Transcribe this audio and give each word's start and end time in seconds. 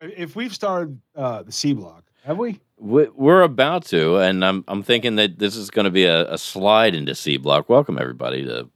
If 0.00 0.36
we've 0.36 0.54
started 0.54 1.00
uh, 1.14 1.42
the 1.42 1.52
C 1.52 1.72
block, 1.72 2.04
have 2.24 2.38
we? 2.38 2.60
We- 2.78 3.08
We're 3.14 3.42
about 3.42 3.84
to, 3.86 4.16
and 4.18 4.44
I'm 4.44 4.64
I'm 4.68 4.82
thinking 4.82 5.16
that 5.16 5.38
this 5.38 5.56
is 5.56 5.70
going 5.70 5.86
to 5.86 5.90
be 5.90 6.04
a, 6.04 6.30
a 6.32 6.38
slide 6.38 6.94
into 6.94 7.14
C 7.14 7.38
block. 7.38 7.68
Welcome 7.70 7.98
everybody 7.98 8.44
to 8.44 8.68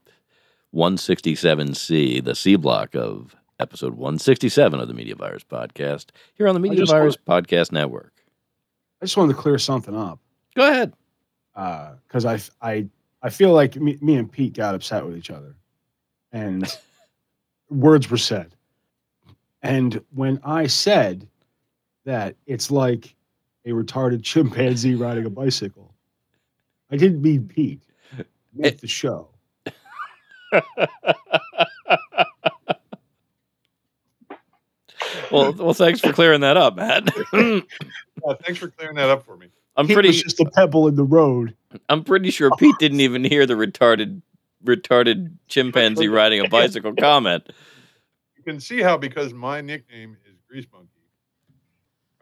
167C, 0.75 2.25
the 2.25 2.35
C 2.35 2.57
block 2.57 2.95
of 2.95 3.37
episode 3.59 3.93
167 3.93 4.81
of 4.81 4.89
the 4.89 4.95
Media 4.95 5.15
Virus 5.15 5.45
podcast 5.45 6.07
here 6.35 6.49
on 6.49 6.55
the 6.55 6.61
Media 6.61 6.87
Virus 6.87 7.17
Podcast 7.19 7.73
Network. 7.73 8.15
I 9.03 9.05
just 9.05 9.17
wanted 9.19 9.35
to 9.35 9.39
clear 9.41 9.59
something 9.59 9.95
up 9.97 10.19
Go 10.55 10.67
ahead. 10.71 10.95
because 11.55 12.25
I, 12.25 12.41
I, 12.67 12.87
I 13.23 13.29
feel 13.31 13.53
like 13.53 13.77
me, 13.77 13.99
me 14.01 14.17
and 14.17 14.31
Pete 14.31 14.55
got 14.55 14.75
upset 14.75 15.05
with 15.05 15.17
each 15.17 15.31
other, 15.31 15.55
and 16.33 16.67
words 17.71 18.09
were 18.11 18.17
said. 18.17 18.55
And 19.63 20.03
when 20.15 20.41
I 20.45 20.67
said 20.67 21.29
that 22.05 22.37
it's 22.47 22.71
like 22.71 23.15
a 23.65 23.71
retarded 23.71 24.23
chimpanzee 24.25 24.95
riding 24.95 25.27
a 25.27 25.31
bicycle, 25.31 25.95
I 26.91 26.97
didn't 26.97 27.23
mean 27.23 27.47
Pete. 27.47 27.83
I 28.19 28.25
meant 28.55 28.81
the 28.81 28.89
show. 28.89 29.29
Well, 35.31 35.53
well, 35.53 35.75
thanks 35.75 36.01
for 36.01 36.13
clearing 36.13 36.41
that 36.41 36.57
up, 36.57 36.77
Matt. 36.77 37.09
Yeah, 38.27 38.35
thanks 38.45 38.61
for 38.61 38.69
clearing 38.69 38.97
that 38.97 39.09
up 39.09 39.25
for 39.25 39.35
me. 39.35 39.47
I'm 39.77 39.87
Pete 39.87 39.95
pretty 39.95 40.09
was 40.09 40.23
just 40.23 40.41
a 40.41 40.45
pebble 40.45 40.87
in 40.89 40.95
the 40.97 41.05
road. 41.05 41.57
I'm 41.89 42.05
pretty 42.05 42.31
sure 42.31 42.51
Pete 42.59 42.75
didn't 42.79 43.01
even 43.01 43.25
hear 43.25 43.47
the 43.47 43.55
retarded 43.55 44.21
retarded 44.63 45.33
chimpanzee 45.49 46.09
riding 46.09 46.45
a 46.45 46.49
bicycle 46.51 46.95
comment. 46.95 47.51
You 48.41 48.53
can 48.53 48.61
see 48.61 48.81
how 48.81 48.97
because 48.97 49.35
my 49.35 49.61
nickname 49.61 50.17
is 50.27 50.37
Grease 50.49 50.67
Monkey, 50.73 50.89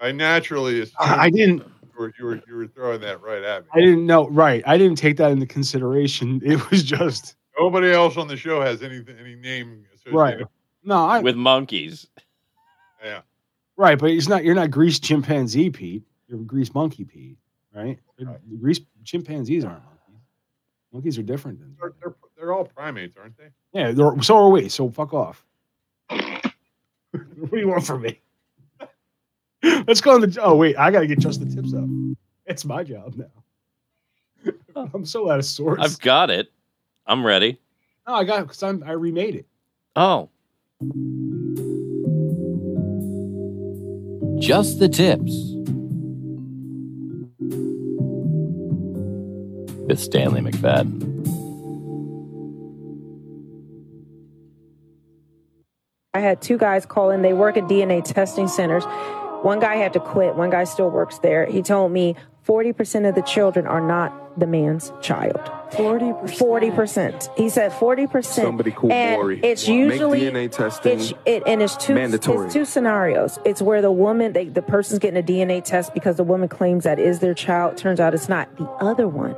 I 0.01 0.11
naturally 0.11 0.81
assumed 0.81 0.97
I 0.99 1.25
I 1.25 1.31
didn't. 1.31 1.59
you 1.59 1.67
were, 1.97 2.13
you 2.19 2.25
were 2.25 2.43
you 2.49 2.57
were 2.57 2.67
throwing 2.67 3.01
that 3.03 3.23
right 3.23 3.43
at 3.43 3.63
me. 3.63 3.69
I 3.73 3.81
didn't 3.81 4.05
know. 4.05 4.29
Right. 4.29 4.63
I 4.67 4.77
didn't 4.77 4.99
take 4.99 5.17
that 5.19 5.31
into 5.31 5.47
consideration. 5.47 6.41
It 6.45 6.71
was 6.71 6.83
just 6.83 7.37
Nobody 7.59 7.93
else 7.93 8.17
on 8.17 8.27
the 8.29 8.37
show 8.37 8.61
has 8.61 8.83
any 8.83 9.05
any 9.21 9.37
name 9.37 9.85
associated. 9.95 10.17
right. 10.19 10.47
No, 10.85 11.07
I 11.07 11.21
with 11.21 11.37
monkeys. 11.37 12.09
Yeah. 13.05 13.21
right, 13.77 13.97
but 13.97 14.11
it's 14.11 14.29
not. 14.29 14.43
You're 14.45 14.57
not 14.57 14.73
grease 14.73 14.99
chimpanzee, 14.99 15.71
Pete. 15.71 16.03
You're 16.27 16.41
grease 16.41 16.75
monkey, 16.75 17.05
Pete. 17.05 17.37
Right? 17.73 17.99
Right. 18.21 18.61
Grease 18.61 18.81
chimpanzees 19.05 19.65
aren't 19.65 19.85
monkeys. 19.85 20.25
Monkeys 20.93 21.19
are 21.19 21.23
different 21.23 21.61
than. 21.61 21.77
They're, 21.81 21.93
they're, 22.01 22.15
they're 22.37 22.53
all 22.53 22.65
primates, 22.65 23.17
aren't 23.17 23.37
they? 23.37 23.51
Yeah. 23.73 23.93
They're, 23.93 24.21
so 24.23 24.37
are 24.37 24.51
we. 24.51 24.69
So 24.69 24.91
fuck 24.91 25.13
off. 25.15 25.45
What 26.11 27.51
do 27.51 27.59
you 27.59 27.69
want 27.69 27.87
from 27.87 28.03
me? 28.03 28.21
Let's 29.63 30.01
go 30.01 30.15
on 30.15 30.21
the. 30.21 30.39
Oh 30.43 30.55
wait, 30.57 30.77
I 30.77 30.91
got 30.91 31.01
to 31.01 31.07
get 31.07 31.19
just 31.19 31.41
the 31.41 31.47
tips 31.55 31.75
up. 31.75 31.85
It's 32.47 32.65
my 32.65 32.85
job 32.85 33.15
now. 33.17 34.53
Oh. 34.77 34.89
I'm 34.95 35.05
so 35.05 35.31
out 35.31 35.39
of 35.41 35.45
sorts. 35.45 35.83
I've 35.83 35.99
got 36.01 36.31
it. 36.31 36.53
I'm 37.07 37.27
ready. 37.27 37.59
no, 38.07 38.15
I 38.15 38.25
got 38.25 38.41
it 38.41 38.43
because 38.43 38.63
I'm 38.63 38.83
I 38.85 38.93
remade 38.93 39.35
it. 39.35 39.47
Oh, 39.97 40.29
Just 44.41 44.79
the 44.79 44.89
tips. 44.89 45.33
with 49.89 49.99
Stanley 49.99 50.43
McFadden. 50.43 51.01
I 56.15 56.21
had 56.21 56.41
two 56.41 56.57
guys 56.57 56.87
call 56.87 57.11
in. 57.11 57.23
They 57.23 57.35
work 57.35 57.57
at 57.57 57.65
DNA 57.65 58.03
testing 58.03 58.49
centers. 58.49 58.85
One 59.43 59.61
guy 59.61 59.77
had 59.77 59.93
to 59.93 60.01
quit. 60.01 60.35
One 60.37 60.51
guy 60.51 60.65
still 60.65 60.91
works 60.91 61.19
there. 61.19 61.47
He 61.47 61.63
told 61.63 61.93
me 61.93 62.17
40% 62.47 63.09
of 63.09 63.15
the 63.15 63.23
children 63.23 63.67
are 63.67 63.81
not 63.81 64.28
the 64.39 64.47
man's 64.47 64.93
child. 65.01 65.37
40%. 65.73 66.39
40%. 66.39 67.37
He 67.37 67.51
said 67.51 67.73
40%. 67.73 68.25
Somebody 68.25 68.71
call 68.71 68.91
and 68.91 69.17
Maury. 69.21 69.41
it's 69.43 69.69
Make 69.69 69.77
usually 69.77 70.21
DNA 70.23 70.51
testing 70.51 70.99
it's 70.99 71.13
it, 71.27 71.43
and 71.47 71.61
it's 71.63 71.77
two 71.77 71.95
mandatory. 71.95 72.47
it's 72.47 72.55
two 72.55 72.65
scenarios. 72.65 73.39
It's 73.45 73.61
where 73.61 73.83
the 73.83 73.93
woman 73.93 74.33
they, 74.33 74.47
the 74.47 74.63
person's 74.63 74.99
getting 74.99 75.19
a 75.23 75.23
DNA 75.23 75.63
test 75.63 75.93
because 75.93 76.17
the 76.17 76.25
woman 76.25 76.49
claims 76.49 76.85
that 76.85 76.99
is 76.99 77.19
their 77.21 77.35
child. 77.35 77.77
Turns 77.77 78.01
out 78.01 78.15
it's 78.15 78.31
not. 78.31 78.55
The 78.57 78.65
other 78.65 79.07
one 79.07 79.35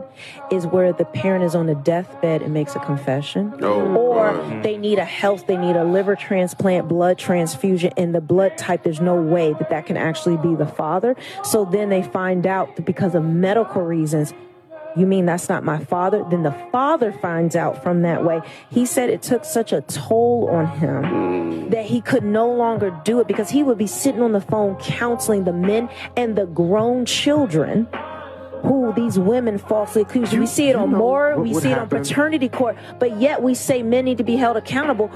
is 0.52 0.66
where 0.68 0.92
the 0.92 1.04
parent 1.04 1.42
is 1.44 1.56
on 1.56 1.66
the 1.66 1.74
deathbed 1.74 2.42
and 2.42 2.54
makes 2.54 2.76
a 2.76 2.80
confession 2.80 3.52
Oh, 3.60 3.92
or 3.96 4.32
God. 4.32 4.62
they 4.62 4.76
need 4.76 4.98
a 5.00 5.04
health 5.04 5.46
they 5.48 5.56
need 5.56 5.74
a 5.74 5.84
liver 5.84 6.14
transplant 6.14 6.86
blood 6.88 7.18
transfusion 7.18 7.92
and 7.96 8.14
the 8.14 8.20
blood 8.20 8.56
type 8.56 8.84
there's 8.84 9.00
no 9.00 9.20
way 9.20 9.52
that 9.54 9.70
that 9.70 9.86
can 9.86 9.96
actually 9.96 10.36
be 10.36 10.54
the 10.54 10.66
father 10.66 11.16
so 11.42 11.64
then 11.64 11.88
they 11.88 12.02
find 12.02 12.46
out 12.46 12.76
that 12.76 12.84
because 12.84 13.14
of 13.14 13.24
medical 13.24 13.82
reasons 13.82 14.32
you 14.96 15.06
mean 15.06 15.26
that's 15.26 15.48
not 15.48 15.62
my 15.64 15.82
father 15.84 16.24
then 16.30 16.42
the 16.42 16.52
father 16.72 17.12
finds 17.12 17.54
out 17.54 17.82
from 17.82 18.02
that 18.02 18.24
way 18.24 18.40
he 18.70 18.84
said 18.84 19.08
it 19.10 19.22
took 19.22 19.44
such 19.44 19.72
a 19.72 19.80
toll 19.82 20.48
on 20.50 20.66
him 20.78 21.70
that 21.70 21.84
he 21.84 22.00
could 22.00 22.24
no 22.24 22.50
longer 22.50 22.90
do 23.04 23.20
it 23.20 23.26
because 23.28 23.50
he 23.50 23.62
would 23.62 23.78
be 23.78 23.86
sitting 23.86 24.22
on 24.22 24.32
the 24.32 24.40
phone 24.40 24.74
counseling 24.76 25.44
the 25.44 25.52
men 25.52 25.88
and 26.16 26.36
the 26.36 26.46
grown 26.46 27.04
children 27.04 27.86
who 28.62 28.92
these 28.94 29.18
women 29.18 29.56
falsely 29.56 30.02
accuse. 30.02 30.32
You- 30.32 30.40
we 30.40 30.46
see 30.46 30.68
it 30.68 30.76
on 30.76 30.90
know 30.90 30.98
more, 30.98 31.38
we 31.38 31.54
would 31.54 31.62
see 31.62 31.70
it 31.70 31.78
happen? 31.78 31.98
on 31.98 32.04
paternity 32.04 32.48
court, 32.48 32.76
but 32.98 33.18
yet 33.18 33.42
we 33.42 33.54
say 33.54 33.82
men 33.82 34.04
need 34.04 34.18
to 34.18 34.24
be 34.24 34.36
held 34.36 34.56
accountable. 34.56 35.10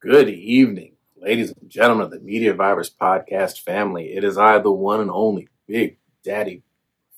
Good 0.00 0.28
evening, 0.28 0.94
ladies 1.16 1.52
and 1.52 1.70
gentlemen 1.70 2.06
of 2.06 2.10
the 2.10 2.18
Media 2.20 2.54
Virus 2.54 2.90
Podcast 2.90 3.60
family. 3.60 4.14
It 4.14 4.24
is 4.24 4.38
I, 4.38 4.58
the 4.58 4.72
one 4.72 5.00
and 5.00 5.10
only 5.10 5.48
Big 5.68 5.98
Daddy 6.24 6.62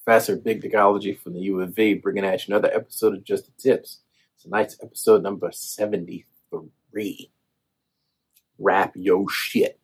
Professor 0.04 0.36
Big 0.36 0.62
Technology 0.62 1.14
from 1.14 1.34
the 1.34 1.40
U 1.40 1.60
of 1.60 1.76
V, 1.76 1.94
bringing 1.94 2.24
at 2.24 2.46
you 2.46 2.54
another 2.54 2.74
episode 2.74 3.14
of 3.14 3.24
Just 3.24 3.46
the 3.46 3.52
Tips. 3.62 4.00
Tonight's 4.40 4.76
episode 4.82 5.22
number 5.22 5.52
73. 5.52 7.30
Wrap 8.58 8.92
yo 8.96 9.26
shit. 9.28 9.78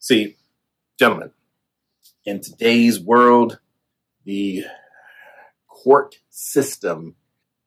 See, 0.00 0.36
gentlemen, 0.98 1.30
in 2.24 2.40
today's 2.40 2.98
world, 2.98 3.60
the 4.24 4.64
court 5.68 6.16
system 6.28 7.14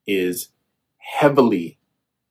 is 0.05 0.49
heavily 0.97 1.77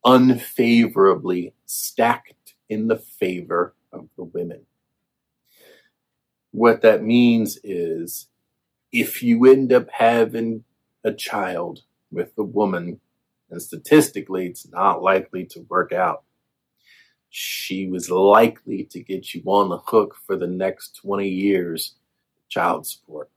unfavorably 0.05 1.55
stacked 1.65 2.55
in 2.69 2.89
the 2.89 2.97
favor 2.97 3.75
of 3.93 4.09
the 4.17 4.25
women. 4.25 4.67
What 6.51 6.83
that 6.83 7.03
means 7.03 7.59
is 7.65 8.29
if 8.93 9.23
you 9.23 9.51
end 9.51 9.73
up 9.73 9.89
having 9.91 10.65
a 11.03 11.13
child 11.13 11.83
with 12.11 12.33
a 12.37 12.43
woman, 12.43 13.01
and 13.51 13.61
statistically 13.61 14.47
it's 14.47 14.69
not 14.69 15.03
likely 15.03 15.45
to 15.47 15.67
work 15.69 15.93
out, 15.93 16.23
she 17.31 17.87
was 17.87 18.11
likely 18.11 18.85
to 18.85 19.01
get 19.01 19.35
you 19.35 19.43
on 19.47 19.71
the 19.71 19.79
hook 19.79 20.17
for 20.27 20.37
the 20.37 20.47
next 20.47 20.97
20 20.97 21.29
years 21.29 21.95
child 22.49 22.87
support. 22.87 23.31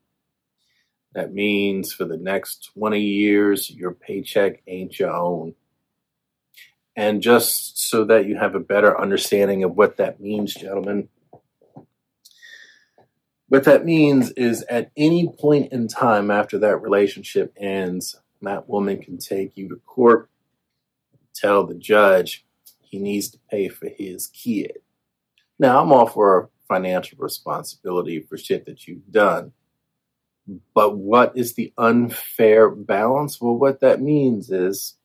That 1.14 1.34
means 1.34 1.94
for 1.94 2.04
the 2.04 2.18
next 2.18 2.72
20 2.74 3.00
years, 3.00 3.72
your 3.72 3.92
paycheck 3.92 4.62
ain't 4.68 5.00
your 5.00 5.12
own. 5.12 5.56
And 6.98 7.22
just 7.22 7.90
so 7.90 8.04
that 8.06 8.26
you 8.26 8.38
have 8.38 8.56
a 8.56 8.60
better 8.60 9.00
understanding 9.00 9.64
of 9.64 9.78
what 9.78 9.96
that 9.98 10.20
means, 10.20 10.54
gentlemen, 10.54 11.08
what 13.50 13.66
that 13.66 13.86
means 13.86 14.32
is 14.32 14.64
at 14.64 14.92
any 14.98 15.30
point 15.40 15.72
in 15.72 15.88
time 15.88 16.32
after 16.32 16.58
that 16.60 16.82
relationship 16.82 17.54
ends, 17.58 18.20
that 18.42 18.68
woman 18.70 19.02
can 19.02 19.18
take 19.18 19.56
you 19.56 19.70
to 19.70 19.76
court, 19.86 20.30
tell 21.34 21.66
the 21.66 21.76
judge 21.76 22.46
he 22.82 23.00
needs 23.00 23.30
to 23.30 23.40
pay 23.50 23.68
for 23.68 23.88
his 23.88 24.28
kid. 24.28 24.80
Now, 25.60 25.82
I'm 25.82 25.92
all 25.92 26.08
for 26.08 26.50
financial 26.68 27.18
responsibility 27.20 28.20
for 28.20 28.38
shit 28.38 28.66
that 28.66 28.88
you've 28.88 29.12
done. 29.12 29.52
But 30.74 30.98
what 30.98 31.36
is 31.36 31.53
the 31.53 31.74
unfair 31.78 32.70
balance? 32.70 33.41
Well, 33.41 33.58
what 33.58 33.82
that 33.82 34.02
means 34.02 34.52
is 34.52 34.96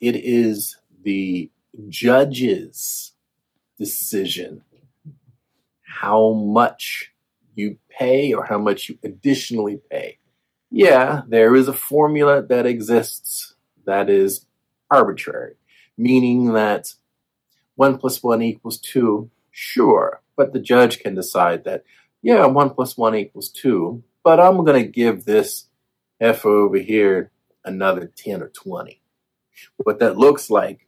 it 0.00 0.16
is 0.16 0.76
the 1.02 1.50
judge's 1.88 3.12
decision 3.78 4.62
how 5.82 6.32
much 6.32 7.12
you 7.60 7.78
pay 7.88 8.32
or 8.32 8.44
how 8.44 8.58
much 8.58 8.88
you 8.88 8.98
additionally 9.04 9.80
pay. 9.90 10.18
Yeah, 10.70 11.22
there 11.28 11.54
is 11.54 11.68
a 11.68 11.72
formula 11.72 12.42
that 12.42 12.66
exists 12.66 13.54
that 13.86 14.08
is 14.08 14.46
arbitrary, 14.90 15.56
meaning 15.98 16.52
that 16.52 16.94
1 17.74 17.98
plus 17.98 18.22
1 18.22 18.42
equals 18.42 18.78
2, 18.78 19.30
sure, 19.50 20.22
but 20.36 20.52
the 20.52 20.60
judge 20.60 21.00
can 21.00 21.14
decide 21.14 21.64
that, 21.64 21.84
yeah, 22.22 22.46
1 22.46 22.70
plus 22.70 22.96
1 22.96 23.14
equals 23.16 23.48
2, 23.48 24.02
but 24.22 24.38
I'm 24.38 24.64
going 24.64 24.82
to 24.82 24.88
give 24.88 25.24
this 25.24 25.66
F 26.20 26.44
over 26.46 26.78
here 26.78 27.30
another 27.64 28.10
10 28.14 28.42
or 28.42 28.48
20. 28.48 29.00
What 29.78 29.98
that 29.98 30.18
looks 30.18 30.50
like 30.50 30.86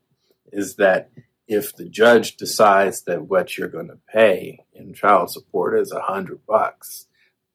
is 0.52 0.76
that 0.76 1.10
if 1.48 1.74
the 1.74 1.88
judge 1.88 2.36
decides 2.36 3.02
that 3.02 3.22
what 3.22 3.56
you're 3.56 3.68
going 3.68 3.88
to 3.88 3.98
pay 4.12 4.64
in 4.74 4.94
child 4.94 5.30
support 5.30 5.78
is 5.78 5.92
a 5.92 6.00
hundred 6.00 6.44
bucks 6.46 7.06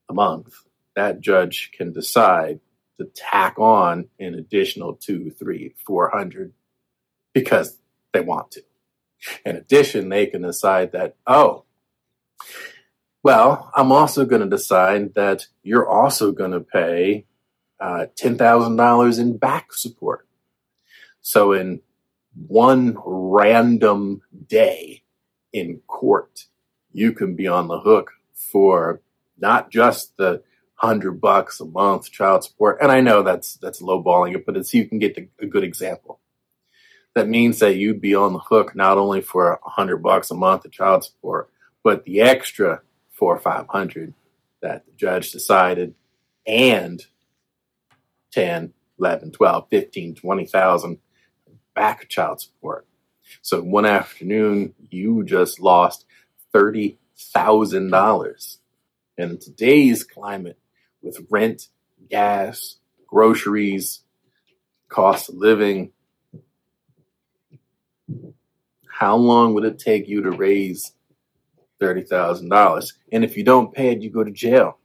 a 0.10 0.14
month, 0.14 0.64
that 0.96 1.22
judge 1.22 1.72
can 1.74 1.92
decide 1.92 2.60
to 2.98 3.06
tack 3.16 3.60
on 3.60 4.10
an 4.20 4.34
additional 4.34 4.94
two, 4.94 5.30
three, 5.32 5.74
four 5.86 6.10
hundred 6.10 6.54
because 7.34 7.78
they 8.14 8.22
want 8.22 8.52
to. 8.52 8.64
In 9.46 9.56
addition, 9.56 10.10
they 10.10 10.28
can 10.28 10.42
decide 10.42 10.92
that, 10.92 11.16
oh, 11.26 11.64
well, 13.24 13.72
I'm 13.76 13.92
also 13.92 14.26
going 14.26 14.42
to 14.42 14.48
decide 14.48 15.16
that 15.16 15.48
you're 15.64 15.88
also 15.88 16.32
going 16.32 16.52
to 16.52 16.60
pay 16.60 17.26
uh, 17.80 18.06
$10,000 18.16 19.20
in 19.20 19.38
back 19.38 19.74
support. 19.74 20.28
So, 21.22 21.52
in 21.52 21.82
one 22.48 22.98
random 23.06 24.22
day 24.48 25.04
in 25.52 25.82
court, 25.88 26.46
you 26.92 27.12
can 27.12 27.36
be 27.36 27.48
on 27.48 27.68
the 27.68 27.80
hook 27.80 28.12
for 28.34 29.02
not 29.38 29.70
just 29.72 30.18
the 30.18 30.44
hundred 30.76 31.20
bucks 31.20 31.60
a 31.60 31.66
month 31.66 32.12
child 32.12 32.44
support. 32.44 32.78
And 32.82 32.92
I 32.92 33.02
know 33.02 33.24
that's 33.24 33.56
that's 33.56 33.82
lowballing 33.82 34.36
it, 34.36 34.46
but 34.46 34.58
it's 34.58 34.74
you 34.74 34.88
can 34.88 35.00
get 35.00 35.16
the, 35.16 35.28
a 35.40 35.48
good 35.48 35.64
example. 35.64 36.20
That 37.16 37.28
means 37.28 37.60
that 37.60 37.78
you'd 37.78 38.02
be 38.02 38.14
on 38.14 38.34
the 38.34 38.40
hook 38.40 38.76
not 38.76 38.98
only 38.98 39.22
for 39.22 39.54
a 39.54 39.70
hundred 39.70 39.98
bucks 39.98 40.30
a 40.30 40.36
month 40.36 40.66
of 40.66 40.72
child 40.72 41.04
support, 41.04 41.50
but 41.84 42.06
the 42.06 42.22
extra 42.22 42.82
four 43.12 43.36
or 43.36 43.40
five 43.40 43.68
hundred 43.68 44.14
that 44.62 44.86
the 44.86 44.92
judge 44.94 45.32
decided 45.32 45.96
and 46.46 47.06
10, 48.32 48.74
11, 49.00 49.32
12, 49.32 49.70
15, 49.70 50.16
20,000 50.16 50.98
back 51.76 52.08
child 52.10 52.42
support. 52.42 52.88
So 53.42 53.62
one 53.62 53.86
afternoon, 53.86 54.74
you 54.90 55.24
just 55.24 55.60
lost 55.60 56.06
$30,000. 56.54 58.58
And 59.18 59.32
in 59.32 59.40
today's 59.40 60.04
climate, 60.04 60.60
with 61.02 61.26
rent, 61.30 61.70
gas, 62.10 62.78
groceries, 63.08 64.02
cost 64.90 65.30
of 65.30 65.36
living, 65.36 65.92
how 68.90 69.16
long 69.16 69.54
would 69.54 69.66
it 69.66 69.80
take 69.80 70.08
you 70.08 70.24
to 70.24 70.32
raise 70.32 70.94
$30,000? 71.82 72.94
And 73.12 73.24
if 73.24 73.38
you 73.38 73.44
don't 73.44 73.74
pay 73.74 73.92
it, 73.92 74.02
you 74.02 74.10
go 74.10 74.24
to 74.24 74.32
jail. 74.32 74.78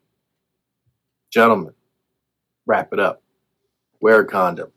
Gentlemen, 1.31 1.75
wrap 2.67 2.93
it 2.93 3.00
up. 3.00 3.23
Wear 4.00 4.20
a 4.20 4.26
condom. 4.26 4.73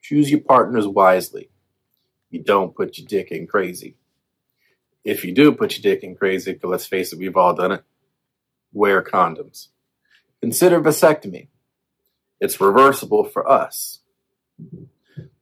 Choose 0.00 0.30
your 0.30 0.40
partners 0.40 0.86
wisely. 0.86 1.50
You 2.30 2.42
don't 2.42 2.74
put 2.74 2.96
your 2.96 3.06
dick 3.06 3.32
in 3.32 3.46
crazy. 3.46 3.96
If 5.04 5.24
you 5.24 5.32
do 5.32 5.52
put 5.52 5.76
your 5.76 5.94
dick 5.94 6.04
in 6.04 6.14
crazy, 6.14 6.52
because 6.52 6.70
let's 6.70 6.86
face 6.86 7.12
it, 7.12 7.18
we've 7.18 7.36
all 7.36 7.54
done 7.54 7.72
it, 7.72 7.84
wear 8.72 9.02
condoms. 9.02 9.68
Consider 10.40 10.80
vasectomy. 10.80 11.48
It's 12.40 12.60
reversible 12.60 13.24
for 13.24 13.50
us. 13.50 14.00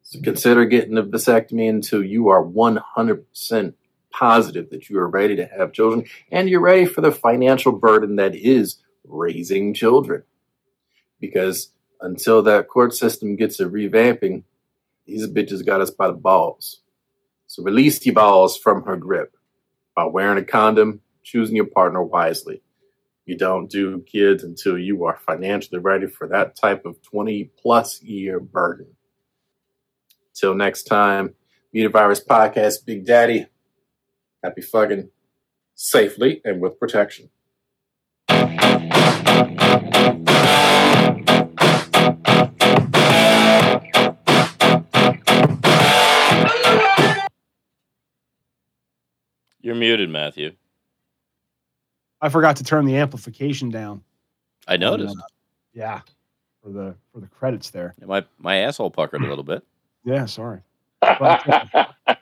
So 0.02 0.20
consider 0.22 0.64
getting 0.64 0.96
a 0.96 1.02
vasectomy 1.02 1.68
until 1.68 2.02
you 2.02 2.28
are 2.28 2.42
100% 2.42 3.74
positive 4.10 4.70
that 4.70 4.88
you 4.88 4.98
are 4.98 5.08
ready 5.08 5.36
to 5.36 5.46
have 5.46 5.72
children 5.72 6.04
and 6.32 6.48
you're 6.48 6.60
ready 6.60 6.86
for 6.86 7.00
the 7.00 7.12
financial 7.12 7.72
burden 7.72 8.16
that 8.16 8.34
is 8.34 8.78
raising 9.04 9.74
children. 9.74 10.22
Because 11.20 11.70
until 12.00 12.42
that 12.44 12.68
court 12.68 12.94
system 12.94 13.36
gets 13.36 13.60
a 13.60 13.66
revamping, 13.66 14.44
these 15.06 15.26
bitches 15.28 15.64
got 15.64 15.80
us 15.80 15.90
by 15.90 16.06
the 16.06 16.12
balls. 16.14 16.80
So 17.46 17.62
release 17.62 17.98
the 17.98 18.10
balls 18.10 18.56
from 18.56 18.84
her 18.84 18.96
grip 18.96 19.37
by 19.98 20.04
wearing 20.04 20.38
a 20.38 20.44
condom, 20.44 21.00
choosing 21.24 21.56
your 21.56 21.66
partner 21.66 22.00
wisely. 22.00 22.62
You 23.26 23.36
don't 23.36 23.68
do 23.68 24.00
kids 24.02 24.44
until 24.44 24.78
you 24.78 25.02
are 25.06 25.18
financially 25.26 25.80
ready 25.80 26.06
for 26.06 26.28
that 26.28 26.54
type 26.54 26.86
of 26.86 27.02
20 27.02 27.50
plus 27.60 28.00
year 28.00 28.38
burden. 28.38 28.86
Till 30.34 30.54
next 30.54 30.84
time, 30.84 31.34
Media 31.72 31.88
Virus 31.88 32.24
Podcast, 32.24 32.84
Big 32.86 33.06
Daddy. 33.06 33.46
Happy 34.44 34.62
fucking 34.62 35.10
safely 35.74 36.42
and 36.44 36.60
with 36.60 36.78
protection. 36.78 37.28
You're 49.68 49.76
muted, 49.76 50.08
Matthew. 50.08 50.52
I 52.22 52.30
forgot 52.30 52.56
to 52.56 52.64
turn 52.64 52.86
the 52.86 52.96
amplification 52.96 53.68
down. 53.68 54.02
I 54.66 54.78
noticed. 54.78 55.14
Uh, 55.14 55.20
yeah, 55.74 56.00
for 56.62 56.70
the 56.70 56.94
for 57.12 57.20
the 57.20 57.26
credits 57.26 57.68
there. 57.68 57.94
My 58.02 58.24
my 58.38 58.56
asshole 58.60 58.90
puckered 58.90 59.20
a 59.20 59.28
little 59.28 59.44
bit. 59.44 59.62
Yeah, 60.04 60.24
sorry. 60.24 60.60
But, 61.02 61.68
uh, 61.76 61.84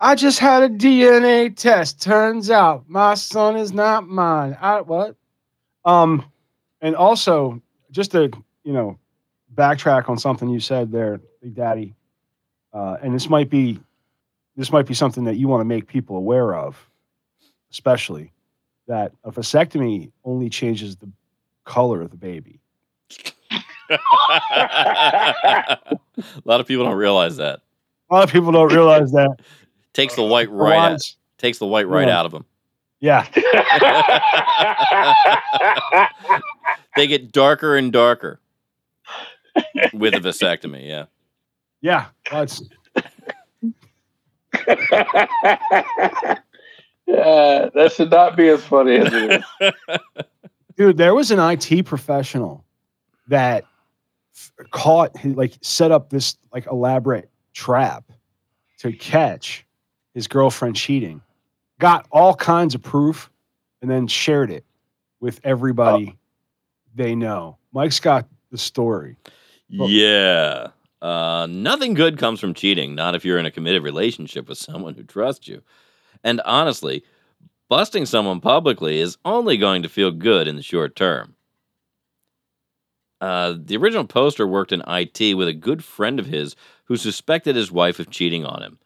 I 0.00 0.14
just 0.14 0.38
had 0.38 0.62
a 0.64 0.68
DNA 0.68 1.56
test. 1.56 2.02
Turns 2.02 2.50
out 2.50 2.84
my 2.86 3.14
son 3.14 3.56
is 3.56 3.72
not 3.72 4.06
mine. 4.06 4.58
I 4.60 4.82
what? 4.82 5.16
Um, 5.86 6.30
and 6.82 6.94
also 6.94 7.62
just 7.90 8.10
to 8.10 8.30
you 8.64 8.72
know 8.74 8.98
backtrack 9.54 10.10
on 10.10 10.18
something 10.18 10.50
you 10.50 10.60
said 10.60 10.92
there, 10.92 11.22
Big 11.40 11.54
Daddy. 11.54 11.94
Uh, 12.74 12.98
and 13.02 13.14
this 13.14 13.30
might 13.30 13.48
be 13.48 13.80
this 14.56 14.70
might 14.72 14.86
be 14.86 14.94
something 14.94 15.24
that 15.24 15.36
you 15.36 15.48
want 15.48 15.60
to 15.60 15.64
make 15.64 15.86
people 15.86 16.16
aware 16.16 16.54
of, 16.54 16.76
especially 17.70 18.32
that 18.86 19.12
a 19.24 19.32
vasectomy 19.32 20.10
only 20.24 20.48
changes 20.50 20.96
the 20.96 21.08
color 21.64 22.02
of 22.02 22.10
the 22.10 22.16
baby. 22.16 22.60
a 23.90 23.98
lot 26.44 26.60
of 26.60 26.66
people 26.66 26.84
don't 26.84 26.96
realize 26.96 27.36
that. 27.36 27.60
A 28.10 28.14
lot 28.14 28.24
of 28.24 28.30
people 28.30 28.52
don't 28.52 28.72
realize 28.72 29.10
that. 29.12 29.36
Takes 29.92 30.14
the 30.16 30.22
white 30.24 30.50
right 30.50 30.92
out, 30.92 31.00
takes 31.38 31.58
the 31.58 31.66
white 31.68 31.86
right 31.86 32.08
Yeah. 32.08 32.18
out 32.18 32.26
of 32.26 32.32
them. 32.32 32.44
Yeah, 32.98 33.24
they 36.96 37.06
get 37.06 37.30
darker 37.30 37.76
and 37.76 37.92
darker 37.92 38.40
with 39.92 40.14
a 40.14 40.18
vasectomy. 40.20 40.88
Yeah. 40.88 41.04
yeah. 41.80 42.06
That's 42.30 42.62
Uh, 47.06 47.68
that 47.74 47.92
should 47.94 48.10
not 48.10 48.34
be 48.36 48.48
as 48.48 48.64
funny 48.64 48.96
as 48.96 49.12
it 49.12 49.44
is. 49.60 49.72
dude. 50.76 50.96
There 50.96 51.14
was 51.14 51.30
an 51.30 51.38
IT 51.38 51.84
professional 51.84 52.64
that 53.28 53.64
f- 54.34 54.52
caught, 54.70 55.16
he, 55.18 55.28
like, 55.30 55.52
set 55.60 55.92
up 55.92 56.08
this 56.10 56.36
like 56.52 56.66
elaborate 56.66 57.28
trap 57.52 58.04
to 58.78 58.92
catch 58.92 59.66
his 60.14 60.26
girlfriend 60.26 60.76
cheating. 60.76 61.20
Got 61.78 62.06
all 62.10 62.34
kinds 62.34 62.74
of 62.74 62.82
proof, 62.82 63.30
and 63.82 63.90
then 63.90 64.06
shared 64.06 64.50
it 64.50 64.64
with 65.20 65.40
everybody 65.44 66.16
they 66.94 67.14
know. 67.14 67.58
Mike's 67.72 68.00
got 68.00 68.26
the 68.50 68.56
story. 68.58 69.16
Well- 69.76 69.90
Yeah. 69.90 70.68
Uh, 71.04 71.46
nothing 71.50 71.92
good 71.92 72.16
comes 72.16 72.40
from 72.40 72.54
cheating, 72.54 72.94
not 72.94 73.14
if 73.14 73.26
you're 73.26 73.38
in 73.38 73.44
a 73.44 73.50
committed 73.50 73.82
relationship 73.82 74.48
with 74.48 74.56
someone 74.56 74.94
who 74.94 75.02
trusts 75.02 75.46
you. 75.46 75.60
And 76.22 76.40
honestly, 76.46 77.04
busting 77.68 78.06
someone 78.06 78.40
publicly 78.40 79.00
is 79.00 79.18
only 79.22 79.58
going 79.58 79.82
to 79.82 79.90
feel 79.90 80.10
good 80.10 80.48
in 80.48 80.56
the 80.56 80.62
short 80.62 80.96
term. 80.96 81.34
Uh, 83.20 83.54
the 83.62 83.76
original 83.76 84.06
poster 84.06 84.46
worked 84.46 84.72
in 84.72 84.82
IT 84.86 85.34
with 85.34 85.46
a 85.46 85.52
good 85.52 85.84
friend 85.84 86.18
of 86.18 86.24
his 86.24 86.56
who 86.84 86.96
suspected 86.96 87.54
his 87.54 87.70
wife 87.70 87.98
of 87.98 88.08
cheating 88.08 88.46
on 88.46 88.62
him. 88.62 88.78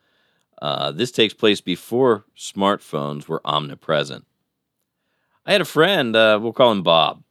Uh, 0.60 0.90
this 0.90 1.12
takes 1.12 1.34
place 1.34 1.60
before 1.60 2.25
smartphones 2.37 3.28
were 3.28 3.40
omnipresent. 3.44 4.26
I 5.46 5.52
had 5.52 5.60
a 5.60 5.64
friend, 5.64 6.16
uh, 6.16 6.40
we'll 6.42 6.52
call 6.52 6.72
him 6.72 6.82
Bob, 6.82 7.22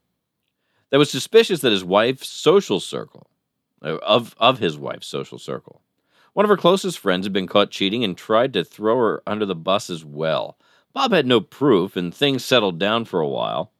that 0.91 0.98
was 0.98 1.12
suspicious 1.12 1.60
that 1.60 1.74
his 1.74 1.84
wife's 1.84 2.29
social 2.29 2.79
circle, 2.79 3.29
of, 3.96 4.36
of 4.39 4.60
his 4.60 4.77
wife's 4.77 5.08
social 5.08 5.39
circle, 5.39 5.82
one 6.34 6.46
of 6.46 6.50
her 6.50 6.58
closest 6.58 7.00
friends 7.00 7.25
had 7.25 7.34
been 7.34 7.48
caught 7.48 7.72
cheating 7.72 8.03
and 8.03 8.17
tried 8.17 8.53
to 8.53 8.63
throw 8.63 8.98
her 8.98 9.24
under 9.25 9.46
the 9.46 9.56
bus 9.56 9.89
as 9.89 10.06
well. 10.06 10.58
Bob 10.94 11.12
had 11.12 11.25
no 11.25 11.41
proof, 11.41 11.96
and 11.96 12.13
things 12.13 12.46
settled 12.46 12.79
down 12.79 13.06
for 13.06 13.20
a 13.20 13.27
while. 13.27 13.72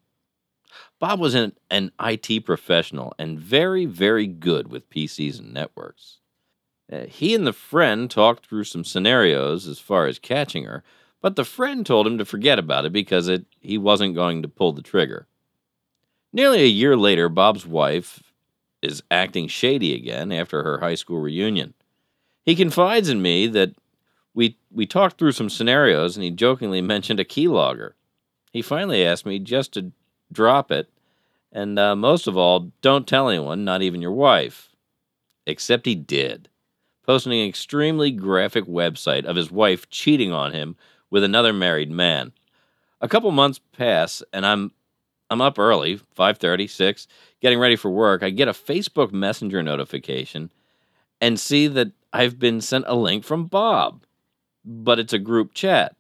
Bob 1.00 1.20
was 1.20 1.36
an, 1.36 1.54
an 1.70 1.92
IT 2.02 2.46
professional 2.46 3.14
and 3.20 3.40
very, 3.40 3.86
very 3.86 4.26
good 4.26 4.70
with 4.70 4.90
PCs 4.90 5.40
and 5.40 5.54
networks. 5.54 6.18
Uh, 6.92 7.06
he 7.06 7.36
and 7.36 7.46
the 7.46 7.54
friend 7.54 8.10
talked 8.10 8.46
through 8.46 8.64
some 8.64 8.84
scenarios 8.84 9.68
as 9.68 9.80
far 9.80 10.08
as 10.08 10.20
catching 10.20 10.64
her, 10.64 10.84
but 11.22 11.36
the 11.36 11.44
friend 11.44 11.86
told 11.86 12.08
him 12.08 12.18
to 12.18 12.26
forget 12.26 12.58
about 12.58 12.86
it 12.86 12.94
because 12.94 13.28
it, 13.28 13.46
he 13.60 13.78
wasn't 13.78 14.16
going 14.16 14.42
to 14.42 14.48
pull 14.48 14.72
the 14.72 14.82
trigger. 14.82 15.28
Nearly 16.34 16.62
a 16.62 16.68
year 16.68 16.96
later, 16.96 17.30
Bob's 17.30 17.66
wife 17.66 18.27
is 18.82 19.04
acting 19.12 19.48
shady 19.48 19.96
again 19.96 20.32
after 20.32 20.64
her 20.64 20.80
high 20.80 20.96
school 20.96 21.20
reunion. 21.20 21.74
He 22.44 22.56
confides 22.56 23.10
in 23.10 23.22
me 23.22 23.48
that 23.48 23.72
We 24.34 24.58
we 24.72 24.86
talked 24.86 25.18
through 25.18 25.32
some 25.34 25.50
scenarios, 25.50 26.16
and 26.16 26.24
he 26.24 26.32
jokingly 26.32 26.82
mentioned 26.94 27.20
a 27.20 27.26
keylogger. 27.26 27.94
He 28.54 28.62
finally 28.62 29.04
asked 29.06 29.26
me 29.26 29.40
just 29.40 29.74
to 29.74 29.92
drop 30.32 30.72
it, 30.72 30.90
and 31.52 31.80
uh, 31.80 31.96
most 31.96 32.28
of 32.28 32.38
all, 32.38 32.72
don't 32.82 33.08
tell 33.08 33.30
anyone, 33.30 33.64
not 33.66 33.82
even 33.82 34.02
your 34.02 34.12
wife. 34.12 34.70
Except 35.46 35.86
he 35.86 35.96
did, 35.96 36.50
posting 37.06 37.34
an 37.34 37.48
extremely 37.48 38.12
graphic 38.12 38.66
website 38.66 39.26
of 39.26 39.36
his 39.36 39.50
wife 39.50 39.90
cheating 39.90 40.32
on 40.32 40.52
him 40.54 40.76
with 41.10 41.24
another 41.24 41.54
married 41.54 41.90
man. 41.90 42.34
A 43.02 43.08
couple 43.08 43.32
months 43.32 43.60
pass, 43.60 44.22
and 44.34 44.46
I'm 44.46 44.72
I'm 45.30 45.42
up 45.42 45.60
early, 45.60 46.00
5:30, 46.18 46.68
6, 46.68 47.08
getting 47.42 47.60
ready 47.60 47.76
for 47.76 47.92
work. 47.92 48.24
I 48.24 48.30
get 48.30 48.48
a 48.48 48.54
Facebook 48.54 49.12
Messenger 49.12 49.62
notification 49.64 50.50
and 51.20 51.40
see 51.40 51.68
that 51.68 51.92
I've 52.14 52.40
been 52.40 52.62
sent 52.62 52.86
a 52.88 52.96
link 52.96 53.24
from 53.24 53.46
Bob. 53.46 54.04
But 54.64 55.00
it's 55.00 55.14
a 55.14 55.20
group 55.20 55.54
chat. 55.54 55.96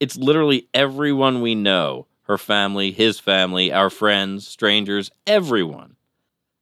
It's 0.00 0.16
literally 0.16 0.68
everyone 0.72 1.40
we 1.40 1.54
know, 1.54 2.06
her 2.22 2.38
family, 2.38 2.92
his 2.92 3.18
family, 3.18 3.72
our 3.72 3.90
friends, 3.90 4.46
strangers, 4.46 5.10
everyone. 5.26 5.96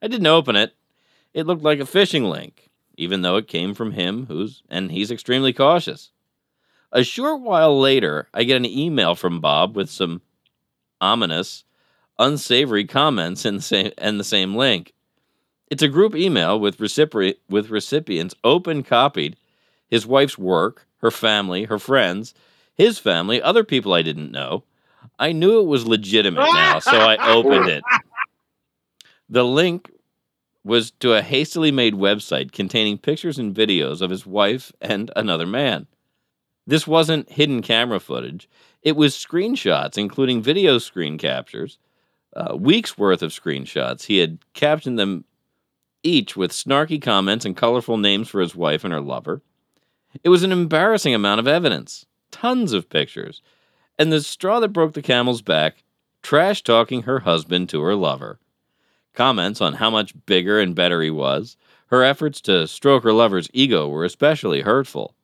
I 0.01 0.09
didn't 0.09 0.27
open 0.27 0.57
it. 0.57 0.75
It 1.35 1.47
looked 1.47 1.63
like 1.63 1.81
a 1.81 1.85
phishing 1.85 2.31
link, 2.31 2.71
even 2.97 3.23
though 3.23 3.37
it 3.37 3.49
came 3.49 3.75
from 3.75 3.93
him 3.93 4.27
who's 4.27 4.63
and 4.69 4.91
he's 4.91 5.11
extremely 5.11 5.53
cautious. 5.53 6.13
A 6.93 7.05
short 7.05 7.43
while 7.43 7.79
later, 7.79 8.29
I 8.33 8.45
get 8.45 8.57
an 8.57 8.65
email 8.65 9.15
from 9.15 9.41
Bob 9.41 9.77
with 9.77 9.91
some 9.91 10.23
ominous, 11.01 11.65
unsavory 12.19 12.85
comments 12.85 13.45
in 13.45 13.57
the 13.57 13.63
same 13.63 13.93
and 13.99 14.19
the 14.19 14.25
same 14.25 14.55
link. 14.55 14.93
It's 15.69 15.83
a 15.83 15.89
group 15.89 16.15
email 16.15 16.59
with 16.59 16.81
recipient 16.81 17.39
with 17.49 17.71
recipients 17.71 18.35
open 18.45 18.83
copied 18.83 19.37
his 19.89 20.07
wife's 20.07 20.37
work, 20.39 20.87
her 20.99 21.11
family, 21.11 21.65
her 21.65 21.79
friends, 21.79 22.35
his 22.75 22.99
family, 22.99 23.41
other 23.41 23.65
people 23.65 23.95
I 23.95 24.03
didn't 24.03 24.33
know. 24.33 24.65
I 25.19 25.33
knew 25.33 25.61
it 25.61 25.67
was 25.67 25.87
legitimate 25.87 26.41
now, 26.53 26.79
so 26.79 26.97
I 26.99 27.17
opened 27.33 27.69
it. 27.69 27.85
The 29.29 29.45
link 29.45 29.91
was 30.65 30.91
to 30.91 31.15
a 31.15 31.23
hastily 31.23 31.71
made 31.71 31.95
website 31.95 32.53
containing 32.53 32.99
pictures 32.99 33.39
and 33.39 33.55
videos 33.55 34.01
of 34.01 34.11
his 34.11 34.27
wife 34.27 34.73
and 34.81 35.11
another 35.15 35.47
man. 35.47 35.87
This 36.67 36.87
wasn't 36.87 37.31
hidden 37.31 37.63
camera 37.63 38.01
footage. 38.01 38.49
It 38.83 38.97
was 38.97 39.15
screenshots, 39.15 39.97
including 39.97 40.43
video 40.43 40.79
screen 40.79 41.19
captures, 41.19 41.79
uh, 42.37 42.55
weeks 42.55 42.99
worth 42.99 43.23
of 43.23 43.33
screenshots. 43.33 44.05
He 44.05 44.19
had 44.19 44.39
captioned 44.53 44.99
them 44.99 45.25
each 46.03 46.37
with 46.37 46.53
snarky 46.53 47.01
comments 47.01 47.45
and 47.45 47.57
colorful 47.57 47.97
names 47.97 48.29
for 48.29 48.41
his 48.41 48.55
wife 48.55 48.85
and 48.85 48.93
her 48.93 49.01
lover. 49.01 49.43
It 50.23 50.29
was 50.29 50.43
an 50.43 50.53
embarrassing 50.53 51.15
amount 51.15 51.41
of 51.41 51.49
evidence, 51.49 52.07
tons 52.31 52.73
of 52.73 52.91
pictures, 52.91 53.43
and 53.99 54.13
the 54.13 54.21
straw 54.21 54.61
that 54.61 54.69
broke 54.69 54.93
the 54.93 55.03
camel's 55.03 55.43
back 55.43 55.83
trash 56.23 56.63
talking 56.63 57.03
her 57.03 57.21
husband 57.21 57.69
to 57.71 57.81
her 57.81 57.95
lover. 57.95 58.39
Comments 59.15 59.61
on 59.61 59.75
how 59.75 59.89
much 59.89 60.15
bigger 60.27 60.61
and 60.61 60.75
better 60.75 61.01
he 61.01 61.11
was. 61.11 61.57
Her 61.87 62.03
efforts 62.03 62.41
to 62.43 62.67
stroke 62.67 63.05
her 63.05 63.13
lover's 63.13 63.49
ego 63.53 63.89
were 63.89 64.05
especially 64.05 64.61
hurtful. 64.61 65.15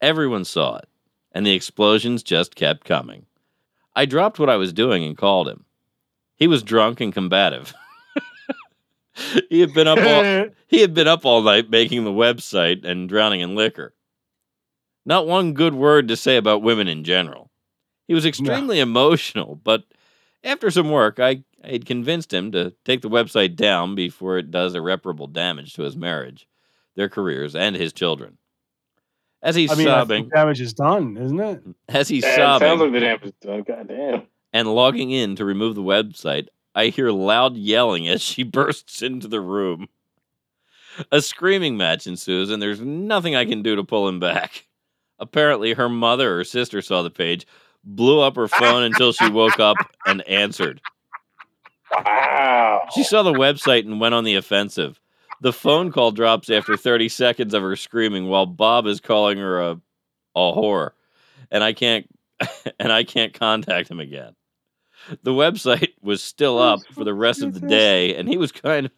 Everyone 0.00 0.44
saw 0.44 0.78
it, 0.78 0.88
and 1.30 1.46
the 1.46 1.52
explosions 1.52 2.22
just 2.22 2.56
kept 2.56 2.84
coming. 2.84 3.26
I 3.94 4.06
dropped 4.06 4.38
what 4.38 4.50
I 4.50 4.56
was 4.56 4.72
doing 4.72 5.04
and 5.04 5.16
called 5.16 5.46
him. 5.46 5.64
He 6.40 6.48
was 6.48 6.64
drunk 6.64 7.00
and 7.00 7.12
combative. 7.12 7.72
he 9.50 9.60
had 9.60 9.72
been 9.74 9.86
up 9.86 9.98
all, 9.98 10.48
he 10.68 10.80
had 10.80 10.94
been 10.94 11.06
up 11.06 11.24
all 11.24 11.42
night 11.42 11.70
making 11.70 12.02
the 12.04 12.10
website 12.10 12.84
and 12.84 13.08
drowning 13.08 13.40
in 13.40 13.54
liquor. 13.54 13.94
Not 15.06 15.26
one 15.26 15.52
good 15.52 15.74
word 15.74 16.08
to 16.08 16.16
say 16.16 16.36
about 16.36 16.62
women 16.62 16.88
in 16.88 17.04
general. 17.04 17.50
He 18.08 18.14
was 18.14 18.26
extremely 18.26 18.80
emotional, 18.80 19.54
but 19.62 19.84
after 20.42 20.70
some 20.70 20.90
work, 20.90 21.20
I, 21.20 21.44
I 21.62 21.72
had 21.72 21.86
convinced 21.86 22.32
him 22.34 22.50
to 22.52 22.74
take 22.84 23.02
the 23.02 23.10
website 23.10 23.54
down 23.54 23.94
before 23.94 24.36
it 24.38 24.50
does 24.50 24.74
irreparable 24.74 25.26
damage 25.28 25.74
to 25.74 25.82
his 25.82 25.96
marriage, 25.96 26.48
their 26.96 27.08
careers, 27.08 27.54
and 27.54 27.76
his 27.76 27.92
children. 27.92 28.38
As 29.42 29.54
he's 29.54 29.70
I 29.70 29.74
mean, 29.76 29.88
I 29.88 30.00
sobbing, 30.00 30.24
think 30.24 30.34
damage 30.34 30.60
is 30.60 30.74
done, 30.74 31.16
isn't 31.16 31.40
it? 31.40 31.62
as 31.88 32.08
he's 32.08 32.24
Yeah, 32.24 32.30
it 32.32 32.36
sobbing, 32.36 32.68
sounds 32.68 32.80
like 32.80 32.92
the 32.92 33.00
damn 33.00 33.22
is 33.22 33.32
done. 33.40 33.62
God 33.62 33.88
damn. 33.88 34.22
And 34.52 34.74
logging 34.74 35.10
in 35.10 35.36
to 35.36 35.44
remove 35.44 35.74
the 35.74 35.82
website, 35.82 36.48
I 36.74 36.86
hear 36.86 37.10
loud 37.10 37.56
yelling 37.56 38.08
as 38.08 38.22
she 38.22 38.42
bursts 38.44 39.02
into 39.02 39.28
the 39.28 39.40
room. 39.40 39.88
A 41.12 41.22
screaming 41.22 41.76
match 41.76 42.06
ensues, 42.06 42.50
and 42.50 42.60
there's 42.60 42.80
nothing 42.80 43.36
I 43.36 43.44
can 43.44 43.62
do 43.62 43.76
to 43.76 43.84
pull 43.84 44.08
him 44.08 44.20
back. 44.20 44.66
Apparently, 45.18 45.74
her 45.74 45.88
mother 45.88 46.40
or 46.40 46.44
sister 46.44 46.82
saw 46.82 47.02
the 47.02 47.10
page, 47.10 47.46
blew 47.84 48.20
up 48.20 48.36
her 48.36 48.48
phone 48.48 48.82
until 48.82 49.12
she 49.12 49.30
woke 49.30 49.60
up 49.60 49.76
and 50.06 50.26
answered. 50.28 50.80
Wow. 51.92 52.86
She 52.94 53.04
saw 53.04 53.22
the 53.22 53.32
website 53.32 53.86
and 53.86 54.00
went 54.00 54.14
on 54.14 54.24
the 54.24 54.34
offensive. 54.34 55.00
The 55.40 55.52
phone 55.52 55.90
call 55.90 56.10
drops 56.10 56.50
after 56.50 56.76
30 56.76 57.08
seconds 57.08 57.54
of 57.54 57.62
her 57.62 57.76
screaming 57.76 58.28
while 58.28 58.46
Bob 58.46 58.86
is 58.86 59.00
calling 59.00 59.38
her 59.38 59.60
a, 59.60 59.80
a 60.34 60.38
whore. 60.38 60.90
And 61.50 61.64
I 61.64 61.72
can't 61.72 62.06
and 62.80 62.92
I 62.92 63.04
can't 63.04 63.32
contact 63.32 63.90
him 63.90 64.00
again. 64.00 64.34
The 65.22 65.32
website 65.32 65.92
was 66.02 66.22
still 66.22 66.58
oh, 66.58 66.74
up 66.74 66.80
for 66.92 67.04
the 67.04 67.14
rest 67.14 67.42
of 67.42 67.54
the 67.54 67.66
day 67.66 68.14
and 68.16 68.28
he 68.28 68.36
was 68.36 68.52
kind 68.52 68.86
of 68.86 68.92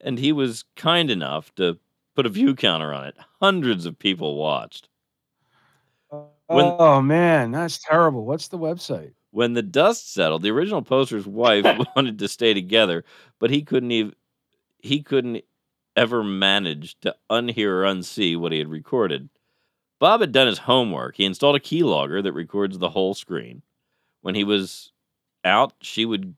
and 0.00 0.18
he 0.18 0.32
was 0.32 0.64
kind 0.76 1.10
enough 1.10 1.54
to 1.56 1.78
put 2.14 2.26
a 2.26 2.30
view 2.30 2.54
counter 2.54 2.92
on 2.92 3.06
it. 3.06 3.16
Hundreds 3.40 3.86
of 3.86 3.98
people 3.98 4.36
watched. 4.36 4.88
When- 6.46 6.76
oh 6.78 7.00
man, 7.00 7.52
that's 7.52 7.78
terrible. 7.78 8.24
What's 8.24 8.48
the 8.48 8.58
website? 8.58 9.12
When 9.30 9.54
the 9.54 9.62
dust 9.62 10.12
settled, 10.12 10.42
the 10.42 10.50
original 10.50 10.82
poster's 10.82 11.26
wife 11.26 11.64
wanted 11.96 12.18
to 12.18 12.28
stay 12.28 12.54
together, 12.54 13.04
but 13.40 13.50
he 13.50 13.62
couldn't 13.62 13.90
even 13.90 14.14
he 14.78 15.02
couldn't 15.02 15.42
ever 15.96 16.22
manage 16.22 16.98
to 17.00 17.14
unhear 17.30 17.68
or 17.68 17.84
unsee 17.84 18.36
what 18.36 18.52
he 18.52 18.58
had 18.58 18.68
recorded. 18.68 19.28
Bob 19.98 20.20
had 20.20 20.32
done 20.32 20.46
his 20.46 20.58
homework. 20.58 21.16
He 21.16 21.24
installed 21.24 21.56
a 21.56 21.60
keylogger 21.60 22.22
that 22.22 22.32
records 22.32 22.78
the 22.78 22.90
whole 22.90 23.14
screen. 23.14 23.62
When 24.20 24.34
he 24.34 24.44
was 24.44 24.92
out, 25.44 25.74
she 25.80 26.04
would 26.04 26.34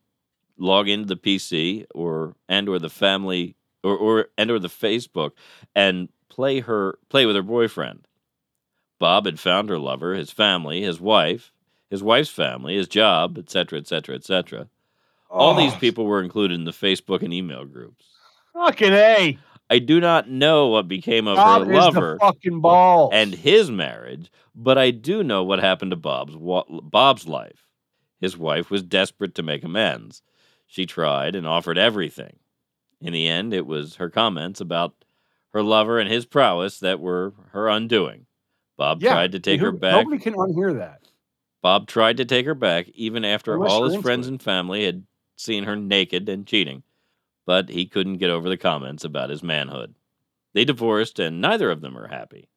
log 0.59 0.89
into 0.89 1.07
the 1.07 1.17
PC 1.17 1.85
or 1.95 2.35
and 2.49 2.69
or 2.69 2.79
the 2.79 2.89
family 2.91 3.57
or, 3.83 3.97
or 3.97 4.27
and 4.39 4.51
or 4.51 4.59
the 4.59 4.69
Facebook 4.69 5.33
and 5.75 6.09
play 6.29 6.61
her 6.61 6.99
play 7.09 7.27
with 7.27 7.37
her 7.37 7.43
boyfriend. 7.43 8.07
Bob 8.99 9.27
had 9.27 9.39
found 9.39 9.69
her 9.69 9.79
lover, 9.79 10.15
his 10.15 10.31
family, 10.31 10.83
his 10.83 11.01
wife, 11.01 11.53
his 11.91 12.03
wife's 12.03 12.31
family, 12.31 12.77
his 12.77 12.89
job, 12.89 13.37
etc., 13.37 13.79
etc., 13.79 14.15
etc. 14.15 14.69
All 15.29 15.55
these 15.55 15.75
people 15.75 16.07
were 16.07 16.23
included 16.23 16.55
in 16.55 16.65
the 16.65 16.71
Facebook 16.71 17.23
and 17.23 17.33
email 17.35 17.65
groups. 17.65 18.07
Fucking 18.55 18.93
a. 18.93 19.39
I 19.69 19.79
do 19.81 20.01
not 20.01 20.31
know 20.31 20.69
what 20.69 20.89
became 20.89 21.27
of 21.27 21.37
Bob 21.37 21.67
her 21.67 21.75
lover 21.75 22.19
fucking 22.21 22.61
ball. 22.61 23.11
and 23.13 23.35
his 23.35 23.71
marriage, 23.71 24.31
but 24.55 24.79
I 24.79 24.93
do 24.93 25.25
know 25.25 25.43
what 25.43 25.59
happened 25.59 25.91
to 25.91 25.97
Bob's 25.97 26.37
Bob's 26.37 27.27
life. 27.27 27.66
His 28.21 28.37
wife 28.37 28.71
was 28.71 28.83
desperate 28.83 29.35
to 29.35 29.43
make 29.43 29.65
amends. 29.65 30.23
She 30.67 30.87
tried 30.87 31.37
and 31.37 31.47
offered 31.47 31.79
everything. 31.79 32.39
In 33.01 33.13
the 33.13 33.29
end, 33.29 33.53
it 33.53 33.67
was 33.67 33.97
her 33.97 34.09
comments 34.09 34.61
about 34.61 35.05
her 35.53 35.63
lover 35.63 35.99
and 35.99 36.11
his 36.11 36.27
prowess 36.27 36.81
that 36.81 37.01
were 37.01 37.35
her 37.53 37.69
undoing. 37.69 38.27
Bob 38.77 39.03
yeah, 39.03 39.13
tried 39.13 39.33
to 39.33 39.41
take 39.41 39.61
her 39.61 39.73
back. 39.73 40.05
Nobody 40.05 40.23
can 40.23 40.35
unhear 40.35 40.77
that. 40.79 41.03
Bob 41.63 41.87
tried 41.87 42.19
to 42.19 42.25
take 42.25 42.47
her 42.47 42.55
back 42.55 42.89
even 42.91 43.25
after 43.25 43.55
Unless 43.55 43.73
all 43.73 43.85
his 43.85 44.03
friends 44.03 44.29
and 44.29 44.43
family 44.43 44.85
had 44.85 45.05
seen 45.37 45.65
her 45.65 45.77
naked 45.77 46.29
and 46.29 46.47
cheating, 46.47 46.83
but 47.45 47.69
he 47.69 47.87
couldn't 47.87 48.19
get 48.19 48.31
over 48.31 48.49
the 48.49 48.57
comments 48.57 49.05
about 49.05 49.31
his 49.31 49.43
manhood. 49.43 49.95
They 50.53 50.65
divorced, 50.65 51.19
and 51.19 51.41
neither 51.41 51.71
of 51.71 51.81
them 51.81 51.97
are 51.99 52.09
happy. 52.09 52.49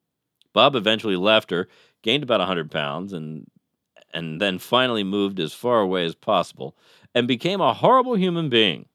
Bob 0.53 0.75
eventually 0.75 1.15
left 1.15 1.51
her, 1.51 1.67
gained 2.01 2.23
about 2.23 2.41
a 2.41 2.45
hundred 2.45 2.71
pounds, 2.71 3.13
and 3.13 3.45
and 4.13 4.39
then 4.41 4.59
finally 4.59 5.03
moved 5.03 5.39
as 5.39 5.53
far 5.53 5.81
away 5.81 6.05
as 6.05 6.15
possible, 6.15 6.75
and 7.15 7.27
became 7.27 7.61
a 7.61 7.73
horrible 7.73 8.15
human 8.15 8.49
being. 8.49 8.85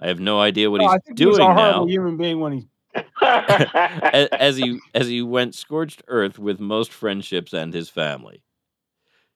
I 0.00 0.08
have 0.08 0.20
no 0.20 0.40
idea 0.40 0.70
what 0.70 0.80
No, 0.80 0.86
I 0.88 0.92
he's 0.94 1.00
think 1.06 1.18
he 1.18 1.26
was 1.26 1.36
doing 1.38 1.50
a 1.50 1.54
horrible 1.54 1.86
now 1.86 1.90
human 1.90 2.16
being 2.16 2.40
when 2.40 2.52
he. 2.52 2.68
as, 3.22 4.28
as 4.32 4.56
he 4.56 4.78
as 4.94 5.06
he 5.08 5.22
went 5.22 5.54
scorched 5.54 6.02
earth 6.08 6.38
with 6.38 6.58
most 6.60 6.92
friendships 6.92 7.52
and 7.52 7.72
his 7.74 7.88
family. 7.88 8.42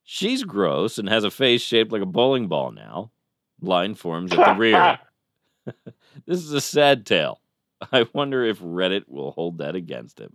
She's 0.03 0.45
gross 0.45 0.99
and 0.99 1.09
has 1.09 1.25
a 1.25 1.31
face 1.31 1.63
shaped 1.63 1.93
like 1.93 2.03
a 2.03 2.07
bowling 2.07 2.49
ball 2.49 2.73
now. 2.73 3.11
Line 3.61 3.95
forms 3.95 4.33
at 4.33 4.45
the 4.45 4.55
rear. 4.59 4.99
this 6.27 6.39
is 6.39 6.53
a 6.53 6.61
sad 6.61 7.07
tale. 7.07 7.41
I 7.93 8.07
wonder 8.13 8.45
if 8.45 8.59
Reddit 8.61 9.05
will 9.09 9.31
hold 9.31 9.59
that 9.59 9.75
against 9.77 10.19
him. 10.19 10.35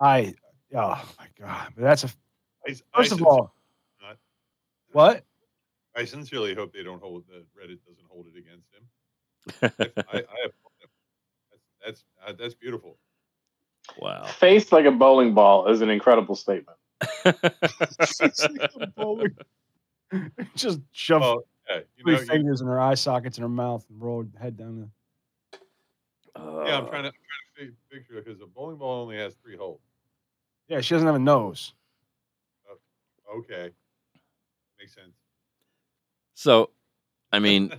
I. 0.00 0.34
Oh 0.74 1.02
my 1.18 1.26
god! 1.38 1.72
That's 1.76 2.04
a. 2.04 2.08
I, 2.66 2.70
I 2.70 2.72
First 2.72 3.12
of 3.12 3.18
sincerely- 3.18 3.24
all, 3.24 3.36
not- 3.38 3.50
what? 4.92 5.24
I 5.96 6.04
sincerely 6.04 6.54
hope 6.54 6.72
they 6.72 6.82
don't 6.82 7.02
hold 7.02 7.24
that 7.28 7.44
Reddit 7.56 7.78
doesn't 7.86 8.06
hold 8.08 8.26
it 8.32 8.38
against 8.38 8.68
him. 8.72 8.88
I, 9.62 9.66
I, 10.16 10.18
I 10.18 10.46
applaud 10.46 10.72
him. 10.80 10.90
That's 11.50 11.64
that's, 11.84 12.04
uh, 12.26 12.32
that's 12.38 12.54
beautiful. 12.54 12.98
Wow. 13.98 14.24
Face 14.24 14.70
like 14.70 14.84
a 14.84 14.90
bowling 14.92 15.34
ball 15.34 15.68
is 15.68 15.80
an 15.80 15.88
incredible 15.90 16.36
statement. 16.36 16.76
Just 20.54 20.80
shove 20.92 21.20
Well, 21.22 21.44
yeah, 21.68 21.80
three 22.02 22.14
know, 22.14 22.20
you- 22.20 22.26
fingers 22.26 22.60
in 22.60 22.66
her 22.66 22.80
eye 22.80 22.94
sockets 22.94 23.38
in 23.38 23.42
her 23.42 23.48
mouth 23.48 23.84
and 23.90 24.00
roll 24.00 24.22
her 24.22 24.28
head 24.40 24.56
down. 24.56 24.80
The, 24.80 24.88
yeah, 26.66 26.78
I'm 26.78 26.86
trying 26.88 27.02
to, 27.04 27.08
I'm 27.08 27.12
trying 27.12 27.12
to 27.12 27.12
fi- 27.66 27.72
picture 27.90 28.22
because 28.22 28.40
a 28.40 28.46
bowling 28.46 28.76
ball 28.76 29.02
only 29.02 29.16
has 29.16 29.34
three 29.42 29.56
holes. 29.56 29.80
yeah, 30.68 30.80
she 30.80 30.94
doesn't 30.94 31.06
have 31.06 31.16
a 31.16 31.20
nose. 31.20 31.74
Okay, 33.36 33.70
makes 34.78 34.94
sense. 34.94 35.14
So, 36.34 36.70
I 37.32 37.38
mean, 37.38 37.72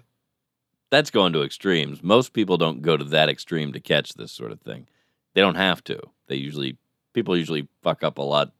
that's 0.90 1.12
going 1.12 1.34
to 1.34 1.44
extremes. 1.44 2.04
Most 2.04 2.34
people 2.34 2.58
don't 2.58 2.82
go 2.82 2.98
to 2.98 3.04
that 3.06 3.30
extreme 3.30 3.74
to 3.74 3.80
catch 3.80 4.14
this 4.14 4.32
sort 4.32 4.52
of 4.52 4.62
thing. 4.62 4.88
They 5.34 5.42
don't 5.42 5.56
have 5.56 5.84
to. 5.86 6.00
They 6.28 6.36
usually 6.36 6.78
people 7.14 7.38
usually 7.38 7.68
fuck 7.82 8.04
up 8.04 8.18
a 8.18 8.22
lot 8.22 8.52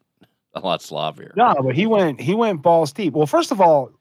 a 0.54 0.60
lot 0.60 0.82
sloppier. 0.82 1.36
No, 1.36 1.56
but 1.62 1.76
he 1.76 1.86
went 1.86 2.20
he 2.20 2.34
went 2.34 2.62
balls 2.62 2.92
deep. 2.94 3.14
Well, 3.14 3.28
first 3.28 3.52
of 3.52 3.62
all, 3.62 3.92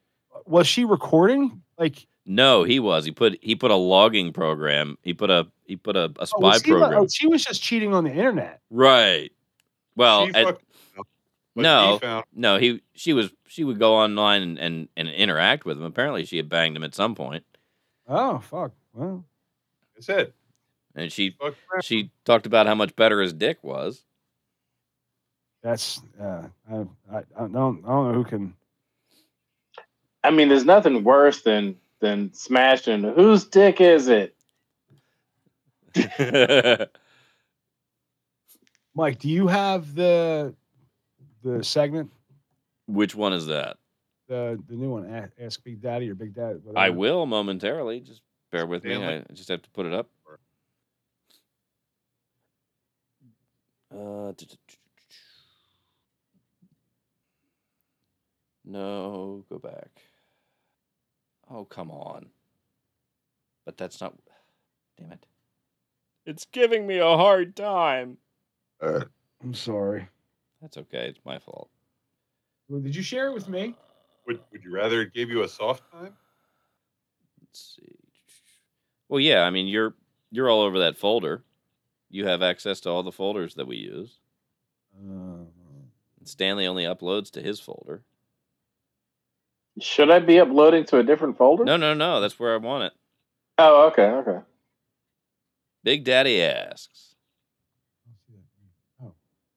was 0.46 0.66
she 0.66 0.84
recording? 0.84 1.62
Like 1.78 2.06
No, 2.26 2.64
he 2.64 2.80
was. 2.80 3.04
He 3.04 3.10
put 3.10 3.38
he 3.42 3.54
put 3.54 3.70
a 3.70 3.76
logging 3.76 4.32
program. 4.32 4.96
He 5.02 5.14
put 5.14 5.30
a 5.30 5.46
he 5.64 5.76
put 5.76 5.96
a, 5.96 6.04
a 6.04 6.12
oh, 6.20 6.24
spy 6.24 6.38
was 6.40 6.62
he, 6.62 6.72
oh, 6.72 6.78
program. 6.78 7.02
oh, 7.02 7.06
she 7.08 7.26
was 7.26 7.44
just 7.44 7.62
cheating 7.62 7.94
on 7.94 8.04
the 8.04 8.10
internet. 8.10 8.60
right. 8.70 9.30
Well, 9.96 10.26
She 10.26 10.34
at- 10.34 10.44
fucked 10.44 10.62
him 10.62 10.66
up, 10.66 10.67
but 11.58 11.62
no. 11.62 11.92
he 11.94 11.98
found 11.98 12.24
no, 12.34 12.58
he 12.58 12.80
she 12.94 13.12
was 13.12 13.30
she 13.46 13.64
would 13.64 13.78
go 13.78 13.96
online 13.96 14.42
and, 14.42 14.58
and 14.58 14.88
and 14.96 15.08
interact 15.08 15.64
with 15.64 15.76
him. 15.76 15.82
Apparently, 15.84 16.24
she 16.24 16.36
had 16.36 16.48
banged 16.48 16.76
him 16.76 16.84
at 16.84 16.94
some 16.94 17.14
point, 17.14 17.44
Oh 18.06 18.38
fuck. 18.38 18.72
Well, 18.94 19.24
that's 19.94 20.08
it. 20.08 20.34
and 20.94 21.12
she 21.12 21.36
Fuck 21.38 21.54
she 21.82 22.10
talked 22.24 22.46
about 22.46 22.66
how 22.66 22.74
much 22.74 22.94
better 22.96 23.20
his 23.20 23.32
dick 23.32 23.62
was. 23.62 24.02
that's 25.62 26.00
uh, 26.20 26.44
I, 26.70 26.74
I 27.12 27.18
I 27.18 27.22
don't 27.48 27.56
I 27.56 27.58
don't 27.58 27.82
know 27.84 28.12
who 28.14 28.24
can. 28.24 28.54
I 30.24 30.30
mean, 30.30 30.48
there's 30.48 30.64
nothing 30.64 31.04
worse 31.04 31.42
than 31.42 31.76
than 32.00 32.32
smashing. 32.32 33.02
Whose 33.02 33.44
dick 33.44 33.80
is 33.80 34.08
it? 34.08 34.34
Mike, 38.94 39.18
do 39.18 39.28
you 39.28 39.46
have 39.46 39.94
the 39.94 40.54
the 41.42 41.62
segment 41.62 42.10
Which 42.86 43.14
one 43.14 43.32
is 43.32 43.46
that? 43.46 43.76
the 44.28 44.62
the 44.68 44.74
new 44.76 44.90
one? 44.90 45.04
A- 45.06 45.30
Ask 45.42 45.62
Big 45.64 45.80
Daddy 45.80 46.10
or 46.10 46.14
Big 46.14 46.34
Dad. 46.34 46.60
I 46.76 46.90
will 46.90 47.26
momentarily. 47.26 48.00
Just 48.00 48.22
bear 48.52 48.66
with 48.66 48.84
me. 48.84 48.94
Stanley? 48.94 49.24
I 49.28 49.32
just 49.32 49.48
have 49.48 49.62
to 49.62 49.70
put 49.70 49.86
it 49.86 49.92
up. 49.92 50.08
Uh, 53.90 54.32
no, 58.66 59.44
go 59.48 59.58
back. 59.58 59.88
Oh, 61.50 61.64
come 61.64 61.90
on. 61.90 62.26
But 63.64 63.78
that's 63.78 64.00
not. 64.00 64.14
Damn 64.98 65.12
it. 65.12 65.26
It's 66.26 66.44
giving 66.52 66.86
me 66.86 66.98
a 66.98 67.16
hard 67.16 67.56
time. 67.56 68.18
I'm 68.82 69.54
sorry. 69.54 70.08
That's 70.60 70.76
okay. 70.76 71.06
It's 71.08 71.20
my 71.24 71.38
fault. 71.38 71.70
Well, 72.68 72.80
did 72.80 72.94
you 72.94 73.02
share 73.02 73.28
it 73.28 73.34
with 73.34 73.48
me? 73.48 73.74
Would 74.26 74.40
Would 74.52 74.64
you 74.64 74.72
rather 74.72 75.02
it 75.02 75.14
gave 75.14 75.30
you 75.30 75.42
a 75.42 75.48
soft 75.48 75.90
time? 75.90 76.14
Let's 77.40 77.76
see. 77.76 77.96
Well, 79.08 79.20
yeah. 79.20 79.42
I 79.42 79.50
mean, 79.50 79.68
you're 79.68 79.94
you're 80.30 80.50
all 80.50 80.60
over 80.60 80.80
that 80.80 80.96
folder. 80.96 81.44
You 82.10 82.26
have 82.26 82.42
access 82.42 82.80
to 82.80 82.90
all 82.90 83.02
the 83.02 83.12
folders 83.12 83.54
that 83.54 83.66
we 83.66 83.76
use. 83.76 84.18
Uh, 84.98 85.44
Stanley 86.24 86.66
only 86.66 86.84
uploads 86.84 87.30
to 87.32 87.42
his 87.42 87.60
folder. 87.60 88.02
Should 89.80 90.10
I 90.10 90.18
be 90.18 90.40
uploading 90.40 90.84
to 90.86 90.98
a 90.98 91.02
different 91.02 91.38
folder? 91.38 91.64
No, 91.64 91.76
no, 91.76 91.94
no. 91.94 92.20
That's 92.20 92.38
where 92.38 92.54
I 92.54 92.56
want 92.56 92.84
it. 92.84 92.92
Oh, 93.58 93.86
okay, 93.88 94.02
okay. 94.04 94.38
Big 95.84 96.04
Daddy 96.04 96.42
asks. 96.42 97.14
I 98.06 98.10
don't 98.32 98.46
see 98.48 98.64
that. 99.00 99.06
Oh, 99.06 99.14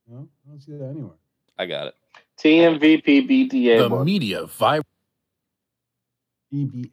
no, 0.07 0.27
I 0.51 0.53
don't 0.53 0.61
see 0.61 0.73
that 0.73 0.89
anywhere. 0.89 1.15
I 1.57 1.65
got 1.65 1.87
it. 1.87 1.95
TMVP 2.37 3.49
BTA. 3.49 3.83
The 3.83 3.89
book. 3.89 4.03
media 4.03 4.43
vibe. 4.43 4.81
BBA. 6.53 6.91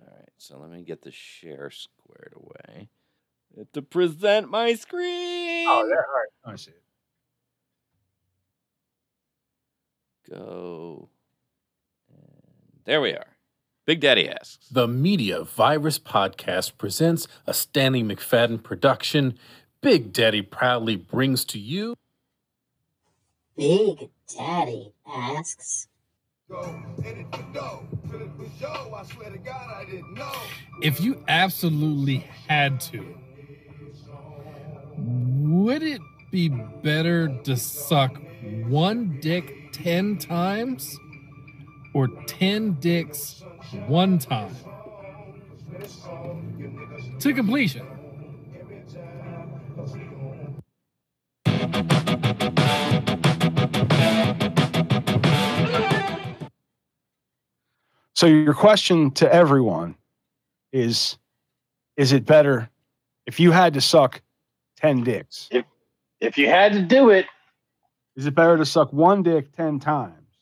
All 0.00 0.06
right. 0.06 0.28
So 0.38 0.58
let 0.58 0.70
me 0.70 0.82
get 0.82 1.02
the 1.02 1.10
share 1.10 1.72
squared 1.72 2.34
away. 2.36 2.90
I 3.56 3.58
have 3.58 3.72
to 3.72 3.82
present 3.82 4.50
my 4.50 4.74
screen. 4.74 5.66
Oh, 5.68 5.84
there. 5.88 6.06
All 6.06 6.14
right. 6.14 6.28
I 6.52 6.54
see 6.54 6.70
it. 6.70 6.82
Go. 10.30 11.08
And 12.08 12.84
there 12.84 13.00
we 13.00 13.14
are. 13.14 13.26
Big 13.84 13.98
Daddy 13.98 14.30
asks. 14.30 14.68
The 14.68 14.86
Media 14.86 15.42
Virus 15.42 15.98
Podcast 15.98 16.78
presents 16.78 17.26
a 17.48 17.52
Stanley 17.52 18.04
McFadden 18.04 18.62
production. 18.62 19.36
Big 19.80 20.12
Daddy 20.12 20.40
proudly 20.40 20.94
brings 20.94 21.44
to 21.46 21.58
you 21.58 21.96
Big 23.56 24.10
Daddy 24.36 24.92
asks. 25.06 25.86
if 30.82 31.00
you 31.00 31.22
absolutely 31.28 32.18
had 32.48 32.80
to, 32.80 33.14
would 34.98 35.82
it 35.82 36.00
be 36.32 36.48
better 36.48 37.28
to 37.44 37.56
suck 37.56 38.20
one 38.66 39.18
dick 39.20 39.72
10 39.72 40.18
times 40.18 40.98
or 41.94 42.08
10 42.26 42.74
dicks 42.80 43.44
one 43.86 44.18
time? 44.18 44.56
To 47.20 47.32
completion. 47.32 47.86
So 58.24 58.28
your 58.28 58.54
question 58.54 59.10
to 59.16 59.30
everyone 59.30 59.96
is: 60.72 61.18
Is 61.98 62.12
it 62.12 62.24
better 62.24 62.70
if 63.26 63.38
you 63.38 63.50
had 63.50 63.74
to 63.74 63.82
suck 63.82 64.22
ten 64.78 65.04
dicks? 65.04 65.50
If 66.20 66.38
you 66.38 66.48
had 66.48 66.72
to 66.72 66.80
do 66.80 67.10
it, 67.10 67.26
Is 68.16 68.24
it 68.24 68.34
better 68.34 68.56
to 68.56 68.64
suck 68.64 68.90
one 68.94 69.22
dick 69.22 69.52
ten 69.52 69.78
times, 69.78 70.38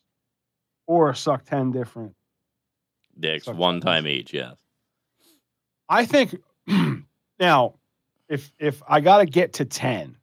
or 0.87 1.12
suck 1.12 1.45
ten 1.45 1.73
different? 1.73 2.14
Dicks, 3.18 3.49
one 3.49 3.81
times. 3.81 3.85
time 3.85 4.07
each, 4.07 4.33
yes. 4.33 4.55
I 5.88 6.07
think 6.07 6.37
now, 7.40 7.75
if 8.29 8.53
if 8.61 8.81
I 8.87 9.01
got 9.01 9.18
to 9.18 9.27
get 9.27 9.55
to 9.55 9.64
ten, 9.64 10.14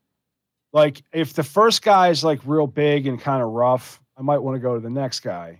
like 0.71 1.03
if 1.11 1.33
the 1.33 1.43
first 1.43 1.81
guy 1.81 2.07
is 2.07 2.23
like 2.23 2.39
real 2.45 2.67
big 2.67 3.05
and 3.05 3.19
kind 3.19 3.43
of 3.43 3.49
rough, 3.49 3.99
I 4.15 4.21
might 4.21 4.37
want 4.37 4.55
to 4.55 4.61
go 4.61 4.75
to 4.75 4.79
the 4.79 4.89
next 4.89 5.19
guy. 5.19 5.59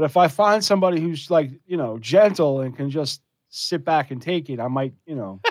But 0.00 0.06
if 0.06 0.16
I 0.16 0.28
find 0.28 0.64
somebody 0.64 0.98
who's 0.98 1.30
like 1.30 1.50
you 1.66 1.76
know 1.76 1.98
gentle 1.98 2.62
and 2.62 2.74
can 2.74 2.88
just 2.88 3.20
sit 3.50 3.84
back 3.84 4.10
and 4.10 4.22
take 4.22 4.48
it, 4.48 4.58
I 4.58 4.66
might 4.66 4.94
you 5.04 5.14
know. 5.14 5.42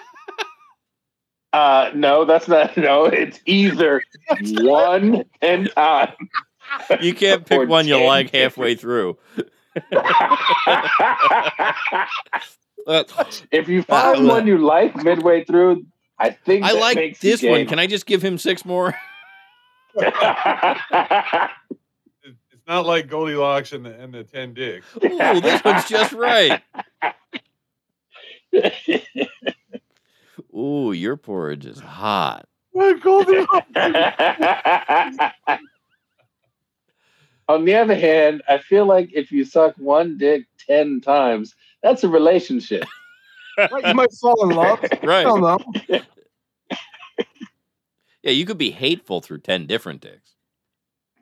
uh, 1.53 1.91
no, 1.93 2.25
that's 2.25 2.47
not. 2.47 2.75
No, 2.77 3.05
it's 3.05 3.39
either 3.45 4.01
one 4.41 5.23
and 5.43 5.69
time. 5.75 6.15
You 6.99 7.13
can't 7.13 7.45
pick 7.45 7.69
one 7.69 7.87
you 7.87 8.03
like 8.03 8.31
halfway 8.31 8.73
through. 8.73 9.19
If 13.51 13.67
you 13.67 13.83
find 13.83 14.27
one 14.27 14.47
you 14.47 14.57
like 14.57 14.95
midway 14.95 15.43
through, 15.43 15.85
I 16.17 16.31
think 16.31 16.65
I 16.65 16.73
that 16.73 16.79
like 16.79 16.95
makes 16.95 17.19
this 17.19 17.43
one. 17.43 17.67
Can 17.67 17.77
I 17.77 17.85
just 17.85 18.07
give 18.07 18.23
him 18.23 18.39
six 18.39 18.65
more? 18.65 18.95
It- 22.69 22.71
It's 22.71 22.75
not 22.75 22.85
like 22.85 23.07
Goldilocks 23.09 23.73
and 23.73 23.83
the 23.85 23.99
and 23.99 24.13
the 24.13 24.23
ten 24.23 24.53
dicks. 24.53 24.85
Ooh, 25.03 25.41
this 25.41 25.63
one's 25.63 25.89
just 25.89 26.11
right. 26.13 26.61
Ooh, 30.55 30.91
your 30.91 31.17
porridge 31.17 31.65
is 31.65 31.79
hot. 31.79 32.47
On 37.47 37.65
the 37.65 37.73
other 37.75 37.95
hand, 37.95 38.43
I 38.47 38.59
feel 38.59 38.85
like 38.85 39.09
if 39.13 39.31
you 39.31 39.43
suck 39.43 39.73
one 39.77 40.17
dick 40.19 40.45
ten 40.67 41.01
times, 41.01 41.55
that's 41.81 42.03
a 42.03 42.09
relationship. 42.09 42.83
Right, 43.57 43.87
you 43.87 43.93
might 43.95 44.13
fall 44.13 44.49
in 44.49 44.55
love. 44.55 44.79
I 44.83 44.99
Right. 45.05 45.23
don't 45.23 45.41
know. 45.41 45.57
Yeah, 48.21 48.31
you 48.31 48.45
could 48.45 48.57
be 48.59 48.71
hateful 48.71 49.21
through 49.21 49.39
10 49.39 49.65
different 49.65 50.01
dicks. 50.01 50.35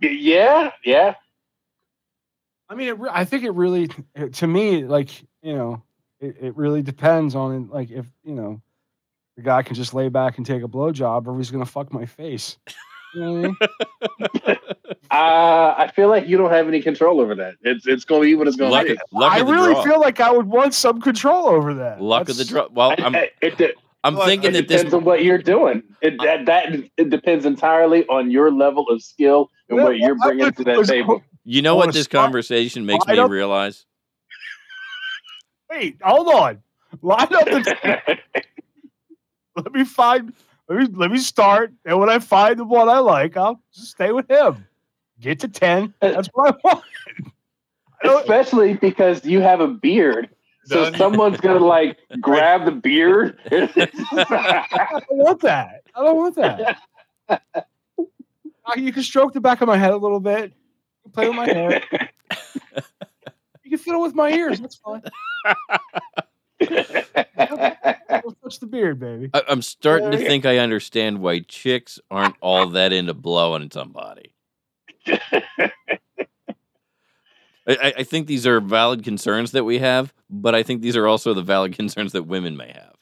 Yeah, 0.01 0.71
yeah. 0.83 1.13
I 2.69 2.75
mean, 2.75 2.87
it, 2.89 2.99
re- 2.99 3.09
I 3.11 3.23
think 3.25 3.43
it 3.43 3.51
really, 3.51 3.89
to 4.33 4.47
me, 4.47 4.83
like 4.85 5.09
you 5.41 5.55
know, 5.55 5.81
it, 6.19 6.35
it 6.41 6.57
really 6.57 6.81
depends 6.81 7.35
on 7.35 7.69
like 7.69 7.89
if 7.91 8.05
you 8.23 8.33
know, 8.35 8.61
the 9.35 9.43
guy 9.43 9.61
can 9.63 9.75
just 9.75 9.93
lay 9.93 10.09
back 10.09 10.37
and 10.37 10.45
take 10.45 10.63
a 10.63 10.67
blowjob, 10.67 11.27
or 11.27 11.37
he's 11.37 11.51
gonna 11.51 11.65
fuck 11.65 11.93
my 11.93 12.05
face. 12.05 12.57
You 13.15 13.21
know 13.21 13.33
what 13.33 13.55
I 13.71 14.47
mean? 14.49 14.57
Uh, 15.09 15.73
I 15.77 15.89
feel 15.95 16.09
like 16.09 16.27
you 16.27 16.37
don't 16.37 16.49
have 16.51 16.67
any 16.67 16.81
control 16.81 17.21
over 17.21 17.33
that. 17.35 17.55
It's 17.61 17.87
it's 17.87 18.03
going 18.03 18.21
to 18.23 18.25
be 18.25 18.35
what 18.35 18.47
it's 18.47 18.57
going 18.57 18.71
Luck, 18.71 18.85
to 18.87 18.91
of- 18.91 18.97
be. 18.97 19.17
luck 19.17 19.31
I 19.31 19.39
really 19.39 19.73
draw. 19.73 19.83
feel 19.83 19.99
like 20.01 20.19
I 20.19 20.29
would 20.31 20.47
want 20.47 20.73
some 20.73 20.99
control 21.01 21.47
over 21.47 21.73
that. 21.75 22.01
luck 22.01 22.27
of 22.29 22.35
the 22.37 22.43
That's- 22.43 22.49
draw. 22.49 22.67
Well, 22.71 22.93
I'm 22.97 23.15
It, 23.15 23.33
it, 23.41 23.59
it, 23.61 23.75
I'm 24.03 24.15
Well, 24.15 24.27
thinking 24.27 24.49
it 24.49 24.53
that 24.53 24.67
this 24.67 24.81
depends 24.81 24.93
on 24.95 25.05
what 25.05 25.23
you're 25.23 25.37
doing. 25.37 25.81
It, 26.01 26.17
that, 26.21 26.45
that 26.47 26.73
it 26.97 27.09
depends 27.09 27.45
entirely 27.45 28.05
on 28.07 28.29
your 28.31 28.51
level 28.51 28.87
of 28.89 29.01
skill 29.01 29.49
and 29.69 29.77
Yeah, 29.77 29.83
what 29.85 29.97
you're 29.97 30.15
bringing 30.15 30.51
to 30.51 30.63
that 30.65 30.85
table. 30.85 31.23
You 31.49 31.61
know 31.61 31.75
what 31.77 31.93
this 31.93 32.03
start- 32.03 32.25
conversation 32.25 32.85
makes 32.85 33.05
Why 33.07 33.13
me 33.13 33.15
don't- 33.15 33.31
realize? 33.31 33.85
Wait, 35.69 35.97
hold 36.03 36.27
on. 36.27 36.61
Line 37.01 37.21
up 37.33 37.45
the. 37.45 38.17
let 39.55 39.71
me 39.73 39.83
find. 39.85 40.33
Let 40.67 40.79
me 40.79 40.87
let 40.93 41.09
me 41.11 41.19
start, 41.19 41.71
and 41.85 41.97
when 41.99 42.09
I 42.09 42.19
find 42.19 42.59
the 42.59 42.65
one 42.65 42.89
I 42.89 42.99
like, 42.99 43.37
I'll 43.37 43.61
just 43.73 43.91
stay 43.91 44.11
with 44.11 44.29
him. 44.29 44.67
Get 45.21 45.39
to 45.39 45.47
ten. 45.47 45.93
That's 46.01 46.27
what 46.33 46.53
I 46.53 46.57
want. 46.63 46.83
I 48.03 48.19
Especially 48.21 48.73
because 48.75 49.23
you 49.25 49.39
have 49.41 49.59
a 49.61 49.67
beard. 49.69 50.29
So 50.65 50.83
Done. 50.83 50.95
someone's 50.95 51.39
gonna 51.39 51.63
like 51.65 51.97
grab 52.19 52.65
the 52.65 52.71
beard. 52.73 53.37
I 53.49 53.67
don't 54.91 55.17
want 55.17 55.41
that. 55.41 55.83
I 55.95 56.03
don't 56.03 56.17
want 56.17 56.35
that. 56.35 56.77
Uh, 57.29 57.37
You 58.75 58.91
can 58.91 59.03
stroke 59.03 59.31
the 59.33 59.39
back 59.41 59.61
of 59.61 59.67
my 59.67 59.77
head 59.77 59.91
a 59.91 59.97
little 59.97 60.19
bit. 60.19 60.51
You 61.17 61.23
can 61.23 61.33
play 61.33 61.43
with 61.43 61.47
my 61.47 61.47
hair. 61.53 61.81
You 63.63 63.71
can 63.71 63.79
fiddle 63.79 64.01
with 64.01 64.15
my 64.15 64.31
ears. 64.31 64.61
That's 64.61 64.77
fine. 64.77 65.01
Don't 67.49 68.41
touch 68.41 68.61
the 68.61 68.65
beard, 68.65 68.97
baby. 68.97 69.29
I, 69.33 69.43
I'm 69.49 69.61
starting 69.61 70.11
to 70.11 70.21
Yeah. 70.21 70.25
think 70.25 70.45
I 70.45 70.59
understand 70.59 71.19
why 71.19 71.39
chicks 71.41 71.99
aren't 72.09 72.37
all 72.39 72.67
that 72.67 72.93
into 72.93 73.13
blowing 73.13 73.69
somebody. 73.69 74.31
I, 75.07 75.19
I- 77.67 77.93
I 77.97 78.03
think 78.03 78.27
these 78.27 78.47
are 78.47 78.61
valid 78.61 79.03
concerns 79.03 79.51
that 79.51 79.65
we 79.65 79.79
have, 79.79 80.13
but 80.29 80.55
I 80.55 80.63
think 80.63 80.81
these 80.81 80.95
are 80.95 81.05
also 81.07 81.33
the 81.33 81.41
valid 81.41 81.73
concerns 81.73 82.13
that 82.13 82.23
women 82.23 82.55
may 82.55 82.71
have. 82.73 82.93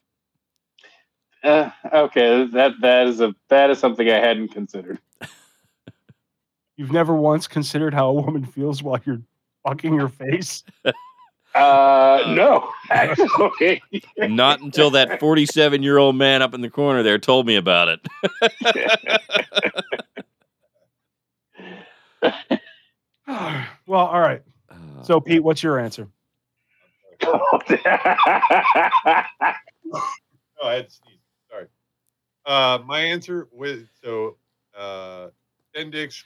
Uh, 1.44 1.70
okay, 2.06 2.48
that 2.54 2.72
that 2.82 3.06
is 3.06 3.22
a 3.22 3.36
that 3.50 3.70
is 3.70 3.78
something 3.78 4.10
I 4.10 4.18
hadn't 4.20 4.48
considered. 4.48 4.98
You've 6.78 6.92
never 6.92 7.16
once 7.16 7.48
considered 7.48 7.94
how 7.94 8.10
a 8.10 8.14
woman 8.14 8.46
feels 8.46 8.84
while 8.84 9.00
you're 9.06 9.22
fucking 9.68 9.98
her 9.98 10.10
face. 10.10 10.64
Uh, 11.56 12.22
no, 12.36 12.70
actually. 12.92 13.82
Not 14.18 14.60
until 14.60 14.90
that 14.90 15.22
47 15.22 15.84
year 15.84 15.98
old 15.98 16.18
man 16.18 16.42
up 16.42 16.54
in 16.54 16.60
the 16.60 16.70
corner 16.70 17.02
there 17.02 17.18
told 17.18 17.48
me 17.48 17.56
about 17.56 17.88
it. 17.88 18.02
well, 23.88 24.06
all 24.08 24.20
right. 24.20 24.42
Uh, 24.70 25.04
So, 25.04 25.22
Pete, 25.22 25.42
what's 25.44 25.64
your 25.64 25.80
answer? 25.80 26.10
Oh, 27.24 27.60
I 30.64 30.74
had 30.74 30.90
to 30.90 30.94
sneeze. 30.94 31.20
Sorry. 31.50 31.68
Uh, 32.46 32.80
my 32.86 33.00
answer 33.00 33.48
was 33.52 33.84
so 34.04 34.36
uh, 34.78 35.28
ten 35.74 35.90
dicks, 35.90 36.24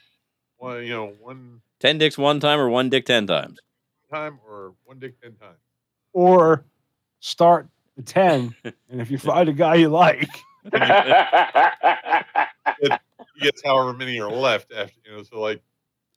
one 0.59 0.83
you 0.83 0.93
know 0.93 1.13
one 1.19 1.61
10 1.79 1.97
dicks 1.97 2.17
one 2.17 2.39
time 2.39 2.59
or 2.59 2.69
one 2.69 2.89
dick 2.89 3.05
10 3.05 3.25
times? 3.27 3.59
time 4.09 4.39
or 4.47 4.73
one 4.85 4.99
dick 4.99 5.19
ten 5.21 5.33
times. 5.35 5.59
Or 6.13 6.65
start 7.19 7.67
the 7.95 8.03
10, 8.03 8.55
and 8.63 9.01
if 9.01 9.11
you 9.11 9.17
find 9.19 9.49
a 9.49 9.53
guy 9.53 9.75
you 9.75 9.89
like, 9.89 10.29
He 13.35 13.45
gets 13.45 13.63
however 13.63 13.93
many 13.93 14.19
are 14.19 14.29
left 14.29 14.73
after 14.73 14.99
you 15.05 15.15
know. 15.15 15.23
So 15.23 15.39
like 15.39 15.61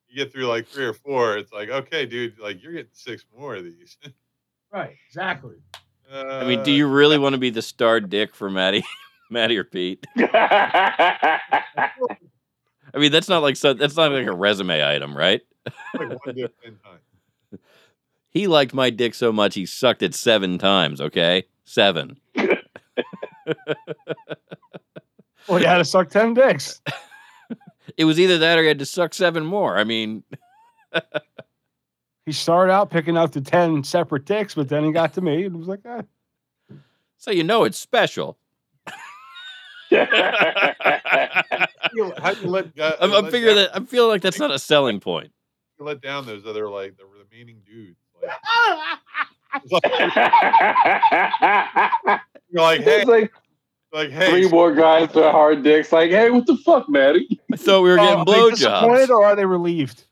you 0.09 0.17
get 0.17 0.33
through 0.33 0.47
like 0.47 0.67
three 0.67 0.87
or 0.87 0.93
four, 0.93 1.37
it's 1.37 1.53
like 1.53 1.69
okay, 1.69 2.07
dude, 2.07 2.39
like 2.39 2.63
you're 2.63 2.73
getting 2.73 2.91
six 2.93 3.25
more 3.37 3.55
of 3.55 3.65
these. 3.65 3.97
right, 4.73 4.97
exactly. 5.07 5.57
Uh, 6.13 6.41
I 6.43 6.45
mean, 6.45 6.63
do 6.63 6.73
you 6.73 6.89
really 6.89 7.19
want 7.19 7.35
to 7.35 7.39
be 7.39 7.51
the 7.51 7.63
star 7.63 8.01
dick 8.01 8.35
for 8.35 8.51
Maddie, 8.51 8.85
Maddie 9.31 9.57
or 9.57 9.65
Pete? 9.65 10.05
I 12.95 12.99
mean, 12.99 13.13
that's 13.13 13.29
not 13.29 13.43
like 13.43 13.57
so, 13.57 13.73
that's 13.75 13.97
not 13.97 14.13
like 14.13 14.27
a 14.27 14.33
resume 14.33 14.85
item, 14.85 15.17
right? 15.17 15.41
like 15.95 16.27
one 16.27 16.35
dick 16.35 16.53
ten 16.63 16.79
times? 16.85 17.63
He 18.29 18.47
liked 18.47 18.73
my 18.75 18.91
dick 18.91 19.15
so 19.15 19.31
much 19.33 19.55
he 19.55 19.67
sucked 19.67 20.03
it 20.03 20.15
seven 20.15 20.59
times. 20.59 21.01
Okay, 21.01 21.45
seven. 21.65 22.19
Well, 25.49 25.61
you 25.61 25.67
had 25.67 25.79
to 25.79 25.85
suck 25.85 26.09
10 26.09 26.35
dicks. 26.35 26.81
It 27.97 28.05
was 28.05 28.19
either 28.21 28.39
that 28.39 28.59
or 28.59 28.63
he 28.63 28.69
had 28.69 28.79
to 28.79 28.87
suck 28.87 29.13
seven 29.13 29.45
more. 29.45 29.77
I 29.77 29.83
mean, 29.85 30.23
He 32.25 32.33
started 32.33 32.73
out 32.73 32.91
picking 32.91 33.19
out 33.19 33.33
the 33.33 33.41
10 33.41 33.83
separate 33.85 34.25
dicks, 34.25 34.55
but 34.55 34.69
then 34.69 34.85
he 34.85 34.93
got 34.93 35.13
to 35.15 35.21
me 35.21 35.45
and 35.45 35.59
was 35.59 35.67
like, 35.67 35.81
eh. 35.85 36.03
so 37.19 37.33
you 37.33 37.43
know 37.43 37.65
it's 37.65 37.79
special. 37.79 38.39
You- 41.95 42.13
How 42.19 42.31
you 42.31 42.49
let? 42.49 42.75
guy- 42.75 42.97
I'm, 43.01 43.13
I'm 43.13 43.25
let 43.25 43.33
figuring 43.33 43.57
down- 43.57 43.65
that 43.65 43.77
I'm 43.77 43.87
feeling 43.87 44.09
like 44.11 44.23
that's 44.23 44.39
not 44.39 44.51
a 44.51 44.59
selling 44.59 45.01
point. 45.01 45.31
you 45.79 45.85
let 45.85 46.01
down 46.01 46.25
those 46.27 46.47
other 46.47 46.69
like 46.71 46.97
the 46.97 47.05
remaining 47.05 47.61
dudes. 47.67 47.99
Like, 48.23 48.33
you're 52.51 52.63
like, 52.63 52.81
hey, 52.83 53.05
like 53.05 53.33
like 53.93 54.11
hey, 54.11 54.31
three 54.31 54.49
more 54.49 54.75
guys 54.75 55.13
with 55.15 55.25
hard 55.25 55.63
dicks. 55.63 55.93
Like, 55.93 56.11
hey, 56.11 56.31
what 56.31 56.47
the 56.47 56.57
fuck, 56.59 56.89
Maddie? 56.89 57.41
I 57.53 57.57
thought 57.57 57.83
we 57.83 57.91
were 57.91 57.97
getting 57.97 58.19
Oh, 58.19 58.21
are 58.21 58.25
they 58.25 58.51
disappointed 58.51 59.09
blowjobs. 59.09 59.11
or 59.11 59.25
are 59.25 59.37
they 59.37 59.45
relieved? 59.45 60.05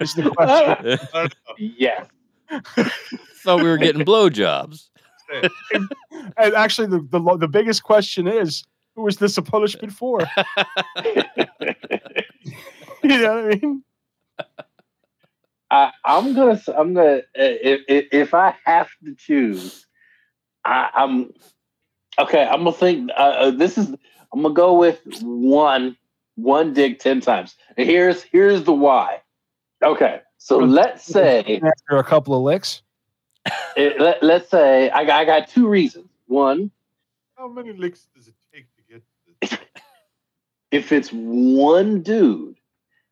Is 0.00 0.14
the 0.14 0.30
question. 0.30 0.98
I 1.14 1.20
don't. 1.22 1.34
Yes. 1.58 2.06
thought 3.42 3.62
we 3.62 3.68
were 3.68 3.78
getting 3.78 4.04
blowjobs. 4.04 4.88
Say, 5.30 5.48
and 6.36 6.54
actually, 6.54 6.88
the, 6.88 7.00
the 7.10 7.36
the 7.38 7.48
biggest 7.48 7.82
question 7.82 8.28
is, 8.28 8.64
who 8.98 9.06
is 9.06 9.18
this 9.18 9.38
a 9.38 9.42
punishment 9.42 9.92
for? 9.92 10.20
you 11.04 11.22
know 13.04 13.42
what 13.42 13.44
I 13.44 13.58
mean? 13.62 13.84
I, 15.70 15.92
I'm 16.04 16.34
gonna. 16.34 16.60
I'm 16.76 16.94
gonna. 16.94 17.22
If, 17.34 17.82
if 17.88 18.06
if 18.10 18.34
I 18.34 18.56
have 18.64 18.88
to 19.04 19.14
choose, 19.14 19.86
I, 20.64 20.90
I'm 20.94 21.32
okay. 22.18 22.44
I'm 22.44 22.64
gonna 22.64 22.72
think. 22.72 23.10
Uh, 23.16 23.20
uh, 23.20 23.50
this 23.52 23.78
is. 23.78 23.88
I'm 24.32 24.42
gonna 24.42 24.54
go 24.54 24.74
with 24.74 25.00
one. 25.22 25.96
One 26.34 26.72
dick 26.72 26.98
ten 26.98 27.20
times. 27.20 27.54
And 27.76 27.88
here's 27.88 28.22
here's 28.22 28.64
the 28.64 28.72
why. 28.72 29.20
Okay, 29.84 30.22
so 30.38 30.58
let's 30.58 31.04
say 31.04 31.60
After 31.64 31.98
a 31.98 32.04
couple 32.04 32.34
of 32.34 32.42
licks, 32.42 32.82
it, 33.76 34.00
let, 34.00 34.22
let's 34.22 34.50
say 34.50 34.90
I 34.90 35.04
got, 35.04 35.20
I 35.20 35.24
got 35.24 35.48
two 35.48 35.68
reasons. 35.68 36.08
One, 36.26 36.70
How 37.36 37.48
many 37.48 37.72
licks 37.72 38.08
does 38.14 38.28
it 38.28 38.34
take 38.52 38.66
to 38.76 38.82
get 38.88 39.02
to 39.02 39.12
this? 39.26 39.27
if 40.70 40.92
it's 40.92 41.10
one 41.10 42.02
dude, 42.02 42.56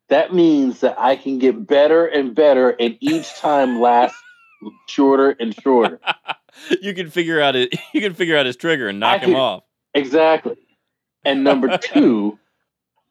that 0.09 0.33
means 0.33 0.79
that 0.81 0.99
I 0.99 1.15
can 1.15 1.39
get 1.39 1.67
better 1.67 2.05
and 2.05 2.33
better, 2.35 2.69
and 2.69 2.97
each 2.99 3.33
time 3.35 3.79
lasts 3.81 4.17
shorter 4.87 5.31
and 5.39 5.53
shorter. 5.61 5.99
you 6.81 6.93
can 6.93 7.09
figure 7.09 7.41
out 7.41 7.55
it. 7.55 7.75
You 7.93 8.01
can 8.01 8.13
figure 8.13 8.37
out 8.37 8.45
his 8.45 8.55
trigger 8.55 8.87
and 8.87 8.99
knock 8.99 9.21
I 9.21 9.25
him 9.25 9.31
can- 9.31 9.39
off. 9.39 9.63
Exactly. 9.93 10.57
And 11.25 11.43
number 11.43 11.77
two, 11.77 12.37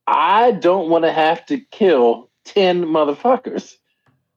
I 0.07 0.53
don't 0.53 0.89
want 0.89 1.05
to 1.05 1.13
have 1.13 1.45
to 1.47 1.59
kill 1.59 2.31
10 2.45 2.85
motherfuckers. 2.85 3.75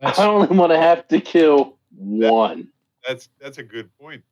that's, 0.02 0.18
I 0.20 0.26
only 0.28 0.48
want 0.48 0.72
to 0.72 0.78
have 0.78 1.08
to 1.10 1.22
kill 1.22 1.78
one. 1.96 2.70
That's 3.08 3.30
that's 3.40 3.58
a 3.60 3.64
good 3.64 3.96
point, 3.98 4.24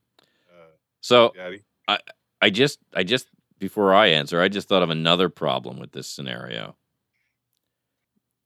uh, 0.50 0.72
So 1.02 1.32
Daddy. 1.36 1.64
I 1.88 2.00
I 2.42 2.50
just, 2.50 2.80
I 2.94 3.04
just 3.04 3.28
before 3.60 3.94
I 3.94 4.08
answer, 4.08 4.42
I 4.42 4.48
just 4.48 4.68
thought 4.68 4.84
of 4.84 4.90
another 4.90 5.30
problem 5.30 5.80
with 5.80 5.92
this 5.92 6.08
scenario. 6.08 6.76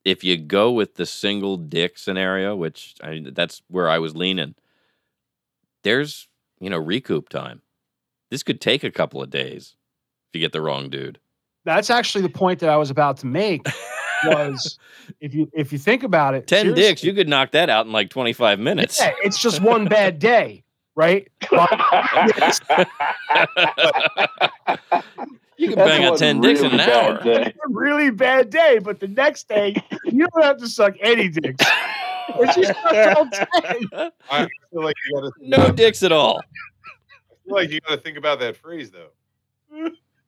If 0.04 0.24
you 0.24 0.38
go 0.38 0.72
with 0.72 0.96
the 0.96 1.06
single 1.06 1.58
dick 1.58 1.98
scenario, 1.98 2.56
which 2.56 2.96
I, 3.04 3.24
that's 3.32 3.62
where 3.68 3.88
I 3.88 4.00
was 4.00 4.16
leaning, 4.16 4.56
there's 5.84 6.28
you 6.60 6.70
know 6.70 6.80
recoup 6.80 7.30
time. 7.30 7.62
This 8.32 8.44
could 8.44 8.62
take 8.62 8.84
a 8.84 8.92
couple 8.92 9.22
of 9.22 9.30
days 9.30 9.76
if 10.30 10.40
you 10.40 10.42
get 10.42 10.54
the 10.54 10.62
wrong 10.62 10.90
dude. 10.90 11.20
that's 11.66 11.90
actually 11.90 12.22
the 12.22 12.30
point 12.30 12.60
that 12.60 12.70
I 12.70 12.78
was 12.78 12.90
about 12.90 13.18
to 13.18 13.28
make. 13.28 13.66
Was 14.24 14.78
if 15.20 15.34
you 15.34 15.50
if 15.52 15.74
you 15.74 15.80
think 15.80 16.04
about 16.04 16.36
it, 16.36 16.46
Ten 16.46 16.76
dicks, 16.76 17.04
you 17.04 17.12
could 17.12 17.28
knock 17.28 17.54
that 17.54 17.72
out 17.72 17.88
in 17.88 17.92
like 17.92 18.12
twenty 18.12 18.34
five 18.34 18.60
minutes. 18.60 19.00
yeah, 19.00 19.14
it's 19.24 19.40
just 19.40 19.64
one 19.64 19.86
bad 19.86 20.20
day, 20.20 20.64
right? 20.96 21.28
you 25.58 25.68
can 25.70 25.76
bang 25.76 26.04
out 26.04 26.12
one 26.12 26.20
ten 26.20 26.42
dicks 26.42 26.62
in 26.62 26.72
an 26.72 26.78
really 26.78 26.92
hour. 26.92 27.24
day. 27.24 27.54
a 27.54 27.70
really 27.70 28.10
bad 28.12 28.50
day, 28.50 28.80
but 28.80 29.00
the 29.00 29.08
next 29.08 29.48
day 29.48 29.76
you 30.06 30.28
don't 30.28 30.44
have 30.44 30.58
to 30.58 30.68
suck 30.68 30.96
any 31.02 31.30
dicks. 31.30 31.66
It's 32.40 32.56
just 32.56 32.74
not 32.86 33.18
all 33.18 33.28
10. 33.30 34.12
I 34.30 34.48
feel 34.72 34.84
like 34.84 34.96
you 35.08 35.22
got 35.22 35.22
to 35.22 35.32
No 35.42 35.72
dicks 35.72 36.04
at 36.04 36.12
all. 36.12 36.40
I 36.40 37.36
feel 37.46 37.56
like 37.56 37.70
you 37.70 37.80
got 37.82 37.96
to 37.96 38.02
think 38.02 38.18
about 38.18 38.40
that 38.40 38.56
phrase 38.56 38.92
though. 38.92 39.10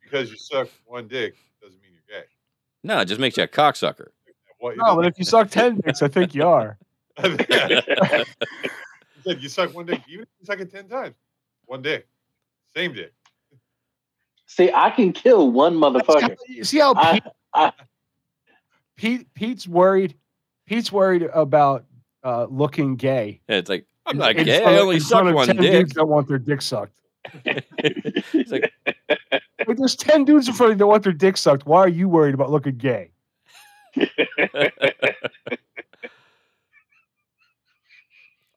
because 0.04 0.30
you 0.30 0.38
suck 0.38 0.68
one 0.86 1.08
dick 1.08 1.36
doesn't 1.62 1.82
mean 1.82 1.92
you're 1.94 2.20
gay. 2.20 2.26
No, 2.84 3.00
it 3.00 3.06
just 3.06 3.20
makes 3.22 3.38
you 3.38 3.44
a 3.44 3.48
cocksucker. 3.48 4.08
What, 4.60 4.78
No, 4.78 4.96
but 4.96 5.06
if 5.06 5.18
you 5.20 5.26
suck 5.26 5.50
ten 5.50 5.80
dicks, 5.80 6.02
I 6.02 6.08
think 6.08 6.36
you 6.36 6.48
are. 6.48 6.78
you 9.26 9.32
said 9.32 9.44
you 9.44 9.50
suck 9.50 9.74
one 9.74 9.86
dick, 9.86 10.02
even 10.08 10.24
if 10.24 10.30
you 10.40 10.46
suck 10.46 10.60
it 10.60 10.72
ten 10.72 10.88
times, 10.88 11.16
one 11.66 11.82
dick, 11.82 12.08
same 12.76 12.94
dick. 12.94 13.14
See, 14.46 14.72
I 14.74 14.90
can 14.92 15.14
kill 15.14 15.52
one 15.52 15.76
motherfucker. 15.76 16.36
You 16.48 16.64
see 16.64 16.80
how 16.80 16.94
I, 16.96 17.14
Pete, 17.14 17.24
I, 17.54 17.72
Pete 18.96 19.34
Pete's 19.34 19.68
worried. 19.68 20.16
Pete's 20.66 20.92
worried 20.92 21.24
about 21.34 21.86
uh, 22.24 22.48
looking 22.50 22.96
gay. 22.96 23.42
Yeah, 23.50 23.58
it's 23.58 23.70
like 23.70 23.86
I'm 24.06 24.18
not 24.18 24.36
In 24.36 24.46
gay. 24.46 24.62
front 24.62 24.76
I 24.76 24.80
only 24.80 25.00
suck 25.00 25.34
one 25.34 25.48
10 25.48 25.58
dick. 25.58 25.72
Dudes 25.72 25.94
that 25.94 26.06
want 26.06 26.28
their 26.28 26.38
dick 26.38 26.62
sucked. 26.62 27.00
It's 27.46 28.52
like 28.52 28.72
Like, 29.68 29.78
there's 29.78 29.96
ten 29.96 30.26
dudes 30.26 30.48
in 30.48 30.54
front 30.54 30.72
of 30.72 30.76
you 30.76 30.80
that 30.80 30.88
want 30.88 31.04
their 31.04 31.14
dick 31.14 31.38
sucked. 31.38 31.66
Why 31.66 31.80
are 31.80 31.88
you 31.88 32.10
worried 32.10 32.34
about 32.34 32.50
looking 32.50 32.76
gay? 32.78 33.12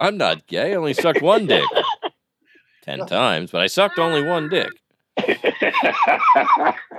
I'm 0.01 0.17
not 0.17 0.47
gay. 0.47 0.73
I 0.73 0.77
only 0.77 0.95
sucked 0.95 1.23
one 1.23 1.47
dick. 1.47 1.65
Ten 2.83 3.05
times, 3.07 3.51
but 3.51 3.61
I 3.63 3.67
sucked 3.67 3.99
only 3.99 4.23
one 4.23 4.49
dick. 4.49 4.71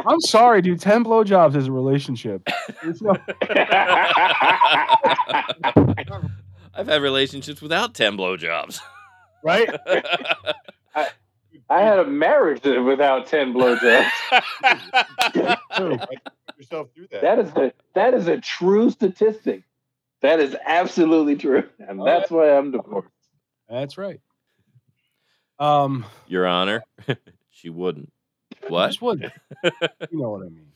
I'm 0.06 0.20
sorry, 0.22 0.62
dude. 0.62 0.80
Ten 0.82 1.04
blowjobs 1.04 1.56
is 1.56 1.68
a 1.68 1.72
relationship. 1.72 2.48
No- 3.02 3.16
I've 6.74 6.88
had 6.88 7.02
relationships 7.02 7.62
without 7.62 7.94
ten 7.94 8.18
blowjobs. 8.18 8.80
right? 9.44 9.70
I 11.70 11.82
had 11.82 12.00
a 12.00 12.06
marriage 12.06 12.64
without 12.64 13.28
ten 13.28 13.54
blowjobs. 13.54 14.10
True. 15.76 15.98
Yourself 16.58 16.88
through 16.96 17.08
that. 17.12 17.22
That 17.22 17.40
is 17.40 17.50
a 17.56 17.72
that 17.96 18.14
is 18.14 18.28
a 18.28 18.40
true 18.42 18.90
statistic. 18.90 19.64
That 20.22 20.40
is 20.40 20.56
absolutely 20.66 21.36
true, 21.36 21.64
and 21.80 22.04
that's 22.06 22.32
why 22.32 22.50
I'm 22.58 22.72
divorced. 22.72 23.10
That's 23.70 23.98
right. 23.98 24.20
Um, 25.60 26.06
Your 26.28 26.46
Honor, 26.48 26.84
she 27.50 27.70
wouldn't. 27.70 28.12
I 28.64 28.68
What? 28.70 28.88
just 28.88 29.02
wouldn't. 29.02 29.32
you 29.64 29.72
know 30.20 30.30
what 30.32 30.42
I 30.42 30.50
mean. 30.50 30.68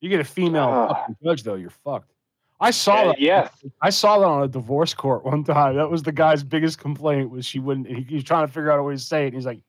You 0.00 0.08
get 0.08 0.20
a 0.20 0.24
female 0.24 0.88
fucking 0.88 1.16
judge 1.24 1.42
though, 1.42 1.54
you're 1.56 1.70
fucked. 1.70 2.12
I 2.60 2.70
saw 2.72 2.94
Uh, 3.02 3.06
that. 3.08 3.20
yes, 3.20 3.52
I 3.82 3.90
saw 3.90 4.18
that 4.18 4.24
on 4.26 4.42
a 4.42 4.48
divorce 4.48 4.94
court 4.94 5.24
one 5.24 5.44
time. 5.44 5.76
That 5.76 5.90
was 5.90 6.02
the 6.02 6.12
guy's 6.12 6.42
biggest 6.42 6.78
complaint 6.78 7.30
was 7.30 7.46
she 7.46 7.58
wouldn't. 7.60 7.86
He, 7.88 8.02
he 8.02 8.14
was 8.16 8.24
trying 8.24 8.46
to 8.46 8.52
figure 8.52 8.70
out 8.72 8.78
a 8.78 8.82
way 8.82 8.94
to 8.94 8.98
say 8.98 9.24
it. 9.24 9.26
And 9.26 9.34
he's 9.34 9.46
like, 9.46 9.60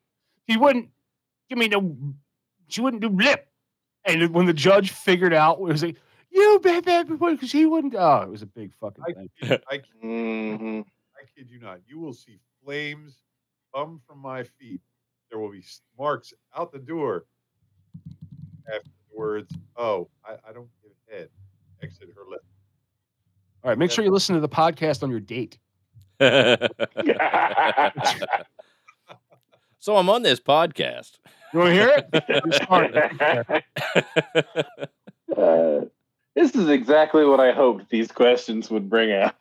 he 0.45 0.58
wouldn't 0.58 0.89
give 1.49 1.58
me 1.58 1.67
no. 1.67 1.95
She 2.67 2.82
wouldn't 2.82 3.02
do 3.02 3.10
lip. 3.10 3.47
And 4.06 4.34
when 4.34 4.45
the 4.47 4.54
judge 4.54 4.91
figured 4.91 5.34
out, 5.34 5.58
it 5.60 5.62
was 5.63 5.84
like, 5.84 5.97
you 6.32 6.60
bad 6.63 6.86
bad 6.86 7.08
because 7.08 7.52
he 7.52 7.65
wouldn't. 7.65 7.96
Oh, 7.96 8.22
it 8.22 8.30
was 8.30 8.42
a 8.42 8.46
big 8.48 8.74
fucking 8.80 9.04
I 9.08 9.13
thing. 9.13 9.30
kid, 9.42 9.63
I, 9.70 9.78
kid- 9.78 9.86
Mhm. 10.04 10.86
I 11.15 11.26
kid 11.36 11.50
you 11.50 11.60
not. 11.60 11.80
You 11.88 12.00
will 12.00 12.13
see 12.13 12.39
flames 12.63 13.18
come 13.74 14.00
from 14.08 14.20
my 14.20 14.44
feet. 14.44 14.82
There 15.30 15.39
will 15.39 15.52
be 15.52 15.63
marks 15.98 16.34
out 16.56 16.72
the 16.72 16.80
door 16.80 17.26
after 18.74 18.89
the 19.12 19.18
words, 19.18 19.54
"Oh, 19.76 20.10
I, 20.26 20.34
I 20.48 20.54
don't 20.54 20.70
give 20.82 20.92
head." 21.10 21.30
Exit 21.82 22.10
her 22.15 22.24
lip. 22.30 22.42
All 23.63 23.70
right, 23.70 23.78
make 23.78 23.92
sure 23.92 24.04
you 24.04 24.12
listen 24.12 24.36
to 24.36 24.42
the 24.42 24.50
podcast 24.50 25.02
on 25.04 25.10
your 25.12 25.20
date. 25.22 25.58
so 29.80 29.96
I'm 29.96 30.10
on 30.10 30.22
this 30.24 30.39
podcast. 30.39 31.20
You 31.54 31.60
want 31.60 31.70
to 31.70 31.74
hear 31.74 32.04
it? 32.12 33.63
Uh, 35.38 35.82
this 36.39 36.56
is 36.56 36.69
exactly 36.69 37.25
what 37.25 37.39
I 37.41 37.52
hoped 37.52 37.89
these 37.89 38.10
questions 38.12 38.69
would 38.71 38.89
bring 38.89 39.12
out. 39.12 39.36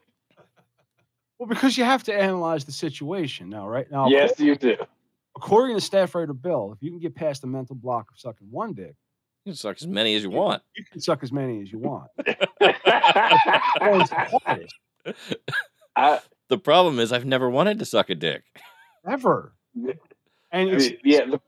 Well, 1.39 1.49
because 1.49 1.79
you 1.79 1.85
have 1.85 2.03
to 2.05 2.15
analyze 2.15 2.65
the 2.65 2.73
situation 2.73 3.49
now, 3.49 3.69
right? 3.69 3.89
Now, 3.91 4.09
Yes, 4.09 4.39
you 4.41 4.57
do. 4.57 4.77
according 5.37 5.77
to 5.77 5.81
Staff 5.81 6.15
Writer 6.17 6.33
Bill, 6.33 6.73
if 6.77 6.83
you 6.83 6.91
can 6.91 6.99
get 6.99 7.15
past 7.15 7.43
the 7.43 7.47
mental 7.47 7.77
block 7.77 8.11
of 8.11 8.19
sucking 8.19 8.49
one 8.51 8.73
dick, 8.75 8.97
You 9.45 9.53
can 9.53 9.57
suck 9.57 9.77
as 9.81 9.87
many 9.87 10.17
as 10.17 10.25
you 10.25 10.31
want. 10.31 10.63
you 10.75 10.85
can 10.91 11.01
suck 11.01 11.23
as 11.23 11.31
many 11.31 11.63
as 11.63 11.71
you 11.71 11.79
want. 11.79 12.11
The 12.21 12.37
I, 15.97 16.21
The 16.49 16.59
problem 16.59 16.99
is 16.99 17.13
I've 17.13 17.25
never 17.25 17.49
wanted 17.51 17.79
to 17.79 17.85
suck 17.85 18.11
a 18.11 18.15
dick. 18.15 18.43
ever. 19.09 19.53
And 20.51 20.71
it's 20.71 20.91
yeah, 21.05 21.27
the- 21.27 21.41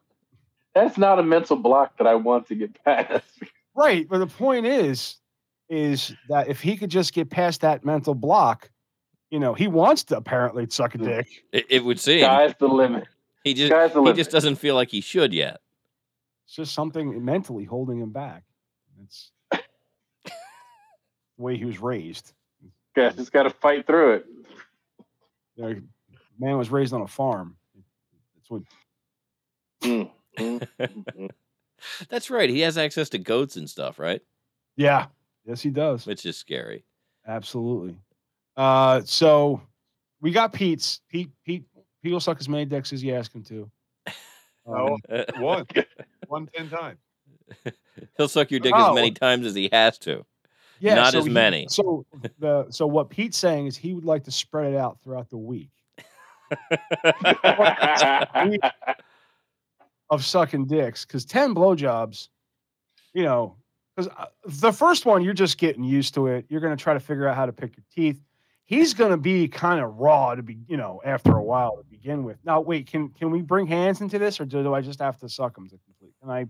that's 0.75 0.97
not 0.99 1.19
a 1.19 1.23
mental 1.23 1.57
block 1.57 1.97
that 1.99 2.07
I 2.07 2.15
want 2.15 2.47
to 2.49 2.55
get 2.55 2.85
past. 2.85 3.25
right, 3.75 4.07
but 4.09 4.19
the 4.19 4.27
point 4.29 4.67
is, 4.67 5.17
is 5.71 6.15
that 6.29 6.49
if 6.49 6.61
he 6.61 6.77
could 6.77 6.91
just 6.91 7.15
get 7.15 7.31
past 7.31 7.61
that 7.63 7.85
mental 7.85 8.15
block, 8.15 8.69
you 9.31 9.39
know, 9.39 9.55
he 9.55 9.69
wants 9.69 10.03
to 10.05 10.17
apparently 10.17 10.67
suck 10.69 10.95
a 10.97 10.99
Mm. 10.99 11.05
dick. 11.05 11.45
It, 11.53 11.67
it 11.71 11.85
would 11.85 11.99
seem 12.01 12.21
Sky's 12.25 12.55
the 12.59 12.67
limit. 12.69 13.05
he 13.45 13.55
just 13.55 13.71
Sky's 13.71 13.93
the 13.95 14.03
he 14.03 14.13
just 14.13 14.31
doesn't 14.33 14.57
feel 14.57 14.75
like 14.75 14.91
he 14.91 15.01
should 15.01 15.33
yet. 15.33 15.61
It's 16.47 16.57
just 16.57 16.75
something 16.75 17.25
mentally 17.25 17.65
holding 17.65 18.01
him 18.01 18.11
back. 18.11 18.43
It's 19.05 19.31
the 19.53 19.61
way 21.39 21.57
he 21.57 21.65
was 21.65 21.79
raised. 21.81 22.33
Guys 22.97 23.15
just 23.15 23.33
got 23.33 23.45
to 23.45 23.51
fight 23.51 23.87
through 23.87 24.15
it. 24.15 24.27
You 25.55 25.65
know, 25.65 25.81
man 26.41 26.59
was 26.59 26.71
raised 26.71 26.93
on 26.93 27.03
a 27.03 27.07
farm. 27.07 27.57
That's 28.35 28.51
what 28.51 28.63
mm, 29.85 30.11
mm. 30.39 31.31
That's 32.09 32.29
right. 32.31 32.51
He 32.51 32.61
has 32.61 32.77
access 32.77 33.09
to 33.11 33.19
goats 33.19 33.55
and 33.57 33.71
stuff, 33.71 33.99
right? 34.01 34.21
Yeah. 34.77 35.07
Yes, 35.51 35.61
he 35.63 35.71
does. 35.71 36.07
Which 36.07 36.25
is 36.27 36.37
scary. 36.37 36.85
Absolutely. 37.27 37.97
Uh, 38.57 39.01
so 39.05 39.61
we 40.21 40.31
got 40.31 40.53
Pete's. 40.53 41.01
Pete, 41.09 41.29
Pete, 41.45 41.65
Pete 42.03 42.13
will 42.13 42.21
suck 42.21 42.39
as 42.39 42.49
many 42.49 42.65
dicks 42.65 42.93
as 42.93 43.03
you 43.03 43.15
ask 43.15 43.35
him 43.35 43.43
to. 43.45 43.71
Oh, 44.67 44.97
Uh, 45.11 45.25
one, 45.39 45.67
one 46.29 46.47
ten 46.55 46.69
times. 46.69 46.99
He'll 48.17 48.29
suck 48.29 48.51
your 48.53 48.61
dick 48.61 48.73
as 48.75 48.85
Oh. 48.89 48.95
many 48.95 49.11
times 49.11 49.45
as 49.47 49.55
he 49.57 49.69
has 49.73 49.99
to. 50.01 50.25
yeah, 50.79 50.95
not 50.95 51.13
so 51.13 51.19
as 51.21 51.25
he- 51.25 51.33
many. 51.33 51.67
So 51.69 52.07
the 52.39 52.67
so 52.71 52.87
what 52.87 53.11
Pete's 53.11 53.39
saying 53.39 53.67
is 53.67 53.77
he 53.77 53.95
would 53.95 54.05
like 54.05 54.23
to 54.25 54.31
spread 54.31 54.73
it 54.75 54.77
out 54.77 55.01
throughout 55.03 55.29
the 55.31 55.39
week 55.39 55.71
of 60.11 60.25
sucking 60.25 60.67
dicks 60.67 61.05
because 61.05 61.25
ten 61.25 61.55
blowjobs, 61.55 62.29
you 63.15 63.23
know, 63.23 63.57
because 64.07 64.19
uh, 64.19 64.27
the 64.47 64.73
first 64.73 65.07
one 65.07 65.23
you're 65.23 65.35
just 65.35 65.59
getting 65.59 65.85
used 65.85 66.15
to 66.15 66.27
it. 66.29 66.47
You're 66.49 66.61
gonna 66.61 66.77
try 66.77 66.95
to 66.95 67.01
figure 67.01 67.27
out 67.29 67.37
how 67.37 67.47
to 67.47 67.53
pick 67.53 67.77
your 67.77 67.85
teeth. 67.95 68.21
He's 68.65 68.95
gonna 68.95 69.17
be 69.17 69.49
kind 69.49 69.81
of 69.81 69.97
raw 69.99 70.35
to 70.35 70.43
be, 70.43 70.59
you 70.69 70.77
know, 70.77 71.01
after 71.05 71.37
a 71.37 71.43
while 71.43 71.77
to 71.77 71.85
begin 71.85 72.25
with. 72.25 72.39
Now, 72.45 72.61
wait, 72.61 72.87
can 72.87 73.09
can 73.11 73.31
we 73.31 73.43
bring 73.43 73.67
hands 73.67 74.01
into 74.01 74.19
this, 74.19 74.41
or 74.41 74.45
do, 74.45 74.63
do 74.63 74.75
I 74.75 74.81
just 74.81 75.01
have 75.01 75.19
to 75.21 75.29
suck 75.29 75.55
them 75.55 75.69
to 75.69 75.79
complete? 75.79 76.15
Can 76.21 76.31
I, 76.31 76.41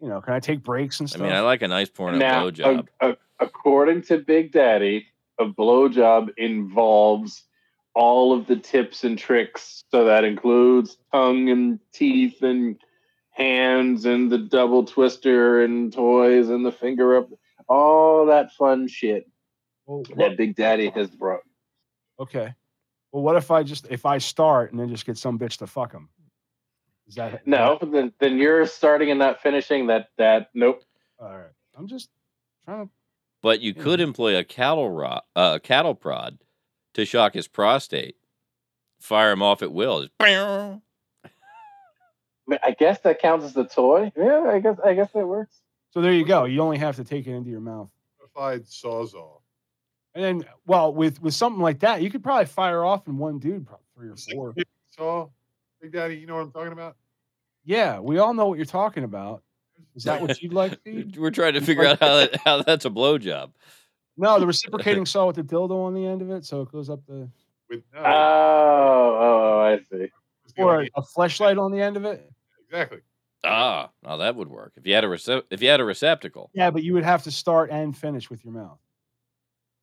you 0.00 0.08
know, 0.08 0.20
can 0.20 0.34
I 0.34 0.40
take 0.40 0.62
breaks 0.62 1.00
and 1.00 1.08
stuff? 1.08 1.22
I 1.22 1.24
mean, 1.24 1.32
I 1.32 1.40
like 1.40 1.62
a 1.62 1.68
nice 1.68 1.88
porno 1.88 2.18
now, 2.18 2.50
blowjob. 2.50 2.86
a- 3.00 3.10
a- 3.10 3.16
according 3.40 4.02
to 4.02 4.18
Big 4.18 4.52
Daddy, 4.52 5.06
a 5.38 5.46
blowjob 5.46 6.30
involves 6.36 7.44
all 7.94 8.32
of 8.38 8.46
the 8.46 8.56
tips 8.56 9.04
and 9.04 9.18
tricks. 9.18 9.84
So 9.90 10.04
that 10.04 10.24
includes 10.24 10.98
tongue 11.12 11.48
and 11.48 11.78
teeth 11.92 12.42
and 12.42 12.76
hands 13.36 14.04
and 14.06 14.30
the 14.32 14.38
double 14.38 14.84
twister 14.84 15.62
and 15.62 15.92
toys 15.92 16.48
and 16.48 16.64
the 16.64 16.72
finger 16.72 17.16
up, 17.18 17.28
all 17.68 18.26
that 18.26 18.52
fun 18.52 18.88
shit 18.88 19.28
Well, 19.86 19.98
what- 20.14 20.16
that 20.18 20.36
Big 20.36 20.56
Daddy 20.56 20.88
has 20.90 21.10
brought. 21.10 21.42
okay. 22.18 22.54
Well, 23.12 23.22
what 23.22 23.36
if 23.36 23.50
I 23.50 23.62
just 23.62 23.86
if 23.90 24.04
I 24.04 24.18
start 24.18 24.72
and 24.72 24.80
then 24.80 24.88
just 24.88 25.06
get 25.06 25.16
some 25.16 25.38
bitch 25.38 25.58
to 25.58 25.66
fuck 25.66 25.92
him? 25.92 26.08
Is 27.06 27.14
that 27.14 27.46
No, 27.46 27.78
then 27.80 28.12
then 28.18 28.36
you're 28.36 28.66
starting 28.66 29.10
and 29.10 29.18
not 29.18 29.40
finishing. 29.40 29.86
That 29.86 30.08
that 30.18 30.50
nope. 30.54 30.82
All 31.18 31.28
right. 31.28 31.52
I'm 31.76 31.86
just 31.86 32.10
trying 32.64 32.86
to. 32.86 32.92
But 33.42 33.60
you 33.60 33.74
could 33.74 34.00
employ 34.00 34.36
a 34.36 34.44
cattle 34.44 34.90
rod, 34.90 35.22
uh, 35.36 35.60
cattle 35.62 35.94
prod 35.94 36.38
to 36.94 37.04
shock 37.04 37.34
his 37.34 37.46
prostate. 37.48 38.16
Fire 38.98 39.30
him 39.30 39.42
off 39.42 39.62
at 39.62 39.72
will. 39.72 40.00
Just, 40.02 40.12
I, 42.62 42.72
guess 42.72 43.00
that 43.00 43.20
counts 43.20 43.44
as 43.44 43.54
the 43.54 43.64
toy. 43.64 44.12
Yeah, 44.16 44.44
I 44.48 44.60
guess 44.60 44.78
I 44.84 44.94
guess 44.94 45.10
that 45.12 45.26
works. 45.26 45.60
So 45.90 46.00
there 46.00 46.12
you 46.12 46.24
go. 46.24 46.44
You 46.44 46.60
only 46.60 46.78
have 46.78 46.96
to 46.96 47.04
take 47.04 47.26
it 47.26 47.32
into 47.32 47.50
your 47.50 47.60
mouth. 47.60 47.88
Modified 48.20 48.64
sawzall. 48.66 49.40
And 50.14 50.24
then, 50.24 50.44
well, 50.66 50.92
with 50.92 51.20
with 51.20 51.34
something 51.34 51.60
like 51.60 51.80
that, 51.80 52.02
you 52.02 52.10
could 52.10 52.22
probably 52.22 52.46
fire 52.46 52.84
off 52.84 53.06
in 53.06 53.18
one 53.18 53.38
dude, 53.38 53.66
probably 53.66 53.84
three 53.96 54.08
or 54.08 54.16
four. 54.16 54.54
Saw, 54.96 55.28
Big 55.80 55.92
Daddy. 55.92 56.16
You 56.16 56.26
know 56.26 56.36
what 56.36 56.42
I'm 56.42 56.52
talking 56.52 56.72
about? 56.72 56.96
Yeah, 57.64 57.98
we 57.98 58.18
all 58.18 58.32
know 58.32 58.46
what 58.46 58.58
you're 58.58 58.64
talking 58.64 59.04
about. 59.04 59.42
Is 59.94 60.04
that 60.04 60.22
what 60.22 60.40
you'd 60.40 60.52
like? 60.52 60.78
Steve? 60.80 61.16
we're 61.18 61.30
trying 61.30 61.54
to 61.54 61.60
figure 61.60 61.84
out 61.84 62.00
how 62.00 62.16
that, 62.16 62.36
how 62.44 62.62
that's 62.62 62.84
a 62.84 62.90
blowjob. 62.90 63.50
No, 64.16 64.38
the 64.40 64.46
reciprocating 64.46 65.04
saw 65.04 65.26
with 65.26 65.36
the 65.36 65.42
dildo 65.42 65.84
on 65.84 65.94
the 65.94 66.06
end 66.06 66.22
of 66.22 66.30
it, 66.30 66.44
so 66.44 66.62
it 66.62 66.72
goes 66.72 66.88
up 66.88 67.00
the 67.06 67.28
With 67.68 67.82
no, 67.92 68.00
Oh, 68.00 69.16
oh, 69.20 69.20
oh, 69.20 69.60
I 69.60 69.78
see. 69.90 70.10
or 70.56 70.76
only- 70.76 70.90
a 70.94 71.02
flashlight 71.02 71.58
on 71.58 71.72
the 71.72 71.80
end 71.80 71.96
of 71.96 72.04
it. 72.04 72.30
Exactly. 72.68 73.00
Ah, 73.44 73.90
now 74.02 74.16
that 74.16 74.34
would 74.34 74.48
work 74.48 74.72
if 74.76 74.86
you 74.86 74.94
had 74.94 75.04
a 75.04 75.08
rece- 75.08 75.42
if 75.50 75.62
you 75.62 75.68
had 75.68 75.80
a 75.80 75.84
receptacle. 75.84 76.50
Yeah, 76.54 76.70
but 76.70 76.82
you 76.82 76.94
would 76.94 77.04
have 77.04 77.22
to 77.24 77.30
start 77.30 77.70
and 77.70 77.96
finish 77.96 78.28
with 78.28 78.44
your 78.44 78.52
mouth. 78.52 78.78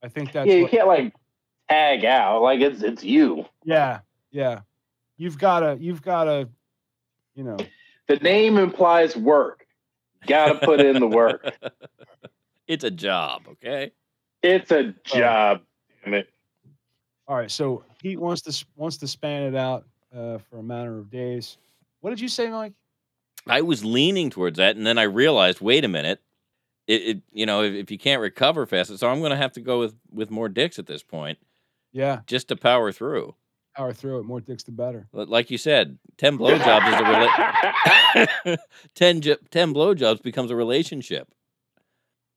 I 0.04 0.10
think 0.10 0.32
that's 0.34 0.48
yeah, 0.48 0.56
you 0.56 0.62
what- 0.64 0.72
can't 0.72 0.88
like 0.88 1.14
tag 1.70 2.04
out. 2.06 2.42
Like 2.42 2.60
it's 2.60 2.82
it's 2.84 3.04
you. 3.04 3.46
yeah, 3.64 4.00
yeah. 4.32 4.62
You've 5.18 5.38
gotta 5.38 5.78
you've 5.80 6.02
gotta, 6.02 6.50
you 7.36 7.44
know. 7.44 7.58
The 8.08 8.18
name 8.18 8.58
implies 8.58 9.16
work. 9.16 9.66
Got 10.28 10.60
to 10.60 10.66
put 10.66 10.82
in 10.82 11.00
the 11.00 11.08
work. 11.08 11.54
it's 12.68 12.84
a 12.84 12.92
job, 12.92 13.44
okay? 13.52 13.92
It's 14.42 14.72
a 14.72 14.94
job. 15.06 15.62
Damn 16.04 16.16
it. 16.16 16.30
All 17.28 17.38
right, 17.38 17.50
so 17.50 17.86
Pete 18.00 18.20
wants 18.20 18.42
to 18.42 18.66
wants 18.76 18.98
to 18.98 19.08
span 19.08 19.44
it 19.44 19.56
out 19.56 19.86
uh, 20.14 20.40
for 20.50 20.60
a 20.60 20.64
matter 20.64 20.98
of 20.98 21.10
days. 21.10 21.58
What 22.04 22.10
did 22.10 22.20
you 22.20 22.28
say, 22.28 22.50
Mike? 22.50 22.74
I 23.48 23.62
was 23.62 23.86
leaning 23.86 24.30
towards 24.30 24.58
that, 24.58 24.76
and 24.76 24.86
then 24.86 24.98
I 24.98 25.04
realized, 25.04 25.62
wait 25.62 25.86
a 25.86 25.88
minute, 25.88 26.20
it, 26.86 27.02
it 27.02 27.22
you 27.32 27.46
know, 27.46 27.64
if, 27.64 27.74
if 27.74 27.92
you 27.92 27.98
can't 27.98 28.22
recover 28.22 28.66
fast, 28.66 28.98
so 28.98 29.08
I'm 29.10 29.20
going 29.20 29.30
to 29.32 29.38
have 29.38 29.54
to 29.54 29.62
go 29.62 29.80
with 29.80 29.96
with 30.12 30.30
more 30.30 30.50
dicks 30.50 30.78
at 30.80 30.86
this 30.86 31.02
point, 31.02 31.38
Yeah, 31.94 32.20
just 32.28 32.50
to 32.50 32.58
power 32.58 32.92
through. 32.92 33.36
power 33.78 33.94
through 33.94 34.20
it. 34.20 34.24
More 34.26 34.42
dicks 34.42 34.64
the 34.64 34.74
better. 34.74 35.08
Li- 35.14 35.26
Like 35.26 35.50
you 35.50 35.58
said, 35.58 35.98
ten 36.18 36.38
blowjobs 36.38 36.88
is 36.90 36.94
a 37.00 37.04
rela- 38.54 38.58
10, 38.96 39.22
j- 39.22 39.38
10 39.50 39.74
blowjobs 39.74 40.22
becomes 40.22 40.52
a 40.52 40.56
relationship, 40.58 41.30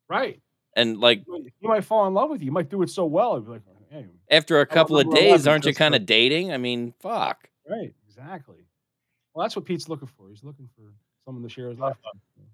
Right. 0.08 0.40
and 0.76 0.98
like 0.98 1.24
You 1.26 1.50
might 1.68 1.84
fall 1.84 2.06
in 2.06 2.14
love 2.14 2.30
with 2.30 2.40
you. 2.40 2.46
You 2.46 2.52
might 2.52 2.68
do 2.70 2.82
it 2.82 2.90
so 2.90 3.04
well. 3.04 3.40
Like, 3.40 3.62
hey, 3.90 4.06
after 4.30 4.60
a 4.60 4.66
couple 4.66 4.96
of 4.98 5.12
days, 5.12 5.48
aren't 5.48 5.64
you 5.66 5.74
kind 5.74 5.94
of 5.96 6.06
dating? 6.06 6.52
I 6.52 6.56
mean, 6.58 6.94
fuck. 7.00 7.48
right, 7.68 7.92
exactly. 8.08 8.65
Well, 9.36 9.44
that's 9.44 9.54
what 9.54 9.66
Pete's 9.66 9.86
looking 9.86 10.08
for. 10.16 10.30
He's 10.30 10.42
looking 10.42 10.66
for 10.74 10.94
someone 11.26 11.42
to 11.42 11.48
share 11.50 11.68
his 11.68 11.78
life. 11.78 11.96
with. 12.38 12.46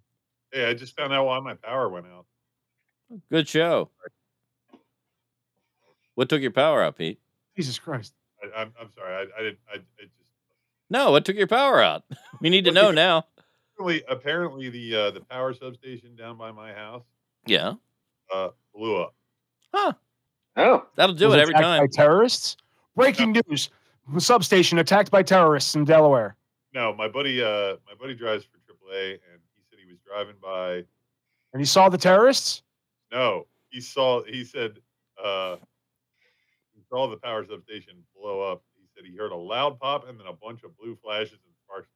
Hey, 0.52 0.68
I 0.68 0.74
just 0.74 0.96
found 0.96 1.12
out 1.12 1.26
why 1.26 1.38
my 1.38 1.54
power 1.54 1.88
went 1.88 2.06
out. 2.06 2.26
Good 3.30 3.46
show. 3.46 3.88
What 6.16 6.28
took 6.28 6.42
your 6.42 6.50
power 6.50 6.82
out, 6.82 6.98
Pete? 6.98 7.20
Jesus 7.54 7.78
Christ. 7.78 8.14
I, 8.42 8.62
I'm, 8.62 8.72
I'm 8.80 8.90
sorry. 8.90 9.14
I, 9.14 9.20
I 9.38 9.42
didn't. 9.44 9.58
I, 9.70 9.74
I 9.76 9.78
just 10.00 10.10
No, 10.90 11.12
what 11.12 11.24
took 11.24 11.36
your 11.36 11.46
power 11.46 11.80
out? 11.80 12.02
We 12.40 12.50
need 12.50 12.64
to 12.64 12.72
know 12.72 12.90
now. 12.90 13.26
apparently, 13.78 14.02
apparently 14.08 14.68
the 14.68 14.96
uh, 14.96 15.10
the 15.12 15.20
power 15.20 15.54
substation 15.54 16.16
down 16.16 16.36
by 16.36 16.50
my 16.50 16.72
house 16.72 17.04
Yeah. 17.46 17.74
uh, 18.34 18.48
blew 18.74 19.00
up. 19.00 19.14
Huh. 19.72 19.92
Oh, 20.56 20.84
That'll 20.96 21.14
do 21.14 21.26
Was 21.28 21.36
it 21.36 21.40
every 21.42 21.54
attacked 21.54 21.64
time. 21.64 21.82
By 21.84 21.86
terrorists. 21.86 22.56
Breaking 22.96 23.40
news: 23.46 23.70
substation 24.18 24.78
attacked 24.80 25.12
by 25.12 25.22
terrorists 25.22 25.76
in 25.76 25.84
Delaware. 25.84 26.34
No, 26.74 26.94
my 26.94 27.08
buddy. 27.08 27.42
Uh, 27.42 27.76
my 27.86 27.94
buddy 28.00 28.14
drives 28.14 28.44
for 28.44 28.58
AAA, 28.58 29.12
and 29.12 29.40
he 29.54 29.62
said 29.68 29.78
he 29.84 29.90
was 29.90 29.98
driving 30.06 30.36
by. 30.42 30.84
And 31.52 31.60
you 31.60 31.66
saw 31.66 31.88
the 31.88 31.98
terrorists? 31.98 32.62
No, 33.12 33.46
he 33.70 33.80
saw. 33.80 34.22
He 34.24 34.44
said 34.44 34.78
uh, 35.22 35.56
he 36.74 36.82
saw 36.88 37.08
the 37.08 37.16
power 37.18 37.44
substation 37.46 37.94
blow 38.16 38.40
up. 38.40 38.62
He 38.74 38.86
said 38.96 39.04
he 39.10 39.16
heard 39.16 39.32
a 39.32 39.36
loud 39.36 39.78
pop 39.78 40.08
and 40.08 40.18
then 40.18 40.26
a 40.26 40.32
bunch 40.32 40.62
of 40.64 40.76
blue 40.78 40.96
flashes 41.02 41.32
and 41.44 41.54
sparks 41.64 41.88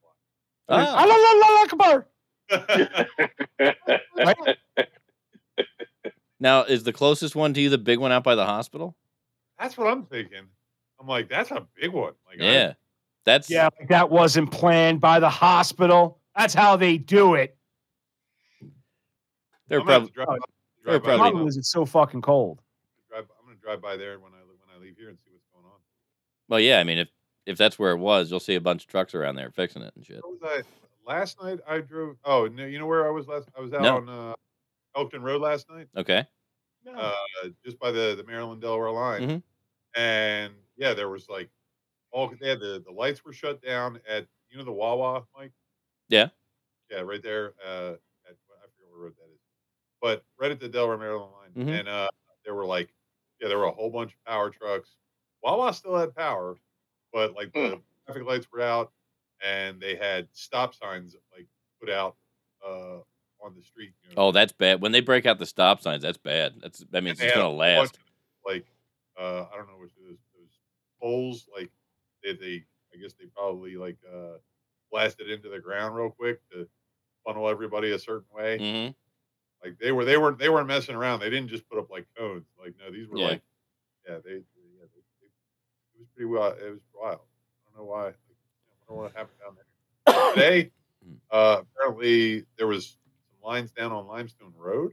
Ah, 0.69 1.01
Allah 1.01 1.65
Akbar. 1.65 2.07
flying. 4.15 4.57
now, 6.41 6.65
is 6.65 6.83
the 6.85 6.93
closest 6.93 7.37
one 7.37 7.55
to 7.55 7.61
you 7.61 7.71
the 7.71 7.79
big 7.79 7.99
one 8.01 8.11
out 8.13 8.25
by 8.25 8.35
the 8.35 8.45
hospital? 8.45 8.97
That's 9.59 9.77
what 9.79 9.87
I'm 9.87 10.05
thinking. 10.07 10.43
I'm 11.01 11.07
like, 11.07 11.29
that's 11.29 11.51
a 11.51 11.67
big 11.81 11.93
one. 11.93 12.15
Like, 12.29 12.41
I- 12.41 12.45
Yeah. 12.45 12.73
That's 13.27 13.51
Yeah, 13.51 13.69
that 13.89 14.09
wasn't 14.09 14.51
planned 14.53 15.01
by 15.01 15.19
the 15.21 15.29
hospital. 15.29 16.21
That's 16.37 16.55
how 16.55 16.77
they 16.77 16.97
do 16.97 17.35
it. 17.35 17.57
they're 19.69 19.81
I'm 19.81 19.87
probably 19.87 20.09
to 20.09 20.15
drive, 20.15 20.29
they're 20.85 21.01
by 21.01 21.05
probably- 21.05 21.19
problem 21.31 21.49
is 21.49 21.57
it's 21.57 21.71
so 21.71 21.85
fucking 21.85 22.23
cold. 22.23 22.63
I'm 23.15 23.25
gonna 23.45 23.57
drive 23.61 23.83
by 23.83 23.97
there 23.97 24.19
when 24.21 24.33
I 24.33 24.37
when 24.39 24.57
I 24.75 24.79
leave 24.81 24.97
here 24.97 25.09
and 25.09 25.19
see 25.19 25.31
what's 25.33 25.47
going 25.53 25.65
on. 25.65 25.81
well, 26.49 26.61
yeah. 26.61 26.79
I 26.79 26.85
mean, 26.85 26.99
if 26.99 27.09
if 27.47 27.57
that's 27.59 27.79
where 27.79 27.93
it 27.93 27.99
was, 27.99 28.31
you'll 28.31 28.41
see 28.41 28.55
a 28.55 28.61
bunch 28.61 28.83
of 28.85 28.89
trucks 28.89 29.15
around 29.15 29.35
there 29.37 29.51
fixing 29.51 29.83
it 29.83 29.93
and 29.97 30.05
shit. 30.07 30.21
Was 30.25 30.39
I 30.45 30.63
last 31.07 31.41
night? 31.43 31.59
I 31.67 31.79
drove. 31.81 32.17
Oh, 32.25 32.47
no, 32.47 32.65
you 32.67 32.79
know 32.79 32.87
where 32.87 33.07
I 33.07 33.11
was 33.11 33.27
last? 33.27 33.49
I 33.57 33.61
was 33.61 33.73
out 33.73 33.83
No. 33.83 33.97
on 33.97 34.09
uh, 34.09 34.35
Elkton 34.97 35.23
Road 35.23 35.41
last 35.41 35.69
night, 35.71 35.89
Okay. 35.97 36.25
uh, 36.95 37.13
just 37.65 37.79
by 37.81 37.91
the 37.91 38.15
the 38.17 38.25
Maryland 38.25 38.61
Delaware 38.61 38.91
line, 38.91 39.23
Mhm. 39.29 39.43
and 39.97 40.55
yeah, 40.77 40.93
there 40.95 41.09
was 41.09 41.29
like 41.29 41.49
all 42.17 42.33
they 42.41 42.49
had 42.49 42.61
the 42.61 42.83
the 42.85 42.93
lights 42.93 43.25
were 43.25 43.33
shut 43.33 43.61
down 43.63 44.01
at 44.09 44.27
you 44.51 44.57
know 44.57 44.65
the 44.65 44.73
Wawa, 44.73 45.25
Mike. 45.37 45.53
Yeah. 46.09 46.29
Yeah, 46.91 47.01
right 47.01 47.23
there. 47.23 47.53
Uh, 47.65 47.93
at 48.27 48.37
I 48.49 48.67
forget 48.73 48.89
what 48.91 49.01
road 49.01 49.13
that 49.19 49.33
is, 49.35 49.41
but 50.01 50.25
right 50.41 50.51
at 50.51 50.59
the 50.61 50.69
Delaware 50.69 50.97
Maryland 50.97 51.33
line, 51.33 51.67
Mhm. 51.67 51.79
and 51.81 51.89
uh, 51.89 52.09
there 52.45 52.55
were 52.55 52.65
like 52.67 52.95
yeah, 53.41 53.49
there 53.49 53.59
were 53.59 53.65
a 53.65 53.73
whole 53.73 53.91
bunch 53.91 54.13
of 54.15 54.25
power 54.25 54.49
trucks. 54.49 54.97
Wawa 55.43 55.75
still 55.75 55.95
had 55.97 56.15
power, 56.15 56.57
but 57.13 57.35
like 57.35 57.53
the 57.53 57.83
traffic 58.07 58.25
lights 58.25 58.47
were 58.51 58.63
out, 58.63 58.93
and 59.45 59.79
they 59.79 59.95
had 59.95 60.29
stop 60.33 60.75
signs 60.75 61.15
like 61.37 61.47
put 61.81 61.91
out 61.91 62.17
uh, 62.67 63.01
on 63.45 63.55
the 63.55 63.63
street. 63.63 63.93
You 64.09 64.17
know, 64.17 64.29
Oh, 64.29 64.33
that's 64.33 64.53
bad. 64.53 64.81
When 64.81 64.93
they 64.93 65.01
break 65.03 65.27
out 65.27 65.39
the 65.39 65.45
stop 65.45 65.83
signs, 65.83 66.03
that's 66.03 66.17
bad. 66.17 66.55
That's 66.63 66.79
that 66.93 67.05
means 67.05 67.21
it's 67.21 67.31
gonna 67.35 67.45
had 67.45 67.49
bunch 67.51 67.59
last. 67.59 67.97
of, 67.97 68.03
Like 68.47 68.67
uh, 69.19 69.47
I 69.53 69.57
don't 69.57 69.67
know 69.69 69.77
which 69.79 69.91
of 69.99 70.09
those, 70.09 70.19
those 70.35 70.59
poles. 71.01 71.47
Like 71.55 71.71
they, 72.27 72.33
they, 72.35 72.65
I 72.95 72.99
guess 73.01 73.13
they 73.15 73.27
probably 73.27 73.77
like 73.77 73.99
uh, 74.13 74.39
blasted 74.91 75.31
into 75.31 75.49
the 75.49 75.59
ground 75.61 75.95
real 75.95 76.11
quick 76.11 76.41
to 76.51 76.69
funnel 77.25 77.49
everybody 77.49 77.93
a 77.93 77.99
certain 77.99 78.27
way. 78.35 78.59
hmm 78.59 79.67
Like 79.67 79.79
they 79.79 79.93
were, 79.93 80.05
they 80.05 80.17
weren't, 80.17 80.39
they 80.39 80.49
weren't 80.49 80.69
messing 80.69 80.95
around. 80.95 81.21
They 81.21 81.31
didn't 81.31 81.49
just 81.49 81.69
put 81.69 81.79
up 81.79 81.91
like 81.91 82.07
cones. 82.17 82.47
Like 82.59 82.75
no, 82.79 82.91
these 82.93 83.09
were 83.09 83.19
Yeah. 83.19 83.27
like, 83.29 83.43
yeah, 84.09 84.19
they, 84.25 84.31
yeah, 84.33 84.87
they, 84.95 85.03
they, 85.21 85.29
it 85.95 85.99
was 85.99 86.09
pretty 86.15 86.27
wild. 86.27 86.59
It 86.59 86.71
was 86.71 86.81
wild. 86.95 87.21
I 87.67 87.77
don't 87.77 87.85
know 87.85 87.91
why. 87.91 88.05
Like, 88.07 88.15
I 88.15 88.75
don't 88.89 88.97
know 88.97 89.03
what 89.03 89.13
happened 89.17 89.39
down 89.45 89.57
there. 89.57 90.33
Today, 90.35 90.71
uh, 91.31 91.63
apparently 91.63 92.45
there 92.57 92.67
was 92.67 92.97
some 93.31 93.51
lines 93.51 93.73
down 93.73 93.93
on 93.93 94.07
Limestone 94.07 94.53
Road. 94.57 94.93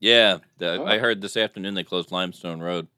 Yeah, 0.00 0.38
the, 0.58 0.80
Oh. 0.80 0.84
I 0.84 0.98
heard 0.98 1.20
this 1.20 1.36
afternoon 1.36 1.74
they 1.74 1.84
closed 1.84 2.10
Limestone 2.10 2.60
Road. 2.60 2.88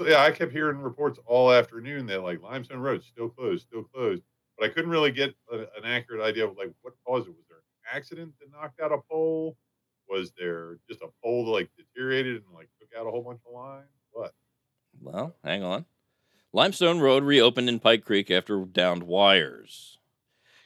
yeah, 0.06 0.22
I 0.22 0.30
kept 0.30 0.52
hearing 0.52 0.78
reports 0.78 1.18
all 1.26 1.52
afternoon 1.52 2.06
that 2.06 2.22
like 2.22 2.42
Limestone 2.42 2.78
Road 2.80 3.02
still 3.02 3.28
closed, 3.28 3.66
still 3.66 3.84
closed, 3.84 4.22
but 4.58 4.66
I 4.68 4.72
couldn't 4.72 4.90
really 4.90 5.10
get 5.12 5.34
a, 5.52 5.58
an 5.58 5.84
accurate 5.84 6.22
idea 6.22 6.46
of 6.46 6.56
like 6.56 6.72
what 6.82 6.94
caused 7.06 7.28
it. 7.28 7.34
Was 7.36 7.44
there 7.48 7.58
an 7.58 7.96
accident 7.96 8.32
that 8.40 8.50
knocked 8.50 8.80
out 8.80 8.92
a 8.92 8.98
pole? 9.10 9.56
Was 10.08 10.32
there 10.38 10.78
just 10.88 11.02
a 11.02 11.08
pole 11.22 11.46
that 11.46 11.50
like 11.52 11.70
deteriorated 11.76 12.36
and 12.36 12.54
like 12.54 12.68
took 12.80 12.88
out 12.98 13.06
a 13.06 13.10
whole 13.10 13.22
bunch 13.22 13.40
of 13.46 13.54
lines? 13.54 13.86
What? 14.12 14.34
Well, 15.00 15.34
hang 15.44 15.62
on. 15.62 15.86
Limestone 16.52 17.00
Road 17.00 17.24
reopened 17.24 17.68
in 17.68 17.80
Pike 17.80 18.04
Creek 18.04 18.30
after 18.30 18.64
downed 18.64 19.04
wires. 19.04 19.98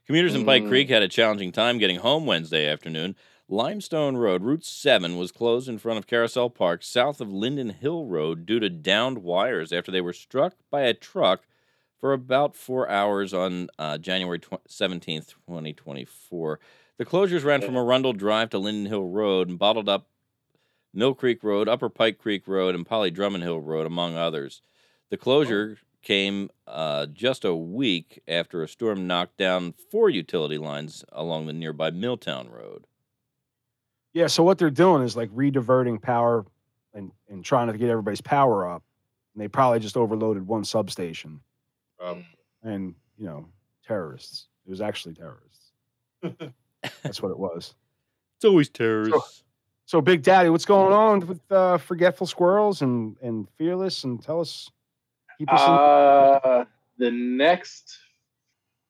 Commuters 0.06 0.34
in 0.34 0.44
Pike 0.44 0.64
Mm. 0.64 0.68
Creek 0.68 0.88
had 0.88 1.02
a 1.02 1.08
challenging 1.08 1.52
time 1.52 1.78
getting 1.78 1.96
home 1.96 2.26
Wednesday 2.26 2.68
afternoon. 2.68 3.14
Limestone 3.48 4.16
Road, 4.16 4.42
Route 4.42 4.64
7, 4.64 5.16
was 5.16 5.30
closed 5.30 5.68
in 5.68 5.78
front 5.78 5.98
of 5.98 6.08
Carousel 6.08 6.50
Park, 6.50 6.82
south 6.82 7.20
of 7.20 7.32
Linden 7.32 7.70
Hill 7.70 8.04
Road, 8.04 8.44
due 8.44 8.58
to 8.58 8.68
downed 8.68 9.18
wires 9.18 9.72
after 9.72 9.92
they 9.92 10.00
were 10.00 10.12
struck 10.12 10.54
by 10.68 10.82
a 10.82 10.92
truck 10.92 11.42
for 12.00 12.12
about 12.12 12.56
four 12.56 12.88
hours 12.88 13.32
on 13.32 13.68
uh, 13.78 13.98
January 13.98 14.40
tw- 14.40 14.64
17th, 14.68 15.34
2024. 15.46 16.58
The 16.98 17.04
closures 17.04 17.44
ran 17.44 17.62
from 17.62 17.76
Arundel 17.76 18.14
Drive 18.14 18.50
to 18.50 18.58
Linden 18.58 18.86
Hill 18.86 19.06
Road 19.06 19.48
and 19.48 19.58
bottled 19.58 19.88
up 19.88 20.08
Mill 20.92 21.14
Creek 21.14 21.44
Road, 21.44 21.68
Upper 21.68 21.88
Pike 21.88 22.18
Creek 22.18 22.48
Road, 22.48 22.74
and 22.74 22.84
Polly 22.84 23.12
Drummond 23.12 23.44
Hill 23.44 23.60
Road, 23.60 23.86
among 23.86 24.16
others. 24.16 24.60
The 25.10 25.16
closure 25.16 25.78
came 26.02 26.50
uh, 26.66 27.06
just 27.06 27.44
a 27.44 27.54
week 27.54 28.20
after 28.26 28.62
a 28.64 28.68
storm 28.68 29.06
knocked 29.06 29.36
down 29.36 29.72
four 29.72 30.10
utility 30.10 30.58
lines 30.58 31.04
along 31.12 31.46
the 31.46 31.52
nearby 31.52 31.90
Milltown 31.90 32.48
Road. 32.48 32.86
Yeah, 34.16 34.28
so 34.28 34.42
what 34.42 34.56
they're 34.56 34.70
doing 34.70 35.02
is 35.02 35.14
like 35.14 35.28
rediverting 35.28 36.00
power 36.00 36.46
and, 36.94 37.12
and 37.28 37.44
trying 37.44 37.66
to 37.70 37.76
get 37.76 37.90
everybody's 37.90 38.22
power 38.22 38.66
up. 38.66 38.82
And 39.34 39.42
they 39.42 39.46
probably 39.46 39.78
just 39.78 39.94
overloaded 39.94 40.46
one 40.46 40.64
substation 40.64 41.38
Um, 42.00 42.24
and, 42.62 42.94
you 43.18 43.26
know, 43.26 43.46
terrorists. 43.86 44.46
It 44.66 44.70
was 44.70 44.80
actually 44.80 45.16
terrorists. 45.16 45.72
That's 47.02 47.20
what 47.20 47.30
it 47.30 47.38
was. 47.38 47.74
It's 48.38 48.46
always 48.46 48.70
terrorists. 48.70 49.42
So, 49.84 50.00
Big 50.00 50.22
Daddy, 50.22 50.48
what's 50.48 50.64
going 50.64 50.94
on 50.94 51.20
with 51.26 51.52
uh, 51.52 51.76
Forgetful 51.76 52.26
Squirrels 52.26 52.80
and, 52.80 53.18
and 53.20 53.46
Fearless? 53.58 54.04
And 54.04 54.22
tell 54.22 54.40
us. 54.40 54.70
Keep 55.36 55.52
us 55.52 55.60
in- 55.60 55.74
Uh, 55.74 56.64
the 56.96 57.10
next 57.10 57.98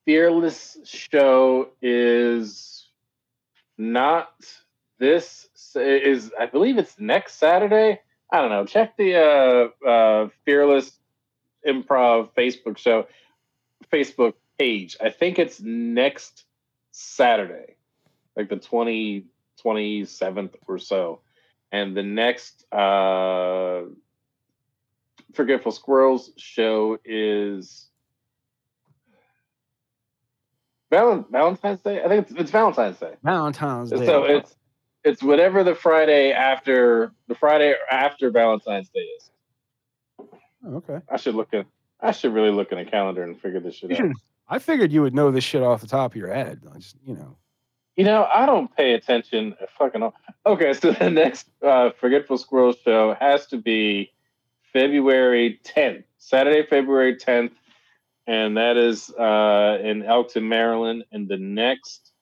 Fearless 0.05 0.79
show 0.85 1.71
is 1.83 2.91
not 3.77 4.31
this 4.99 5.49
is 5.75 6.33
I 6.39 6.47
believe 6.47 6.79
it's 6.79 6.99
next 6.99 7.35
Saturday. 7.35 8.01
I 8.31 8.41
don't 8.41 8.51
know. 8.51 8.67
Check 8.67 8.97
the 8.97 9.17
uh, 9.17 9.89
uh, 9.89 10.29
Fearless 10.45 10.91
Improv 11.67 12.31
Facebook 12.37 12.79
show, 12.79 13.07
Facebook 13.93 14.35
page. 14.59 14.97
I 15.03 15.11
think 15.11 15.39
it's 15.39 15.61
next 15.61 16.45
Saturday. 16.91 17.77
like 18.37 18.49
the 18.49 18.57
20, 18.57 19.27
27th 19.65 20.55
or 20.67 20.79
so. 20.79 21.21
And 21.73 21.97
the 21.97 22.03
next 22.03 22.65
uh, 22.73 23.83
Forgetful 25.35 25.73
Squirrels 25.73 26.31
show 26.37 26.99
is 27.05 27.89
Valentine's 30.91 31.81
Day. 31.81 32.03
I 32.03 32.09
think 32.09 32.31
it's, 32.31 32.41
it's 32.41 32.51
Valentine's 32.51 32.99
Day. 32.99 33.15
Valentine's 33.23 33.91
Day. 33.91 34.07
So 34.07 34.25
it's 34.25 34.55
it's 35.07 35.23
whatever 35.23 35.63
the 35.63 35.75
Friday 35.75 36.33
after 36.33 37.13
the 37.29 37.35
Friday 37.35 37.75
after 37.91 38.31
Valentine's 38.31 38.89
Day 38.89 39.01
is. 39.01 39.31
Oh, 40.19 40.77
okay. 40.77 40.99
I 41.09 41.17
should 41.17 41.37
look 41.37 41.55
at 41.55 41.65
I 42.01 42.11
should 42.11 42.35
really 42.35 42.51
look 42.51 42.73
in 42.73 42.79
a 42.79 42.85
calendar 42.85 43.23
and 43.23 43.41
figure 43.41 43.61
this 43.61 43.77
shit 43.77 43.99
out. 43.99 44.11
I 44.49 44.59
figured 44.59 44.93
you 44.93 45.03
would 45.03 45.15
know 45.15 45.31
this 45.31 45.45
shit 45.45 45.63
off 45.63 45.81
the 45.81 45.87
top 45.87 46.13
of 46.13 46.17
your 46.17 46.33
head. 46.33 46.61
I 46.73 46.79
just, 46.79 46.97
you 47.05 47.15
know. 47.15 47.37
You 47.97 48.05
know, 48.05 48.29
I 48.33 48.47
don't 48.47 48.75
pay 48.77 48.93
attention. 48.93 49.57
Fucking 49.79 50.03
all. 50.03 50.15
okay. 50.45 50.75
So 50.75 50.93
the 50.93 51.11
next 51.11 51.49
uh, 51.63 51.91
Forgetful 51.99 52.39
Squirrel 52.39 52.75
show 52.85 53.17
has 53.19 53.47
to 53.47 53.59
be 53.59 54.13
February 54.73 55.61
10th, 55.65 56.05
Saturday, 56.19 56.67
February 56.67 57.17
10th, 57.17 57.53
and 58.27 58.57
that 58.57 58.77
is 58.77 59.11
uh, 59.11 59.79
in 59.83 60.03
Elkton, 60.03 60.49
Maryland. 60.49 61.05
And 61.13 61.29
the 61.29 61.39
next 61.39 62.13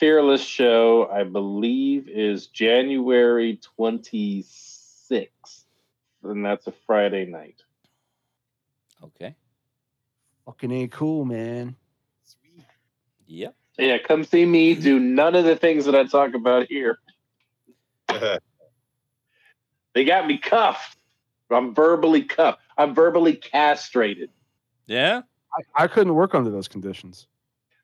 Fearless 0.00 0.42
show, 0.42 1.10
I 1.12 1.24
believe, 1.24 2.08
is 2.08 2.46
January 2.46 3.60
26th, 3.78 5.28
and 6.22 6.42
that's 6.42 6.66
a 6.66 6.72
Friday 6.86 7.26
night. 7.26 7.62
Okay. 9.04 9.34
Fucking 10.46 10.72
A 10.72 10.88
cool, 10.88 11.26
man. 11.26 11.76
Sweet. 12.24 12.64
Yep. 13.26 13.54
Yeah, 13.78 13.98
come 13.98 14.24
see 14.24 14.46
me 14.46 14.74
do 14.74 14.98
none 14.98 15.34
of 15.34 15.44
the 15.44 15.54
things 15.54 15.84
that 15.84 15.94
I 15.94 16.04
talk 16.04 16.32
about 16.32 16.66
here. 16.66 16.98
They 19.92 20.04
got 20.04 20.26
me 20.26 20.38
cuffed. 20.38 20.96
I'm 21.50 21.74
verbally 21.74 22.22
cuffed. 22.22 22.60
I'm 22.78 22.94
verbally 22.94 23.34
castrated. 23.34 24.30
Yeah. 24.86 25.22
I, 25.76 25.84
I 25.84 25.86
couldn't 25.88 26.14
work 26.14 26.32
under 26.32 26.48
those 26.48 26.68
conditions. 26.68 27.26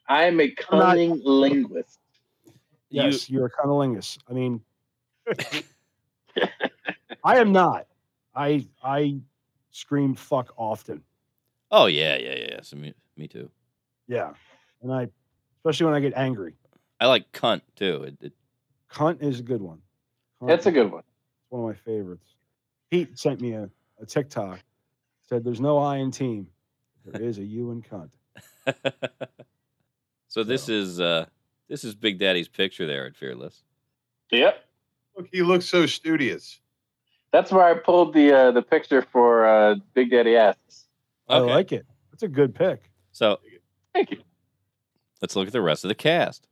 I 0.08 0.26
am 0.26 0.40
a 0.40 0.48
cunning 0.48 1.20
linguist. 1.24 1.98
You- 2.90 3.02
Yes, 3.02 3.28
you, 3.28 3.42
are 3.42 3.46
a 3.46 3.50
cunnilingus. 3.50 4.18
I 4.30 4.32
mean, 4.32 4.60
I 7.24 7.38
am 7.38 7.52
not. 7.52 7.86
I 8.34 8.66
I 8.82 9.16
scream 9.70 10.14
fuck 10.14 10.52
often. 10.56 11.02
Oh 11.70 11.86
yeah, 11.86 12.16
yeah, 12.16 12.34
yeah. 12.34 12.46
yeah. 12.52 12.60
So 12.62 12.76
me, 12.76 12.94
me 13.16 13.26
too. 13.26 13.50
Yeah, 14.06 14.34
and 14.82 14.92
I, 14.92 15.08
especially 15.58 15.86
when 15.86 15.94
I 15.94 16.00
get 16.00 16.12
angry. 16.14 16.54
I 17.00 17.06
like 17.06 17.30
cunt 17.32 17.62
too. 17.74 18.04
It, 18.04 18.16
it, 18.22 18.32
Cunt 18.90 19.20
is 19.22 19.40
a 19.40 19.42
good 19.42 19.60
one. 19.60 19.80
Cunt 20.40 20.46
That's 20.48 20.66
a 20.66 20.70
good 20.72 20.90
one. 20.92 21.00
It's 21.02 21.50
one 21.50 21.62
of 21.62 21.66
my 21.68 21.74
favorites. 21.74 22.34
Pete 22.90 23.18
sent 23.18 23.40
me 23.40 23.52
a, 23.52 23.68
a 24.00 24.06
TikTok. 24.06 24.60
Said 25.28 25.42
there's 25.44 25.60
no 25.60 25.76
I 25.78 25.96
in 25.96 26.10
team. 26.12 26.46
There 27.04 27.20
is 27.20 27.38
a 27.38 27.44
you 27.44 27.72
in 27.72 27.82
cunt. 27.82 28.10
so 30.28 30.44
this 30.44 30.64
So- 30.64 30.72
is 30.72 31.00
uh 31.00 31.26
this 31.68 31.84
is 31.84 31.94
Big 31.94 32.18
Daddy's 32.18 32.48
picture 32.48 32.86
there 32.86 33.06
at 33.06 33.16
Fearless. 33.16 33.62
Yep. 34.30 34.64
Look, 35.16 35.28
he 35.32 35.42
looks 35.42 35.66
so 35.66 35.86
studious. 35.86 36.60
That's 37.32 37.50
where 37.50 37.64
I 37.64 37.74
pulled 37.74 38.14
the 38.14 38.32
uh, 38.32 38.50
the 38.52 38.62
picture 38.62 39.02
for 39.02 39.46
uh, 39.46 39.76
Big 39.94 40.10
Daddy 40.10 40.36
Asks. 40.36 40.86
I 41.28 41.38
like 41.38 41.72
it. 41.72 41.86
That's 42.10 42.22
a 42.22 42.28
good 42.28 42.54
pick. 42.54 42.90
So 43.12 43.40
Thank 43.92 44.10
you. 44.10 44.18
let's 45.20 45.34
look 45.34 45.46
at 45.46 45.52
the 45.52 45.60
rest 45.60 45.84
of 45.84 45.88
the 45.88 45.94
cast. 45.94 46.46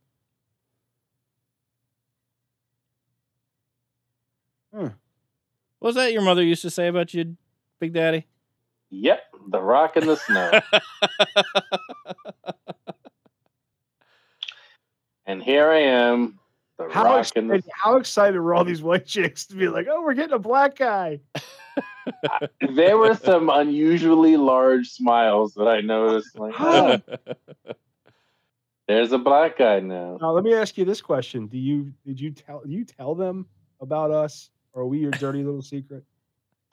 Hmm. 4.74 4.88
What 5.78 5.88
was 5.90 5.94
that 5.94 6.12
your 6.12 6.22
mother 6.22 6.42
used 6.42 6.62
to 6.62 6.70
say 6.70 6.88
about 6.88 7.14
you, 7.14 7.36
Big 7.78 7.92
Daddy? 7.92 8.26
Yep. 8.90 9.20
The 9.48 9.60
Rock 9.60 9.96
in 9.96 10.06
the 10.06 10.16
Snow. 10.16 10.60
and 15.26 15.42
here 15.42 15.70
I 15.70 15.80
am. 15.80 16.38
The 16.76 16.88
How 16.90 17.04
Rock 17.04 17.30
in 17.36 17.48
the 17.48 17.54
excited, 17.54 17.72
how 17.82 17.96
excited 17.96 18.40
were 18.40 18.54
all 18.54 18.64
these 18.64 18.82
white 18.82 19.06
chicks 19.06 19.46
to 19.46 19.54
be 19.54 19.68
like, 19.68 19.86
oh, 19.88 20.02
we're 20.02 20.14
getting 20.14 20.34
a 20.34 20.38
black 20.38 20.76
guy? 20.76 21.20
There 22.74 22.98
were 22.98 23.14
some 23.14 23.48
unusually 23.48 24.36
large 24.36 24.88
smiles 24.88 25.54
that 25.54 25.68
I 25.68 25.80
noticed. 25.80 26.38
Like, 26.38 26.54
oh, 26.58 27.00
there's 28.88 29.12
a 29.12 29.18
black 29.18 29.58
guy 29.58 29.80
now. 29.80 30.18
Now, 30.20 30.32
let 30.32 30.44
me 30.44 30.54
ask 30.54 30.76
you 30.76 30.84
this 30.84 31.00
question: 31.00 31.46
Do 31.46 31.58
you 31.58 31.92
did 32.04 32.20
you 32.20 32.30
tell 32.30 32.62
you 32.66 32.84
tell 32.84 33.14
them 33.14 33.46
about 33.80 34.10
us, 34.10 34.50
or 34.72 34.82
are 34.82 34.86
we 34.86 34.98
your 34.98 35.12
dirty 35.12 35.42
little 35.42 35.62
secret? 35.62 36.04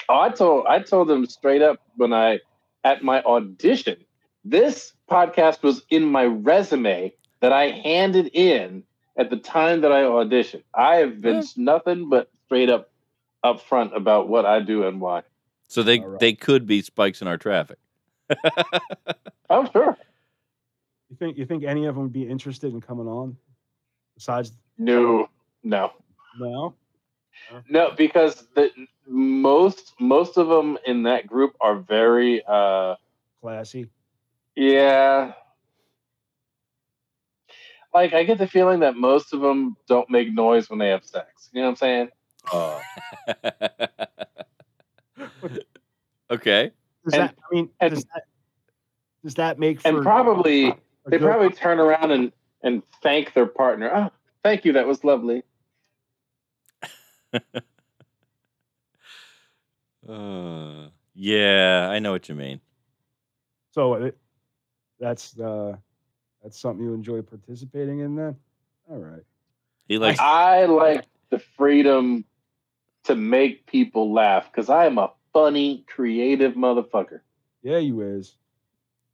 Oh, 0.10 0.20
I 0.20 0.30
told 0.30 0.66
I 0.68 0.80
told 0.80 1.08
them 1.08 1.26
straight 1.26 1.62
up 1.62 1.80
when 1.96 2.14
I 2.14 2.40
at 2.84 3.04
my 3.04 3.22
audition. 3.24 3.98
This 4.44 4.94
podcast 5.10 5.64
was 5.64 5.84
in 5.90 6.04
my 6.04 6.26
resume 6.26 7.14
that 7.42 7.52
I 7.52 7.70
handed 7.70 8.28
in 8.34 8.84
at 9.18 9.30
the 9.30 9.38
time 9.38 9.82
that 9.82 9.92
I 9.92 10.04
auditioned. 10.04 10.64
I 10.74 10.96
have 10.98 11.20
been 11.22 11.44
nothing 11.58 12.10
but 12.10 12.30
straight 12.46 12.70
up 12.70 12.90
upfront 13.44 13.96
about 13.96 14.30
what 14.30 14.46
I 14.46 14.60
do 14.62 14.88
and 14.88 15.02
why. 15.02 15.24
so 15.68 15.82
they 15.84 16.00
All 16.00 16.08
right. 16.10 16.20
they 16.20 16.34
could 16.34 16.66
be 16.68 16.82
spikes 16.82 17.22
in 17.22 17.28
our 17.28 17.38
traffic. 17.38 17.78
I'm 19.50 19.70
sure. 19.74 19.98
You 21.10 21.16
think 21.18 21.38
you 21.38 21.46
think 21.46 21.64
any 21.64 21.86
of 21.88 21.96
them 21.96 22.04
would 22.04 22.14
be 22.14 22.24
interested 22.30 22.74
in 22.74 22.80
coming 22.82 23.08
on? 23.08 23.36
Besides, 24.16 24.52
No, 24.78 25.28
no, 25.64 25.92
no. 26.40 26.74
no, 27.70 27.92
because 27.98 28.46
the 28.56 28.70
most 29.08 29.94
most 30.00 30.38
of 30.38 30.48
them 30.48 30.78
in 30.86 31.04
that 31.04 31.26
group 31.28 31.56
are 31.60 31.76
very 31.76 32.44
uh 32.48 32.96
Classy. 33.42 33.90
yeah. 34.56 35.34
Like 37.94 38.14
I 38.14 38.24
get 38.24 38.38
the 38.38 38.48
feeling 38.48 38.80
that 38.82 38.96
most 38.96 39.34
of 39.34 39.42
them 39.42 39.76
don't 39.88 40.10
make 40.10 40.32
noise 40.34 40.70
when 40.70 40.80
they 40.80 40.90
have 40.90 41.04
sex. 41.04 41.50
You 41.52 41.62
know 41.62 41.68
what 41.72 41.72
I'm 41.72 41.76
saying? 41.78 42.10
Uh, 42.52 42.80
okay. 46.32 46.72
Does 47.06 47.14
And- 47.14 47.24
that? 47.24 47.36
I 47.38 47.54
mean, 47.56 47.70
and- 47.80 47.94
does 47.94 48.06
that? 48.06 48.24
Does 49.24 49.36
that 49.36 49.60
make 49.60 49.82
for 49.82 49.88
And 49.90 50.02
probably 50.02 50.70
a 50.70 50.76
they 51.08 51.18
good- 51.20 51.22
probably 51.22 51.50
turn 51.52 51.80
around 51.80 52.12
and 52.12 52.32
and 52.64 52.82
thank 53.04 53.34
their 53.34 53.46
partner. 53.46 53.92
Oh, 53.94 54.10
thank 54.44 54.66
you. 54.66 54.74
That 54.74 54.88
was 54.88 55.04
lovely. 55.04 55.44
Uh, 60.08 60.88
yeah, 61.14 61.88
I 61.92 62.00
know 62.00 62.12
what 62.12 62.28
you 62.28 62.34
mean. 62.36 62.60
So 63.72 63.94
it, 63.94 64.18
that's 65.00 65.38
uh, 65.40 65.78
that's 66.42 66.60
something 66.60 66.84
you 66.84 66.94
enjoy 66.94 67.22
participating 67.22 68.00
in. 68.00 68.16
Then, 68.16 68.36
all 68.90 68.98
right. 68.98 69.24
He 69.88 69.98
likes 69.98 70.20
I 70.20 70.66
like 70.66 71.06
the 71.30 71.40
freedom 71.40 72.26
to 73.06 73.16
make 73.16 73.66
people 73.66 74.14
laugh 74.14 74.52
because 74.52 74.70
I 74.70 74.86
am 74.86 74.98
a 74.98 75.12
funny, 75.34 75.84
creative 75.88 76.54
motherfucker. 76.54 77.22
Yeah, 77.64 77.78
you 77.78 78.02
is. 78.02 78.36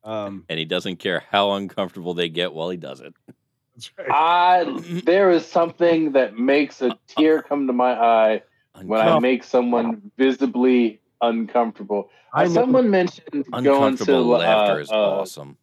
Um, 0.03 0.45
and 0.47 0.57
he 0.57 0.65
doesn't 0.65 0.97
care 0.97 1.23
how 1.29 1.53
uncomfortable 1.53 2.13
they 2.13 2.29
get 2.29 2.53
while 2.53 2.69
he 2.69 2.77
does 2.77 3.01
it. 3.01 3.13
right. 3.97 4.07
I 4.09 4.81
there 5.03 5.31
is 5.31 5.45
something 5.45 6.13
that 6.13 6.37
makes 6.37 6.81
a 6.81 6.97
tear 7.07 7.41
come 7.41 7.67
to 7.67 7.73
my 7.73 7.93
eye 7.93 8.43
when 8.83 9.01
I 9.01 9.19
make 9.19 9.43
someone 9.43 10.11
visibly 10.17 11.01
uncomfortable. 11.21 12.09
I 12.33 12.47
someone 12.47 12.89
mentioned 12.89 13.45
going 13.51 13.53
Uncomfortable 13.53 14.23
to 14.23 14.37
laughter 14.37 14.73
uh, 14.73 14.81
is 14.81 14.89
uh, 14.89 14.93
awesome. 14.93 15.57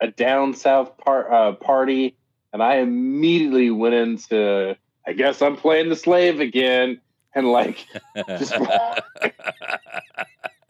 A 0.00 0.08
down 0.08 0.54
south 0.54 0.96
par- 0.98 1.32
uh, 1.32 1.52
party, 1.52 2.16
and 2.52 2.62
I 2.62 2.76
immediately 2.76 3.70
went 3.70 3.94
into. 3.94 4.76
I 5.06 5.12
guess 5.14 5.40
I'm 5.42 5.56
playing 5.56 5.88
the 5.88 5.96
slave 5.96 6.40
again, 6.40 7.00
and 7.34 7.48
like 7.50 7.86
just 8.38 8.52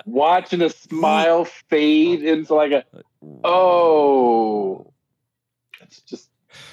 watching 0.07 0.63
a 0.63 0.71
smile 0.71 1.45
fade 1.45 2.23
into 2.23 2.55
like 2.55 2.73
a 2.73 2.85
oh, 3.45 4.93
it's 5.83 6.01
just 6.03 6.31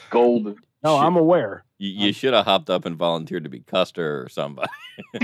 golden. 0.09 0.55
no, 0.83 0.97
I'm 0.97 1.15
aware. 1.15 1.63
You, 1.79 2.07
you 2.07 2.13
should 2.13 2.33
have 2.33 2.45
hopped 2.45 2.69
up 2.69 2.85
and 2.85 2.95
volunteered 2.95 3.43
to 3.43 3.49
be 3.49 3.59
Custer 3.61 4.23
or 4.23 4.29
somebody. 4.29 4.69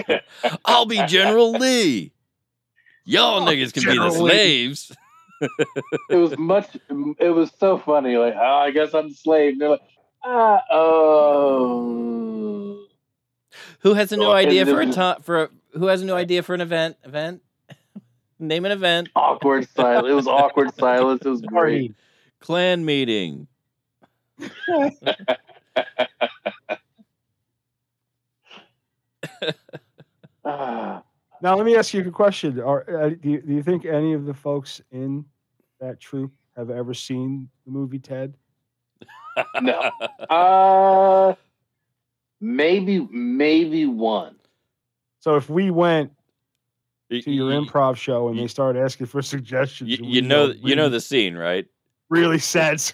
I'll 0.66 0.86
be 0.86 1.04
General 1.08 1.54
Lee. 1.54 2.12
Y'all 3.06 3.42
Oh, 3.42 3.46
niggas 3.46 3.74
can 3.74 3.84
be 3.84 3.90
General 3.90 4.14
the 4.14 4.24
Lee. 4.24 4.66
slaves 4.68 4.92
it 6.10 6.16
was 6.16 6.38
much. 6.38 6.78
It 7.20 7.30
was 7.30 7.52
so 7.60 7.78
funny. 7.78 8.18
Like, 8.18 8.36
oh, 8.36 8.40
I 8.40 8.72
guess 8.72 8.94
I'm 8.94 9.08
enslaved. 9.08 9.60
They're 9.60 9.70
like, 9.70 9.82
ah, 10.24 10.62
oh. 10.72 11.94
Who 13.80 13.94
has 13.94 14.12
a 14.12 14.18
new 14.18 14.26
oh, 14.26 14.34
idea 14.34 14.66
for 14.66 14.82
a 14.82 15.20
for 15.22 15.44
a, 15.44 15.50
who 15.74 15.88
has 15.88 16.02
a 16.02 16.06
new 16.06 16.14
idea 16.14 16.44
for 16.44 16.56
an 16.56 16.62
event? 16.62 16.98
Event. 17.04 17.42
Name 18.40 18.66
an 18.66 18.72
event. 18.72 19.10
Awkward 19.16 19.68
silence. 19.70 20.08
It 20.10 20.14
was 20.14 20.28
awkward 20.28 20.74
silence. 20.76 21.26
It 21.26 21.30
was 21.30 21.42
great. 21.42 21.94
Clan 22.40 22.86
meeting. 22.86 23.48
Ah. 30.46 31.02
now 31.42 31.56
let 31.56 31.66
me 31.66 31.78
ask 31.78 31.94
you 31.94 32.06
a 32.06 32.12
question 32.12 32.60
Are, 32.60 33.06
uh, 33.06 33.10
do, 33.10 33.30
you, 33.30 33.42
do 33.42 33.54
you 33.54 33.64
think 33.64 33.86
any 33.86 34.12
of 34.12 34.26
the 34.26 34.34
folks 34.34 34.82
in 34.92 35.24
that 35.84 36.00
troupe 36.00 36.32
have 36.56 36.70
ever 36.70 36.94
seen 36.94 37.50
the 37.66 37.72
movie 37.72 38.00
Ted? 38.00 38.34
no. 39.62 39.92
Uh, 40.30 41.36
maybe, 42.40 43.08
maybe 43.12 43.86
one. 43.86 44.36
So 45.20 45.36
if 45.36 45.50
we 45.50 45.70
went 45.70 46.12
to 47.12 47.32
your 47.32 47.50
y- 47.50 47.56
improv 47.58 47.98
show 47.98 48.30
and 48.30 48.38
y- 48.38 48.44
they 48.44 48.48
started 48.48 48.82
asking 48.82 49.08
for 49.08 49.22
suggestions, 49.36 49.90
y- 49.92 49.98
and 50.00 50.08
you 50.08 50.22
know, 50.22 50.48
got 50.48 50.58
you 50.64 50.76
know 50.76 50.90
the 50.90 51.02
scene, 51.02 51.36
right? 51.36 51.66
really 52.10 52.40
sad. 52.40 52.82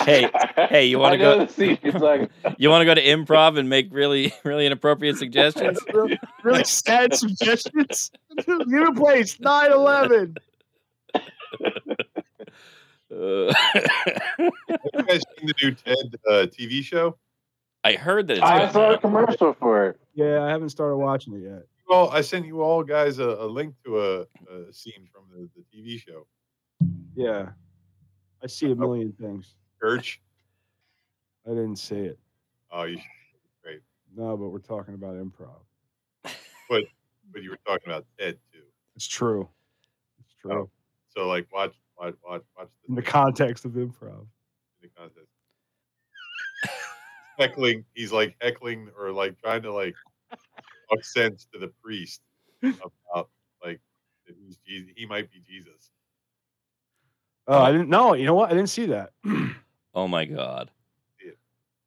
Hey, 0.00 0.26
hey, 0.68 0.86
you 0.86 0.98
want 0.98 1.12
to 1.12 1.18
go? 1.18 1.44
the 1.44 1.52
scene. 1.52 1.78
It's 1.82 2.00
like 2.00 2.28
You 2.56 2.70
want 2.70 2.80
to 2.80 2.86
go 2.86 2.94
to 2.94 3.02
improv 3.04 3.58
and 3.58 3.68
make 3.68 3.88
really, 3.92 4.32
really 4.42 4.64
inappropriate 4.66 5.16
suggestions? 5.18 5.78
really, 5.92 6.18
really 6.42 6.64
sad 6.64 7.14
suggestions. 7.14 8.10
New 8.48 8.94
place, 8.94 9.36
9-11. 9.36 10.38
Uh, 13.12 13.52
Have 14.38 14.80
you 14.94 15.02
guys 15.02 15.22
seen 15.36 15.46
the 15.46 15.54
new 15.62 15.72
Ted 15.72 16.16
uh, 16.26 16.46
TV 16.46 16.82
show? 16.82 17.18
I 17.84 17.92
heard 17.92 18.26
that 18.28 18.38
it's 18.38 18.42
I 18.42 18.70
saw 18.70 18.92
a 18.92 18.98
commercial 18.98 19.52
for 19.52 19.88
it. 19.88 20.00
Yeah, 20.14 20.42
I 20.42 20.48
haven't 20.48 20.70
started 20.70 20.96
watching 20.96 21.34
it 21.34 21.42
yet. 21.42 21.64
Well, 21.88 22.08
I 22.10 22.22
sent 22.22 22.46
you 22.46 22.62
all 22.62 22.82
guys 22.82 23.18
a, 23.18 23.28
a 23.28 23.46
link 23.46 23.74
to 23.84 24.00
a, 24.00 24.20
a 24.22 24.72
scene 24.72 25.06
from 25.12 25.24
the, 25.30 25.48
the 25.56 25.64
TV 25.76 25.98
show. 25.98 26.26
Yeah. 27.14 27.50
I 28.42 28.46
see 28.46 28.70
a 28.70 28.74
million 28.74 29.12
things. 29.12 29.56
Church. 29.80 30.20
I 31.46 31.50
didn't 31.50 31.76
see 31.76 31.96
it. 31.96 32.18
Oh, 32.70 32.84
you 32.84 32.96
should, 32.96 33.04
Great. 33.62 33.80
No, 34.16 34.36
but 34.36 34.48
we're 34.48 34.58
talking 34.58 34.94
about 34.94 35.16
improv. 35.16 35.60
But 36.70 36.84
but 37.30 37.42
you 37.42 37.50
were 37.50 37.58
talking 37.66 37.92
about 37.92 38.06
Ted 38.18 38.38
too. 38.52 38.62
It's 38.96 39.06
true. 39.06 39.48
It's 40.20 40.34
true. 40.40 40.52
Oh. 40.52 40.70
So 41.14 41.28
like, 41.28 41.46
watch, 41.52 41.74
watch, 41.98 42.14
watch, 42.26 42.42
watch 42.56 42.68
the, 42.82 42.88
In 42.88 42.94
the 42.94 43.02
context 43.02 43.64
of 43.64 43.72
improv. 43.72 44.26
in 44.80 44.82
the 44.82 44.88
contest. 44.96 45.26
heckling. 47.38 47.84
He's 47.94 48.12
like 48.12 48.36
heckling 48.40 48.88
or 48.98 49.10
like 49.12 49.38
trying 49.40 49.62
to 49.62 49.72
like 49.72 49.94
talk 50.90 51.04
sense 51.04 51.46
to 51.52 51.58
the 51.58 51.68
priest 51.82 52.20
about 52.62 53.28
like 53.64 53.80
that 54.26 54.36
he's 54.38 54.56
Jesus. 54.66 54.90
He 54.96 55.06
might 55.06 55.30
be 55.30 55.40
Jesus. 55.46 55.90
Oh, 57.48 57.60
I 57.60 57.72
didn't 57.72 57.88
know. 57.88 58.14
You 58.14 58.24
know 58.24 58.34
what? 58.34 58.50
I 58.50 58.54
didn't 58.54 58.70
see 58.70 58.86
that. 58.86 59.10
Oh 59.94 60.08
my 60.08 60.24
god! 60.24 60.70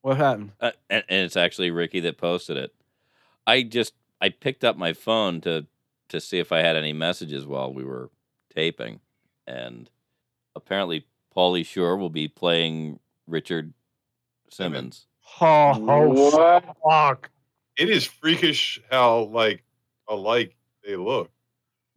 what 0.01 0.17
happened? 0.17 0.51
Uh, 0.59 0.69
and, 0.91 1.03
and 1.09 1.25
it's 1.25 1.35
actually 1.35 1.71
Ricky 1.71 2.01
that 2.01 2.19
posted 2.19 2.55
it. 2.55 2.71
I 3.47 3.63
just 3.63 3.93
I 4.21 4.29
picked 4.29 4.63
up 4.63 4.77
my 4.77 4.93
phone 4.93 5.41
to 5.41 5.65
to 6.09 6.21
see 6.21 6.37
if 6.37 6.51
I 6.51 6.59
had 6.59 6.75
any 6.75 6.93
messages 6.93 7.47
while 7.47 7.73
we 7.73 7.83
were 7.83 8.11
taping, 8.53 8.99
and 9.47 9.89
apparently 10.55 11.05
Pauly 11.35 11.65
Shore 11.65 11.97
will 11.97 12.09
be 12.09 12.27
playing 12.27 12.99
Richard 13.27 13.73
Simmons. 14.49 15.07
Oh, 15.41 15.77
What? 15.79 16.75
fuck. 16.83 17.29
It 17.77 17.89
is 17.89 18.05
freakish 18.05 18.79
how 18.89 19.23
like 19.25 19.63
alike 20.07 20.55
they 20.85 20.95
look. 20.95 21.29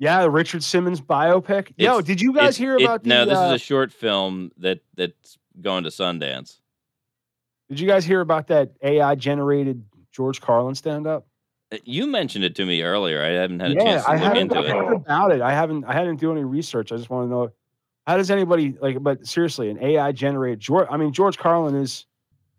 Yeah, 0.01 0.23
the 0.23 0.31
Richard 0.31 0.63
Simmons 0.63 1.01
biopic. 1.01 1.73
Yo, 1.77 2.01
did 2.01 2.21
you 2.21 2.33
guys 2.33 2.51
It's- 2.51 2.57
hear 2.57 2.77
it- 2.77 2.83
about 2.83 3.03
the? 3.03 3.09
no? 3.11 3.25
This 3.25 3.39
uh, 3.39 3.43
is 3.47 3.53
a 3.53 3.65
short 3.65 3.93
film 3.93 4.51
that 4.59 4.81
that's 4.95 5.39
going 5.61 5.85
to 5.85 5.91
Sundance. 5.91 6.61
Did 7.69 7.81
you 7.81 7.87
guys 7.87 8.05
hear 8.05 8.21
about 8.21 8.47
that 8.49 8.73
AI 8.83 9.15
generated 9.15 9.85
George 10.13 10.41
Carlin 10.41 10.75
stand 10.75 11.07
up? 11.07 11.27
Uh, 11.73 11.77
You 11.85 12.07
mentioned 12.07 12.45
it 12.45 12.55
to 12.57 12.65
me 12.67 12.83
earlier. 12.83 13.23
I 13.23 13.29
haven't 13.29 13.61
had 13.61 13.73
a 13.73 13.75
Yeah, 13.75 13.85
chance 13.85 14.05
to 14.05 14.11
I 14.11 14.15
look 14.15 14.23
haven't 14.23 14.53
into 14.53 14.63
it. 14.63 14.97
about 15.05 15.33
it. 15.33 15.41
I 15.41 15.53
haven't. 15.53 15.85
I 15.85 15.93
hadn't 15.93 16.17
do 16.17 16.33
any 16.33 16.45
research. 16.45 16.93
I 16.93 16.97
just 16.97 17.11
want 17.11 17.27
to 17.27 17.31
know 17.31 17.51
how 18.07 18.17
does 18.17 18.31
anybody 18.31 18.75
like. 18.81 19.03
But 19.03 19.27
seriously, 19.27 19.71
an 19.71 19.79
AI 19.83 20.13
generated 20.13 20.61
George. 20.61 20.87
I 20.91 20.97
mean, 20.97 21.13
George 21.13 21.39
Carlin 21.39 21.75
is. 21.75 22.07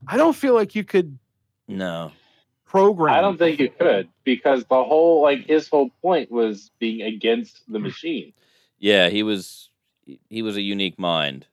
I 0.07 0.18
don't 0.18 0.36
feel 0.36 0.53
like 0.53 0.76
you 0.76 0.84
could 0.84 1.18
No, 1.68 2.12
program. 2.66 3.14
I 3.14 3.22
don't 3.22 3.38
think 3.38 3.60
you 3.60 3.70
could 3.70 4.07
because 4.24 4.64
the 4.66 4.84
whole 4.84 5.22
like 5.22 5.45
his 5.45 5.68
whole 5.68 5.89
point 6.01 6.32
was 6.32 6.72
being 6.80 7.01
against 7.01 7.64
the 7.72 7.80
machine. 7.80 8.34
yeah, 8.80 9.10
he 9.10 9.24
was 9.24 9.70
he 10.30 10.41
was 10.41 10.55
a 10.55 10.62
unique 10.62 10.97
mind. 10.97 11.45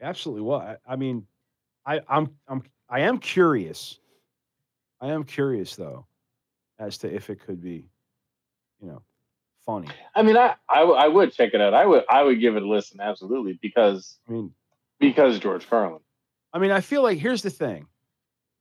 absolutely 0.00 0.42
what. 0.42 0.80
I 0.86 0.96
mean, 0.96 1.26
I 1.84 2.00
I'm 2.08 2.30
I'm 2.46 2.62
I 2.88 3.00
am 3.00 3.18
curious. 3.18 3.98
I 5.00 5.08
am 5.08 5.24
curious 5.24 5.74
though, 5.76 6.06
as 6.78 6.98
to 6.98 7.12
if 7.14 7.30
it 7.30 7.40
could 7.40 7.62
be, 7.62 7.88
you 8.80 8.88
know, 8.88 9.02
funny. 9.66 9.88
I 10.14 10.22
mean, 10.22 10.36
I 10.36 10.54
I 10.68 11.08
would 11.08 11.32
check 11.32 11.54
it 11.54 11.60
out. 11.60 11.74
I 11.74 11.84
would 11.86 12.04
I 12.08 12.22
would 12.22 12.40
give 12.40 12.56
it 12.56 12.62
a 12.62 12.68
listen 12.68 13.00
absolutely 13.00 13.58
because 13.60 14.18
I 14.28 14.32
mean, 14.32 14.54
because 15.00 15.38
George 15.38 15.68
Carlin. 15.68 16.00
I 16.52 16.58
mean, 16.58 16.70
I 16.70 16.80
feel 16.80 17.02
like 17.02 17.18
here's 17.18 17.42
the 17.42 17.50
thing. 17.50 17.86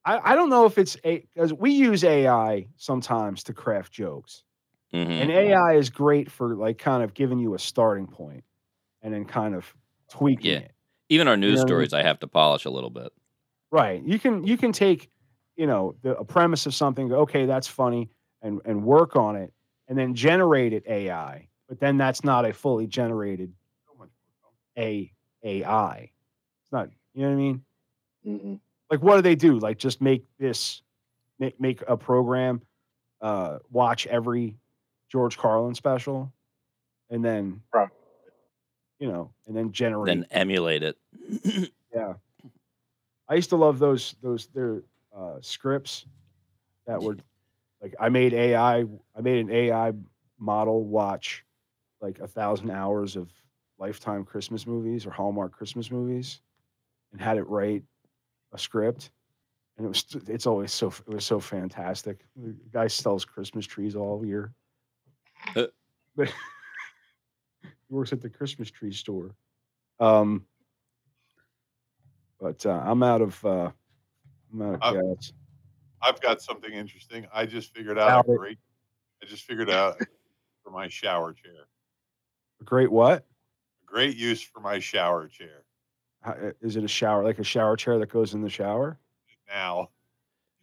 I, 0.06 0.32
I 0.32 0.36
don't 0.36 0.50
know 0.50 0.66
if 0.66 0.78
it's 0.78 0.98
a 1.04 1.26
because 1.34 1.54
we 1.54 1.72
use 1.72 2.04
AI 2.04 2.68
sometimes 2.78 3.44
to 3.44 3.54
craft 3.54 3.92
jokes. 3.94 4.44
hmm 4.92 4.98
And 4.98 5.30
AI 5.30 5.74
is 5.76 5.90
great 5.90 6.32
for 6.32 6.56
like 6.56 6.78
kind 6.78 7.04
of 7.04 7.14
giving 7.14 7.40
you 7.40 7.54
a 7.56 7.60
starting 7.60 8.08
point 8.08 8.44
and 9.02 9.14
then 9.14 9.26
kind 9.26 9.54
of 9.56 9.74
tweaking 10.10 10.52
Yeah. 10.52 10.58
it. 10.60 10.72
Even 11.10 11.28
our 11.28 11.38
news 11.38 11.56
know 11.56 11.56
what 11.56 11.60
I 11.60 11.62
mean? 11.62 11.68
stories, 11.68 11.94
I 11.94 12.04
have 12.04 12.20
to 12.20 12.28
polish 12.28 12.66
a 12.66 12.70
little 12.70 12.90
bit. 12.90 13.12
Right. 13.72 14.02
You 14.04 14.18
can 14.20 14.46
you 14.46 14.58
can 14.58 14.72
take, 14.72 15.10
you 15.58 15.68
know, 15.68 15.96
the 16.04 16.16
a 16.18 16.24
premise 16.24 16.66
of 16.66 16.74
something, 16.74 17.12
okay, 17.12 17.46
that's 17.46 17.68
funny, 17.68 18.10
and 18.42 18.62
and 18.64 18.84
work 18.84 19.16
on 19.18 19.36
it, 19.36 19.52
and 19.90 19.98
then 19.98 20.14
generate 20.16 20.72
it 20.72 20.84
AI. 20.88 21.48
But 21.68 21.80
then 21.82 21.98
that's 21.98 22.24
not 22.24 22.46
a 22.46 22.54
fully 22.54 22.88
generated 22.88 23.52
So 23.86 23.98
much 23.98 24.10
more 24.42 24.52
a 24.86 25.12
AI. 25.44 26.12
It's 26.64 26.72
not, 26.72 26.90
you 27.14 27.24
know 27.24 27.30
what 27.30 27.34
I 27.34 27.38
mean? 27.38 27.66
Mhm. 28.26 28.60
Like 28.90 29.02
what 29.02 29.16
do 29.18 29.22
they 29.22 29.36
do? 29.36 29.60
Like 29.60 29.78
just 29.78 30.02
make 30.02 30.26
this 30.38 30.82
make 31.40 31.60
make 31.60 31.82
a 31.88 31.98
program, 31.98 32.62
uh, 33.22 33.60
watch 33.72 34.08
every 34.08 34.56
George 35.10 35.38
Carlin 35.38 35.74
special, 35.76 36.32
and 37.10 37.26
then 37.26 37.62
Right. 37.74 37.90
you 39.00 39.08
know, 39.12 39.32
and 39.48 39.58
then 39.58 39.72
generate 39.72 40.08
Then 40.16 40.26
emulate 40.32 40.84
it. 40.84 40.98
Yeah. 41.94 42.14
I 43.30 43.36
used 43.36 43.50
to 43.50 43.56
love 43.58 43.80
those 43.80 44.16
those 44.22 44.48
their 44.48 44.84
uh, 45.18 45.38
scripts 45.42 46.06
that 46.86 47.02
were 47.02 47.18
like 47.82 47.96
I 48.00 48.10
made 48.10 48.34
AI 48.34 48.80
I 48.80 49.22
made 49.22 49.40
an 49.40 49.52
AI 49.52 49.94
model 50.38 50.84
watch 50.86 51.44
like 52.02 52.20
a 52.20 52.28
thousand 52.28 52.70
hours 52.70 53.16
of 53.16 53.32
lifetime 53.80 54.24
Christmas 54.24 54.68
movies 54.68 55.06
or 55.06 55.12
Hallmark 55.12 55.52
Christmas 55.52 55.92
movies 55.92 56.42
and 57.12 57.22
had 57.22 57.38
it 57.38 57.48
write 57.48 57.84
a 58.54 58.58
script. 58.58 59.12
And 59.78 59.86
it 59.86 59.90
was 59.90 60.06
it's 60.28 60.48
always 60.48 60.72
so 60.72 60.88
it 60.88 61.14
was 61.14 61.26
so 61.26 61.40
fantastic. 61.40 62.26
The 62.36 62.56
guy 62.72 62.88
sells 62.88 63.26
Christmas 63.26 63.66
trees 63.66 63.96
all 63.96 64.26
year. 64.26 64.54
Uh. 65.56 65.68
But 66.16 66.30
he 67.62 67.70
works 67.90 68.14
at 68.14 68.22
the 68.22 68.30
Christmas 68.30 68.72
tree 68.72 68.94
store. 68.94 69.36
Um 70.00 70.46
but 72.40 72.66
uh, 72.68 72.82
I'm 72.86 73.02
out 73.02 73.22
of 73.22 73.44
uh, 73.44 73.72
I'm 74.54 74.62
out 74.62 74.82
of 74.82 75.16
gas. 75.16 75.34
I've 76.02 76.22
got 76.22 76.42
something 76.42 76.72
interesting. 76.72 77.28
I 77.34 77.46
just 77.46 77.74
figured 77.74 77.98
out 77.98 78.10
Out 78.10 78.30
a 78.30 78.38
great. 78.38 78.60
I 79.22 79.26
just 79.26 79.44
figured 79.44 79.70
out 79.70 79.98
for 80.64 80.72
my 80.72 80.88
shower 80.88 81.34
chair. 81.34 81.68
A 82.62 82.64
Great 82.64 82.92
what? 82.92 83.26
A 83.82 83.86
Great 83.86 84.16
use 84.16 84.42
for 84.42 84.60
my 84.60 84.80
shower 84.80 85.28
chair 85.28 85.64
How, 86.22 86.36
is 86.62 86.76
it 86.76 86.84
a 86.84 86.88
shower 86.88 87.24
like 87.24 87.40
a 87.40 87.44
shower 87.44 87.76
chair 87.76 87.98
that 88.00 88.10
goes 88.10 88.34
in 88.34 88.42
the 88.42 88.50
shower? 88.50 89.00
now 89.48 89.90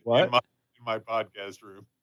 What? 0.05 0.25
in 0.25 0.31
my 0.31 0.41
in 0.79 0.85
my 0.85 0.99
podcast 0.99 1.63
room. 1.63 1.87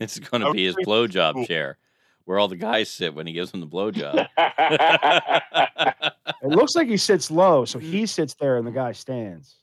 It's 0.00 0.20
going 0.20 0.42
to 0.42 0.52
be 0.52 0.64
his 0.64 0.76
thinking 0.76 0.94
blowjob 0.94 1.32
cool. 1.34 1.46
chair, 1.46 1.76
where 2.24 2.38
all 2.38 2.46
the 2.46 2.54
guys 2.54 2.88
sit 2.88 3.14
when 3.14 3.26
he 3.26 3.32
gives 3.32 3.50
them 3.50 3.58
the 3.58 3.66
blowjob. 3.66 4.28
It 6.42 6.48
looks 6.48 6.76
like 6.76 6.88
he 6.88 6.96
sits 6.96 7.30
low, 7.30 7.64
so 7.64 7.78
hmm. 7.78 7.86
he 7.86 8.06
sits 8.06 8.34
there 8.34 8.56
and 8.56 8.66
the 8.66 8.70
guy 8.72 8.92
stands. 8.92 9.56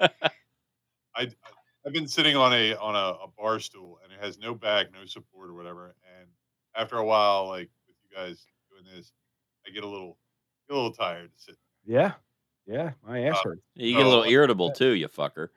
I 1.16 1.30
I've 1.86 1.92
been 1.92 2.08
sitting 2.08 2.36
on 2.36 2.52
a 2.52 2.74
on 2.76 2.94
a, 2.96 3.24
a 3.24 3.28
bar 3.28 3.60
stool 3.60 3.98
and 4.02 4.12
it 4.12 4.20
has 4.20 4.38
no 4.38 4.54
back, 4.54 4.92
no 4.92 5.04
support 5.04 5.50
or 5.50 5.54
whatever. 5.54 5.94
And 6.20 6.28
after 6.74 6.96
a 6.96 7.04
while, 7.04 7.48
like 7.48 7.70
with 7.86 7.96
you 8.02 8.16
guys 8.16 8.46
doing 8.70 8.84
this, 8.94 9.12
I 9.66 9.70
get 9.70 9.84
a 9.84 9.88
little 9.88 10.18
get 10.68 10.74
a 10.74 10.76
little 10.76 10.92
tired 10.94 11.32
to 11.32 11.38
sit. 11.38 11.56
Yeah, 11.84 12.14
yeah, 12.66 12.92
my 13.02 13.20
ass 13.24 13.36
Uh, 13.40 13.50
hurts. 13.50 13.62
You 13.74 13.96
get 13.96 14.06
a 14.06 14.08
little 14.08 14.24
irritable 14.24 14.72
too, 14.72 14.92
you 14.92 15.08
fucker. 15.08 15.48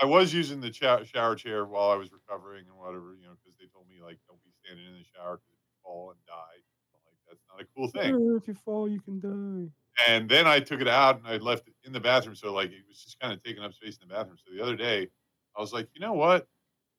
I 0.00 0.06
was 0.06 0.32
using 0.32 0.60
the 0.60 0.72
shower, 0.72 1.04
shower 1.04 1.36
chair 1.36 1.64
while 1.66 1.90
I 1.90 1.96
was 1.96 2.10
recovering 2.12 2.66
and 2.66 2.76
whatever, 2.76 3.14
you 3.14 3.24
know, 3.26 3.34
because 3.42 3.56
they 3.58 3.66
told 3.66 3.88
me 3.88 4.00
like 4.00 4.18
don't 4.26 4.42
be 4.42 4.50
standing 4.64 4.86
in 4.86 4.94
the 4.94 5.04
shower 5.04 5.36
because 5.38 5.52
if 5.52 5.60
you 5.66 5.74
fall 5.82 6.10
and 6.10 6.20
die, 6.26 6.58
like 7.04 7.18
that's 7.28 7.44
not 7.48 7.60
a 7.60 7.66
cool 7.76 7.88
thing. 7.88 8.14
"Uh, 8.14 8.36
If 8.36 8.48
you 8.48 8.54
fall, 8.54 8.88
you 8.88 9.00
can 9.00 9.20
die. 9.20 9.70
And 10.08 10.28
then 10.28 10.46
I 10.46 10.60
took 10.60 10.80
it 10.80 10.88
out 10.88 11.18
and 11.18 11.26
I 11.26 11.36
left 11.36 11.68
it 11.68 11.74
in 11.84 11.92
the 11.92 12.00
bathroom, 12.00 12.34
so 12.36 12.52
like 12.52 12.70
it 12.70 12.84
was 12.88 13.02
just 13.02 13.18
kind 13.20 13.32
of 13.32 13.42
taking 13.42 13.62
up 13.62 13.74
space 13.74 13.98
in 14.00 14.08
the 14.08 14.14
bathroom. 14.14 14.38
So 14.38 14.52
the 14.54 14.62
other 14.62 14.76
day, 14.76 15.08
I 15.56 15.60
was 15.60 15.72
like, 15.72 15.88
you 15.94 16.00
know 16.00 16.14
what? 16.14 16.48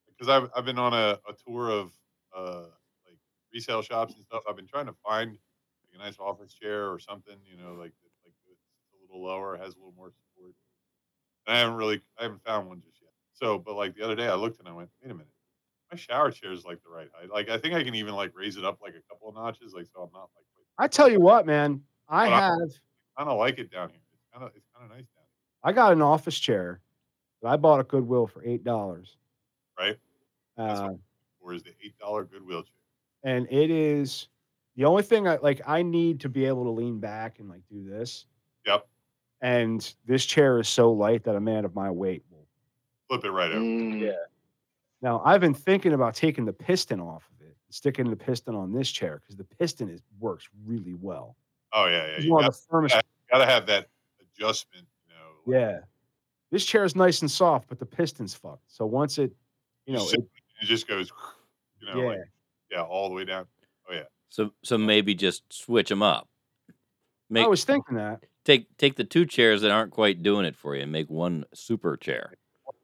Because 0.08 0.30
I've 0.30 0.50
I've 0.56 0.66
been 0.66 0.80
on 0.80 0.94
a, 0.94 1.20
a 1.30 1.34
tour 1.48 1.70
of 1.72 1.94
uh 2.36 2.68
like 3.08 3.20
resale 3.54 3.82
shops 3.84 4.16
and 4.16 4.24
stuff. 4.26 4.44
I've 4.50 4.56
been 4.58 4.68
trying 4.68 4.88
to 4.88 4.94
find 4.94 5.32
like 5.32 5.94
a 5.96 5.98
nice 6.00 6.20
office 6.20 6.54
chair 6.54 6.92
or 6.92 7.00
something, 7.00 7.40
you 7.46 7.58
know, 7.58 7.74
like 7.76 7.94
like 8.26 8.36
it's 8.52 8.62
a 8.94 9.02
little 9.02 9.24
lower, 9.26 9.58
has 9.58 9.76
a 9.76 9.80
little 9.80 9.94
more 9.94 10.12
support. 10.12 10.56
And 11.48 11.56
I 11.56 11.60
haven't 11.60 11.76
really 11.76 12.02
I 12.18 12.24
haven't 12.24 12.44
found 12.44 12.68
one 12.68 12.82
just 12.82 13.02
yet. 13.02 13.12
So, 13.34 13.58
but 13.60 13.76
like 13.76 13.96
the 13.96 14.04
other 14.04 14.16
day, 14.16 14.28
I 14.28 14.36
looked 14.36 14.60
and 14.60 14.68
I 14.68 14.74
went, 14.74 14.92
wait 15.02 15.12
a 15.12 15.14
minute, 15.14 15.34
my 15.92 15.98
shower 15.98 16.32
chair 16.32 16.52
is 16.54 16.66
like 16.66 16.84
the 16.84 16.90
right 16.90 17.10
height. 17.16 17.30
Like 17.30 17.50
I 17.50 17.58
think 17.60 17.76
I 17.76 17.84
can 17.84 17.96
even 17.96 18.16
like 18.16 18.36
raise 18.36 18.58
it 18.58 18.66
up 18.66 18.82
like 18.82 18.96
a 18.96 19.02
couple 19.04 19.30
of 19.30 19.36
notches, 19.36 19.74
like 19.74 19.88
so 19.88 20.02
I'm 20.04 20.12
not 20.14 20.30
like 20.36 20.48
I 20.78 20.88
tell 20.88 21.10
you 21.10 21.20
what, 21.20 21.46
man, 21.46 21.86
I 22.08 22.28
But 22.28 22.34
I- 22.34 22.44
have 22.52 22.72
kind 23.18 23.30
of 23.30 23.38
like 23.38 23.58
it 23.60 23.72
down 23.72 23.90
here. 23.90 24.00
It's 24.14 24.24
kind 24.34 24.44
of 24.46 24.52
it's 24.56 24.68
kind 24.76 24.86
of 24.90 24.98
nice 24.98 25.06
down 25.08 25.24
here. 25.26 25.64
I 25.64 25.72
got 25.74 25.94
an 25.94 26.02
office 26.02 26.38
chair 26.40 26.82
that 27.42 27.50
I 27.50 27.56
bought 27.58 27.80
at 27.80 27.88
Goodwill 27.88 28.28
for 28.28 28.44
eight 28.46 28.64
dollars. 28.64 29.18
right? 29.80 29.98
That's 30.58 30.80
Uh, 30.80 30.94
Or 31.42 31.54
is 31.54 31.64
the 31.64 31.72
eight 31.84 31.98
dollar 32.00 32.24
Goodwill 32.26 32.64
chair? 32.64 32.72
and 33.24 33.48
it 33.52 33.70
is 33.72 34.28
the 34.76 34.86
only 34.86 35.04
thing 35.04 35.28
I 35.28 35.38
like 35.38 35.62
I 35.68 35.82
need 35.84 36.20
to 36.22 36.30
be 36.30 36.46
able 36.46 36.64
to 36.66 36.72
lean 36.72 37.00
back 37.00 37.40
and 37.40 37.50
like 37.50 37.62
do 37.70 37.84
this. 37.88 38.26
Yep, 38.66 38.88
And 39.42 39.94
this 40.06 40.26
chair 40.26 40.60
is 40.60 40.68
so 40.70 40.92
light 40.92 41.24
that 41.26 41.36
a 41.36 41.40
man 41.42 41.66
of 41.66 41.76
my 41.76 41.90
weight 41.92 42.24
will. 42.32 42.48
flip 43.10 43.26
it 43.26 43.32
right 43.32 43.52
over. 43.52 43.60
Mm, 43.64 44.14
Now 45.02 45.22
I've 45.26 45.42
been 45.42 45.54
thinking 45.54 45.94
about 45.94 46.16
taking 46.16 46.46
the 46.46 46.54
piston 46.54 47.00
off 47.02 47.30
of 47.36 47.46
it, 47.46 47.56
sticking 47.70 48.10
the 48.10 48.16
piston 48.16 48.56
on 48.56 48.72
this 48.74 48.90
chair 48.90 49.20
because 49.20 49.36
the 49.36 49.44
piston 49.44 49.90
is 49.90 50.02
works 50.20 50.48
really 50.66 50.94
well. 50.94 51.36
Oh 51.74 51.86
yeah, 51.86 51.92
yeah. 51.92 52.04
It's 52.14 52.26
You 52.26 52.32
one 52.32 52.46
of 52.46 52.52
got, 52.52 52.60
the 52.60 52.68
firmest. 52.70 53.02
gotta 53.32 53.46
have 53.46 53.66
that 53.68 53.90
adjustment, 54.22 54.88
you 55.08 55.14
know. 55.16 55.58
like, 55.58 55.62
Yeah, 55.62 55.80
this 56.52 56.66
chair 56.66 56.84
is 56.84 56.96
nice 56.96 57.22
and 57.22 57.30
soft, 57.32 57.68
but 57.68 57.80
the 57.80 57.86
piston's 57.86 58.34
fucked. 58.34 58.72
So 58.72 58.86
once 58.86 59.18
it, 59.18 59.32
you 59.86 59.94
know, 59.94 60.08
it, 60.10 60.20
it 60.62 60.66
just 60.66 60.88
goes, 60.88 61.12
you 61.82 61.88
know, 61.88 62.02
yeah, 62.02 62.08
like 62.10 62.20
yeah, 62.72 62.82
all 62.84 63.10
the 63.10 63.16
way 63.16 63.26
down. 63.26 63.46
Oh 63.90 63.94
yeah, 63.94 64.04
So 64.30 64.52
so 64.64 64.78
maybe 64.78 65.16
just 65.16 65.44
switch 65.52 65.90
them 65.90 66.02
up. 66.04 66.28
Make 67.30 67.46
I 67.46 67.48
was 67.48 67.64
thinking 67.64 67.96
that. 67.98 68.24
take 68.46 68.78
take 68.78 68.96
the 68.96 69.04
two 69.04 69.26
chairs 69.26 69.62
that 69.62 69.72
aren't 69.72 69.92
quite 69.92 70.22
doing 70.22 70.46
it 70.46 70.56
for 70.56 70.76
you 70.76 70.84
and 70.84 70.92
make 70.92 71.10
one 71.10 71.46
super 71.54 71.98
chair. 71.98 72.34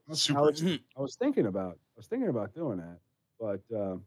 I 0.10 0.14
super. 0.16 0.42
was, 0.42 0.64
I 0.64 1.02
was 1.02 1.16
thinking 1.16 1.46
about 1.46 1.74
I 1.74 1.98
was 1.98 2.08
thinking 2.08 2.30
about 2.30 2.56
doing 2.56 2.78
that, 2.80 2.98
but 3.40 3.62
um, 3.80 4.04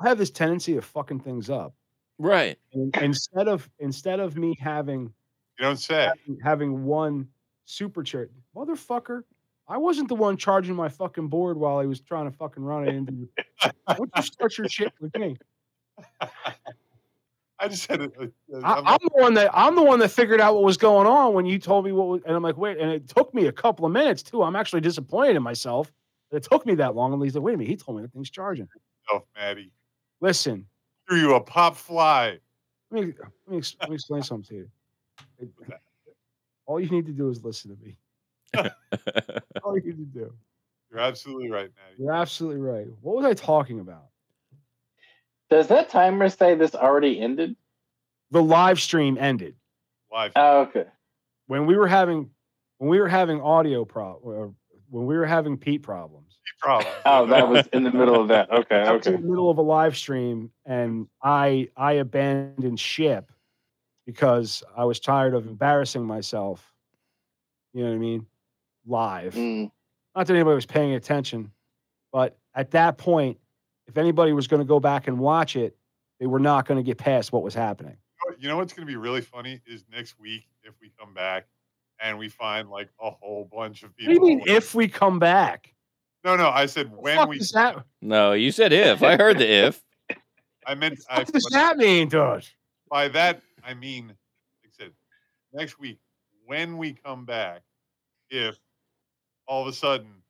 I 0.00 0.08
have 0.08 0.18
this 0.18 0.30
tendency 0.30 0.76
of 0.76 0.84
fucking 0.84 1.20
things 1.20 1.48
up. 1.48 1.74
Right. 2.18 2.58
And 2.72 2.94
instead 2.96 3.48
of 3.48 3.68
instead 3.78 4.20
of 4.20 4.36
me 4.36 4.56
having 4.60 5.12
You 5.58 5.64
don't 5.66 5.76
say. 5.76 6.04
having, 6.04 6.40
having 6.42 6.84
one 6.84 7.28
super 7.64 8.02
chair, 8.02 8.28
motherfucker, 8.54 9.22
I 9.66 9.78
wasn't 9.78 10.08
the 10.08 10.14
one 10.14 10.36
charging 10.36 10.74
my 10.74 10.88
fucking 10.88 11.28
board 11.28 11.56
while 11.56 11.80
he 11.80 11.86
was 11.86 12.00
trying 12.00 12.30
to 12.30 12.36
fucking 12.36 12.62
run 12.62 12.86
it 12.86 12.94
into. 12.94 13.28
Why 13.86 13.94
don't 13.96 14.10
you 14.16 14.22
start 14.22 14.56
your 14.58 14.68
shit 14.68 14.92
with 15.00 15.16
me? 15.16 15.36
I 17.60 17.68
just 17.68 17.86
had 17.86 18.00
a, 18.00 18.04
a, 18.04 18.56
a- 18.58 18.60
I, 18.62 18.78
I'm 18.78 18.86
I'm 18.86 18.98
the 19.02 19.10
one 19.22 19.34
that 19.34 19.50
I'm 19.54 19.74
the 19.76 19.82
one 19.82 20.00
that 20.00 20.08
figured 20.10 20.40
out 20.40 20.54
what 20.54 20.64
was 20.64 20.76
going 20.76 21.06
on 21.06 21.34
when 21.34 21.46
you 21.46 21.58
told 21.58 21.84
me 21.84 21.92
what 21.92 22.08
was, 22.08 22.22
and 22.26 22.34
I'm 22.36 22.42
like, 22.42 22.56
wait, 22.56 22.78
and 22.78 22.90
it 22.90 23.08
took 23.08 23.32
me 23.32 23.46
a 23.46 23.52
couple 23.52 23.86
of 23.86 23.92
minutes 23.92 24.22
too. 24.22 24.42
I'm 24.42 24.56
actually 24.56 24.80
disappointed 24.80 25.36
in 25.36 25.42
myself. 25.42 25.90
It 26.32 26.42
took 26.42 26.66
me 26.66 26.74
that 26.76 26.96
long. 26.96 27.12
And 27.12 27.22
he's 27.22 27.34
like, 27.36 27.44
wait 27.44 27.54
a 27.54 27.56
minute, 27.56 27.70
he 27.70 27.76
told 27.76 27.96
me 27.98 28.02
that 28.02 28.12
thing's 28.12 28.28
charging. 28.30 28.68
Oh, 29.10 29.22
Maddie. 29.36 29.70
Listen, 30.20 30.66
Threw 31.08 31.18
you 31.18 31.34
a 31.34 31.40
pop 31.40 31.76
fly. 31.76 32.38
let 32.90 33.04
me 33.04 33.12
let 33.46 33.56
me, 33.56 33.62
let 33.80 33.88
me 33.90 33.94
explain 33.94 34.22
something 34.22 34.48
to 34.48 34.54
you. 34.54 34.70
It- 35.38 35.80
all 36.66 36.80
you 36.80 36.88
need 36.88 37.04
to 37.06 37.12
do 37.12 37.28
is 37.28 37.44
listen 37.44 37.76
to 37.76 37.82
me. 37.84 37.98
all 39.62 39.76
you 39.78 39.92
need 39.92 40.14
to 40.14 40.18
do. 40.20 40.32
You're 40.90 41.00
absolutely 41.00 41.50
right, 41.50 41.70
Maddie. 41.76 41.96
You're 42.02 42.12
absolutely 42.14 42.60
right. 42.60 42.86
What 43.02 43.16
was 43.16 43.26
I 43.26 43.34
talking 43.34 43.80
about? 43.80 44.06
Does 45.50 45.66
that 45.68 45.90
timer 45.90 46.28
say 46.30 46.54
this 46.54 46.74
already 46.74 47.20
ended? 47.20 47.56
The 48.30 48.42
live 48.42 48.80
stream 48.80 49.18
ended 49.20 49.56
Live. 50.10 50.32
Oh, 50.36 50.60
okay. 50.62 50.86
when 51.46 51.66
we 51.66 51.76
were 51.76 51.86
having 51.86 52.30
when 52.78 52.88
we 52.90 52.98
were 52.98 53.08
having 53.08 53.40
audio 53.40 53.84
pro 53.84 54.54
when 54.88 55.06
we 55.06 55.16
were 55.16 55.26
having 55.26 55.58
Pete 55.58 55.82
problems. 55.82 56.23
Problem. 56.60 56.92
Oh, 57.06 57.26
that 57.26 57.48
was 57.48 57.66
in 57.72 57.82
the 57.84 57.90
middle 57.92 58.20
of 58.20 58.28
that. 58.28 58.50
Okay, 58.50 58.76
I 58.76 58.92
was 58.92 59.06
in 59.06 59.14
okay. 59.14 59.22
the 59.22 59.28
middle 59.28 59.50
of 59.50 59.58
a 59.58 59.62
live 59.62 59.96
stream 59.96 60.50
and 60.64 61.06
I 61.22 61.68
I 61.76 61.92
abandoned 61.94 62.80
ship 62.80 63.30
because 64.06 64.62
I 64.76 64.84
was 64.84 65.00
tired 65.00 65.34
of 65.34 65.46
embarrassing 65.46 66.04
myself. 66.04 66.72
You 67.72 67.82
know 67.84 67.90
what 67.90 67.96
I 67.96 67.98
mean? 67.98 68.26
Live. 68.86 69.34
Mm, 69.34 69.70
Not 70.14 70.26
that 70.26 70.34
anybody 70.34 70.54
was 70.54 70.66
paying 70.66 70.92
attention, 70.94 71.50
but 72.12 72.36
at 72.54 72.70
that 72.72 72.98
point, 72.98 73.38
if 73.86 73.96
anybody 73.98 74.32
was 74.32 74.46
going 74.46 74.60
to 74.60 74.66
go 74.66 74.78
back 74.80 75.08
and 75.08 75.18
watch 75.18 75.56
it, 75.56 75.76
they 76.20 76.26
were 76.26 76.38
not 76.38 76.66
going 76.66 76.76
to 76.78 76.84
get 76.84 76.98
past 76.98 77.32
what 77.32 77.42
was 77.42 77.54
happening. 77.54 77.96
You 78.38 78.48
know 78.48 78.56
what's 78.56 78.72
going 78.72 78.86
to 78.86 78.90
be 78.90 78.96
really 78.96 79.20
funny 79.20 79.60
is 79.66 79.84
next 79.92 80.18
week 80.18 80.46
if 80.62 80.74
we 80.80 80.90
come 80.98 81.12
back 81.12 81.46
and 82.00 82.18
we 82.18 82.28
find 82.28 82.70
like 82.70 82.88
a 83.00 83.10
whole 83.10 83.48
bunch 83.52 83.82
of 83.82 83.90
What 83.90 83.98
do 83.98 84.06
people. 84.12 84.28
you 84.30 84.36
mean 84.36 84.44
if 84.46 84.74
we 84.74 84.88
come 84.88 85.18
back? 85.18 85.73
No, 86.24 86.36
no, 86.36 86.48
I 86.50 86.66
said 86.66 86.90
What 86.90 87.02
when 87.02 87.28
we. 87.28 87.38
does 87.38 87.50
that, 87.50 87.84
No, 88.02 88.32
you 88.32 88.50
said 88.50 88.72
if. 88.72 89.02
I 89.02 89.16
heard 89.16 89.38
the 89.38 89.46
if. 89.48 89.82
I 90.66 90.74
meant. 90.74 91.00
I, 91.10 91.18
what 91.20 91.32
does 91.32 91.46
that 91.52 91.76
mean, 91.76 92.08
dude? 92.08 92.46
by 92.90 93.08
that 93.08 93.40
I 93.64 93.74
mean, 93.74 94.08
like 94.08 94.16
I 94.64 94.68
said, 94.70 94.92
next 95.52 95.78
week 95.78 95.98
when 96.46 96.76
we 96.78 96.92
come 96.92 97.24
back, 97.24 97.62
if 98.30 98.58
all 99.46 99.62
of 99.62 99.68
a 99.68 99.72
sudden 99.72 100.22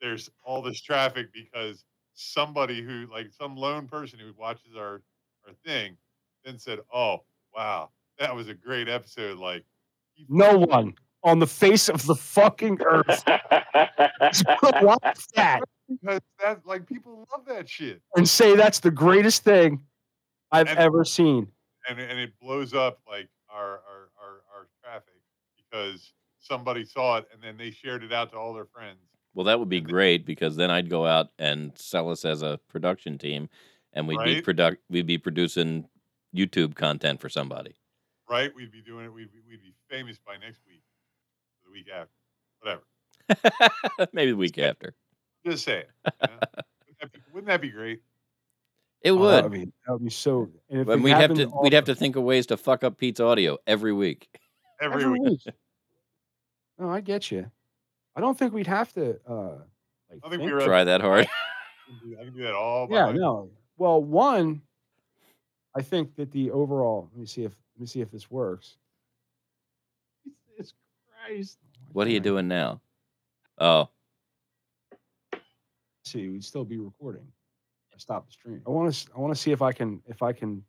there's 0.00 0.28
all 0.44 0.62
this 0.62 0.80
traffic 0.80 1.28
because 1.32 1.84
somebody 2.14 2.82
who 2.82 3.06
like 3.10 3.30
some 3.32 3.56
lone 3.56 3.86
person 3.86 4.18
who 4.18 4.32
watches 4.38 4.76
our 4.76 5.02
our 5.46 5.54
thing 5.66 5.96
then 6.44 6.58
said, 6.58 6.80
"Oh, 6.92 7.24
wow, 7.54 7.90
that 8.18 8.34
was 8.34 8.48
a 8.48 8.54
great 8.54 8.88
episode." 8.88 9.38
Like, 9.38 9.64
No 10.28 10.58
one 10.58 10.94
on 11.24 11.38
the 11.38 11.46
face 11.46 11.88
of 11.88 12.04
the 12.06 12.14
fucking 12.14 12.78
earth 12.84 13.22
watch 14.82 15.26
that 15.34 15.60
because 15.88 16.20
that 16.40 16.60
like 16.66 16.86
people 16.86 17.26
love 17.32 17.44
that 17.46 17.68
shit, 17.68 18.00
and 18.16 18.28
say 18.28 18.56
that's 18.56 18.80
the 18.80 18.90
greatest 18.90 19.44
thing 19.44 19.80
I've 20.50 20.68
And- 20.68 20.78
ever 20.78 21.04
seen. 21.04 21.48
and 21.88 21.98
and 21.98 22.18
it 22.18 22.32
blows 22.40 22.74
up 22.74 23.00
like 23.08 23.28
our 23.48 23.80
our 23.80 24.10
our, 24.20 24.40
our 24.54 24.68
traffic 24.82 25.14
because 25.56 26.12
somebody 26.38 26.84
saw 26.84 27.18
it 27.18 27.26
and 27.32 27.42
then 27.42 27.56
they 27.56 27.70
shared 27.70 28.02
it 28.02 28.12
out 28.12 28.30
to 28.32 28.36
all 28.36 28.52
their 28.54 28.66
friends. 28.66 28.98
Well, 29.34 29.44
that 29.44 29.58
would 29.58 29.68
be 29.68 29.80
great 29.80 30.26
because 30.26 30.56
then 30.56 30.70
I'd 30.70 30.90
go 30.90 31.06
out 31.06 31.28
and 31.38 31.72
sell 31.76 32.10
us 32.10 32.24
as 32.24 32.42
a 32.42 32.58
production 32.68 33.16
team, 33.16 33.48
and 33.92 34.06
we'd 34.06 34.18
be 34.24 34.34
Right? 34.36 34.44
product 34.44 34.82
we'd 34.90 35.06
be 35.06 35.18
producing 35.18 35.88
YouTube 36.34 36.74
content 36.74 37.20
for 37.20 37.28
somebody. 37.28 37.74
right? 38.28 38.54
We'd 38.54 38.72
be 38.72 38.80
doing 38.82 39.04
it. 39.06 39.12
We'd 39.12 39.30
be, 39.32 39.40
we'd 39.48 39.62
be 39.62 39.74
famous 39.90 40.18
by 40.18 40.36
next 40.38 40.60
week, 40.66 40.82
or 40.82 40.91
the 41.72 41.78
week 41.78 41.88
after, 41.94 42.12
whatever. 42.60 44.08
Maybe 44.12 44.32
the 44.32 44.36
week 44.36 44.58
after. 44.58 44.94
Just 45.46 45.64
saying. 45.64 45.84
you 46.04 46.10
know? 46.28 46.28
wouldn't, 46.30 47.00
that 47.00 47.12
be, 47.12 47.18
wouldn't 47.32 47.46
that 47.48 47.60
be 47.60 47.70
great? 47.70 48.00
It 49.02 49.10
Oh, 49.12 49.16
would. 49.16 49.32
that 49.34 49.42
would 49.44 49.52
be, 49.52 49.64
that 49.86 49.92
would 49.92 50.04
be 50.04 50.10
so. 50.10 50.48
And 50.70 50.80
if 50.82 50.86
but 50.86 51.00
we'd 51.00 51.10
have 51.10 51.34
to 51.34 51.46
all- 51.46 51.62
we'd 51.62 51.72
have 51.72 51.84
to 51.86 51.94
think 51.94 52.16
of 52.16 52.22
ways 52.22 52.46
to 52.46 52.56
fuck 52.56 52.84
up 52.84 52.98
Pete's 52.98 53.20
audio 53.20 53.58
every 53.66 53.92
week. 53.92 54.28
Every, 54.80 55.02
every 55.04 55.18
week. 55.18 55.40
week. 55.46 55.54
No, 56.78 56.88
I 56.90 57.00
get 57.00 57.30
you. 57.30 57.50
I 58.14 58.20
don't 58.20 58.38
think 58.38 58.52
we'd 58.52 58.66
have 58.68 58.92
to. 58.94 59.18
uh 59.28 59.34
like 60.10 60.20
I 60.24 60.28
think 60.28 60.30
think- 60.30 60.42
we 60.42 60.52
were. 60.52 60.60
Try 60.64 60.84
that 60.84 61.00
hard. 61.00 61.26
I 61.88 62.00
can 62.00 62.10
do- 62.10 62.16
I 62.20 62.24
can 62.24 62.34
do 62.36 62.42
that 62.44 62.54
all 62.54 62.86
by 62.86 62.94
Yeah, 62.94 63.02
myself. 63.06 63.16
no. 63.18 63.50
Well, 63.76 64.02
one, 64.04 64.62
I 65.74 65.82
think 65.82 66.14
that 66.16 66.30
the 66.30 66.50
overall. 66.52 67.08
Let 67.12 67.18
me 67.20 67.26
see 67.26 67.42
if 67.44 67.56
let 67.76 67.80
me 67.80 67.86
see 67.86 68.00
if 68.02 68.10
this 68.12 68.30
works. 68.30 68.76
Jesus 70.56 70.74
Christ! 71.26 71.58
What 71.92 72.06
are 72.06 72.10
you 72.10 72.20
doing 72.20 72.48
now? 72.48 72.80
Oh, 73.58 73.88
See, 76.04 76.28
we'd 76.28 76.44
still 76.44 76.64
be 76.64 76.78
recording. 76.78 77.26
I 77.94 77.98
stopped 77.98 78.26
the 78.26 78.32
stream. 78.32 78.60
I 78.66 78.70
want 78.70 78.92
to. 78.92 79.08
I 79.16 79.20
want 79.20 79.34
to 79.34 79.40
see 79.40 79.52
if 79.52 79.62
I 79.62 79.72
can 79.72 80.02
if 80.06 80.22
I 80.22 80.32
can 80.32 80.64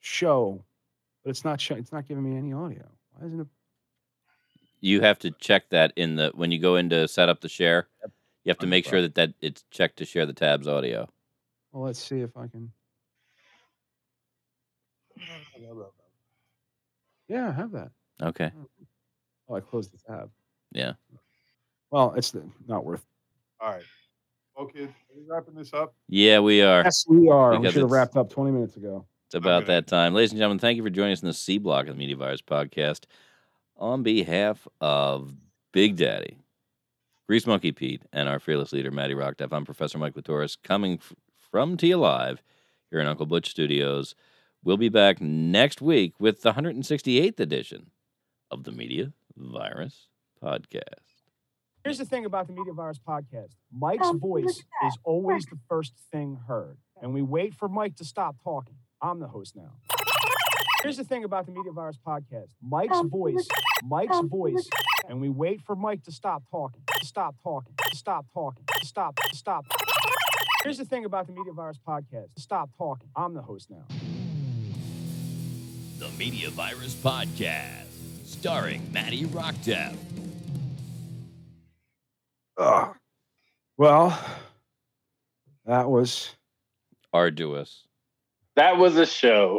show, 0.00 0.64
but 1.24 1.30
it's 1.30 1.44
not. 1.44 1.60
Show, 1.60 1.74
it's 1.74 1.92
not 1.92 2.06
giving 2.06 2.22
me 2.22 2.36
any 2.36 2.52
audio. 2.52 2.84
Why 3.12 3.26
isn't 3.26 3.40
it? 3.40 3.46
you 4.80 5.00
have 5.00 5.18
to 5.18 5.30
check 5.32 5.68
that 5.70 5.92
in 5.96 6.16
the 6.16 6.30
when 6.34 6.52
you 6.52 6.58
go 6.58 6.76
in 6.76 6.90
to 6.90 7.08
set 7.08 7.28
up 7.28 7.40
the 7.40 7.48
share. 7.48 7.88
You 8.44 8.50
have 8.50 8.58
to 8.58 8.66
make 8.66 8.86
sure 8.86 9.02
that 9.02 9.16
that 9.16 9.32
it's 9.40 9.64
checked 9.70 9.96
to 9.98 10.04
share 10.04 10.24
the 10.24 10.32
tabs 10.32 10.68
audio. 10.68 11.08
Well, 11.72 11.84
let's 11.84 11.98
see 11.98 12.20
if 12.20 12.36
I 12.36 12.46
can. 12.46 12.70
Hmm. 15.18 15.80
Yeah, 17.28 17.48
I 17.48 17.52
have 17.52 17.72
that. 17.72 17.90
Okay. 18.22 18.52
Oh, 19.48 19.56
I 19.56 19.60
closed 19.60 19.92
the 19.92 19.98
tab. 19.98 20.30
Yeah. 20.76 20.92
Well, 21.90 22.12
it's 22.16 22.30
the- 22.32 22.48
not 22.66 22.84
worth. 22.84 23.04
All 23.60 23.70
right. 23.70 23.82
Well, 24.56 24.66
kids, 24.66 24.90
are 24.92 25.16
we 25.16 25.22
wrapping 25.26 25.54
this 25.54 25.72
up? 25.72 25.94
Yeah, 26.08 26.40
we 26.40 26.62
are. 26.62 26.82
Yes, 26.84 27.04
we 27.08 27.28
are. 27.28 27.58
We 27.58 27.70
should 27.70 27.82
have 27.82 27.90
wrapped 27.90 28.16
up 28.16 28.30
20 28.30 28.50
minutes 28.50 28.76
ago. 28.76 29.06
It's 29.26 29.34
about 29.34 29.64
Okay. 29.64 29.74
that 29.74 29.86
time. 29.86 30.14
Ladies 30.14 30.30
and 30.32 30.38
gentlemen, 30.38 30.58
thank 30.58 30.76
you 30.76 30.82
for 30.82 30.90
joining 30.90 31.12
us 31.12 31.22
in 31.22 31.28
the 31.28 31.34
C 31.34 31.58
block 31.58 31.86
of 31.88 31.94
the 31.94 31.98
Media 31.98 32.16
Virus 32.16 32.42
podcast. 32.42 33.04
On 33.76 34.02
behalf 34.02 34.66
of 34.80 35.32
Big 35.72 35.96
Daddy, 35.96 36.38
Grease 37.26 37.46
Monkey 37.46 37.72
Pete 37.72 38.02
and 38.12 38.28
our 38.28 38.38
fearless 38.38 38.72
leader, 38.72 38.90
Maddie 38.90 39.14
Rockdeff. 39.14 39.52
I'm 39.52 39.64
Professor 39.64 39.98
Mike 39.98 40.14
Latoris, 40.14 40.56
coming 40.62 40.94
f- 40.94 41.12
from 41.50 41.76
T 41.76 41.94
Live 41.94 42.42
here 42.90 43.00
in 43.00 43.06
Uncle 43.08 43.26
Butch 43.26 43.50
Studios. 43.50 44.14
We'll 44.64 44.76
be 44.76 44.88
back 44.88 45.20
next 45.20 45.82
week 45.82 46.14
with 46.18 46.42
the 46.42 46.52
168th 46.52 47.40
edition 47.40 47.90
of 48.50 48.64
the 48.64 48.72
Media 48.72 49.12
Virus 49.36 50.08
Podcast. 50.46 51.24
Here's 51.82 51.98
the 51.98 52.04
thing 52.04 52.24
about 52.24 52.46
the 52.46 52.52
Media 52.52 52.72
Virus 52.72 53.00
podcast 53.00 53.50
Mike's 53.72 54.10
voice 54.14 54.62
is 54.86 54.98
always 55.02 55.44
the 55.46 55.58
first 55.68 55.92
thing 56.12 56.38
heard, 56.46 56.78
and 57.02 57.12
we 57.12 57.20
wait 57.20 57.52
for 57.52 57.68
Mike 57.68 57.96
to 57.96 58.04
stop 58.04 58.36
talking. 58.44 58.76
I'm 59.02 59.18
the 59.18 59.26
host 59.26 59.56
now. 59.56 59.72
Here's 60.82 60.98
the 60.98 61.04
thing 61.04 61.24
about 61.24 61.46
the 61.46 61.52
Media 61.52 61.72
Virus 61.72 61.98
podcast 61.98 62.50
Mike's 62.62 63.00
voice, 63.06 63.48
Mike's 63.82 64.20
voice, 64.20 64.68
and 65.08 65.20
we 65.20 65.28
wait 65.28 65.62
for 65.62 65.74
Mike 65.74 66.04
to 66.04 66.12
stop 66.12 66.44
talking, 66.48 66.82
to 67.00 67.04
stop 67.04 67.34
talking, 67.42 67.74
to 67.90 67.96
stop 67.96 68.26
talking, 68.32 68.64
to 68.80 68.86
stop, 68.86 69.16
to 69.16 69.36
stop. 69.36 69.64
Here's 70.62 70.78
the 70.78 70.84
thing 70.84 71.06
about 71.06 71.26
the 71.26 71.32
Media 71.32 71.52
Virus 71.52 71.80
podcast 71.84 72.28
stop 72.38 72.70
talking. 72.78 73.08
I'm 73.16 73.34
the 73.34 73.42
host 73.42 73.68
now. 73.68 73.84
The 75.98 76.08
Media 76.16 76.50
Virus 76.50 76.94
Podcast, 76.94 78.26
starring 78.26 78.92
Maddie 78.92 79.24
Rockdeff. 79.24 79.96
Ugh. 82.58 82.94
Well, 83.76 84.18
that 85.66 85.88
was 85.90 86.30
Arduous. 87.12 87.84
That 88.56 88.78
was 88.78 88.96
a 88.96 89.06
show. 89.06 89.54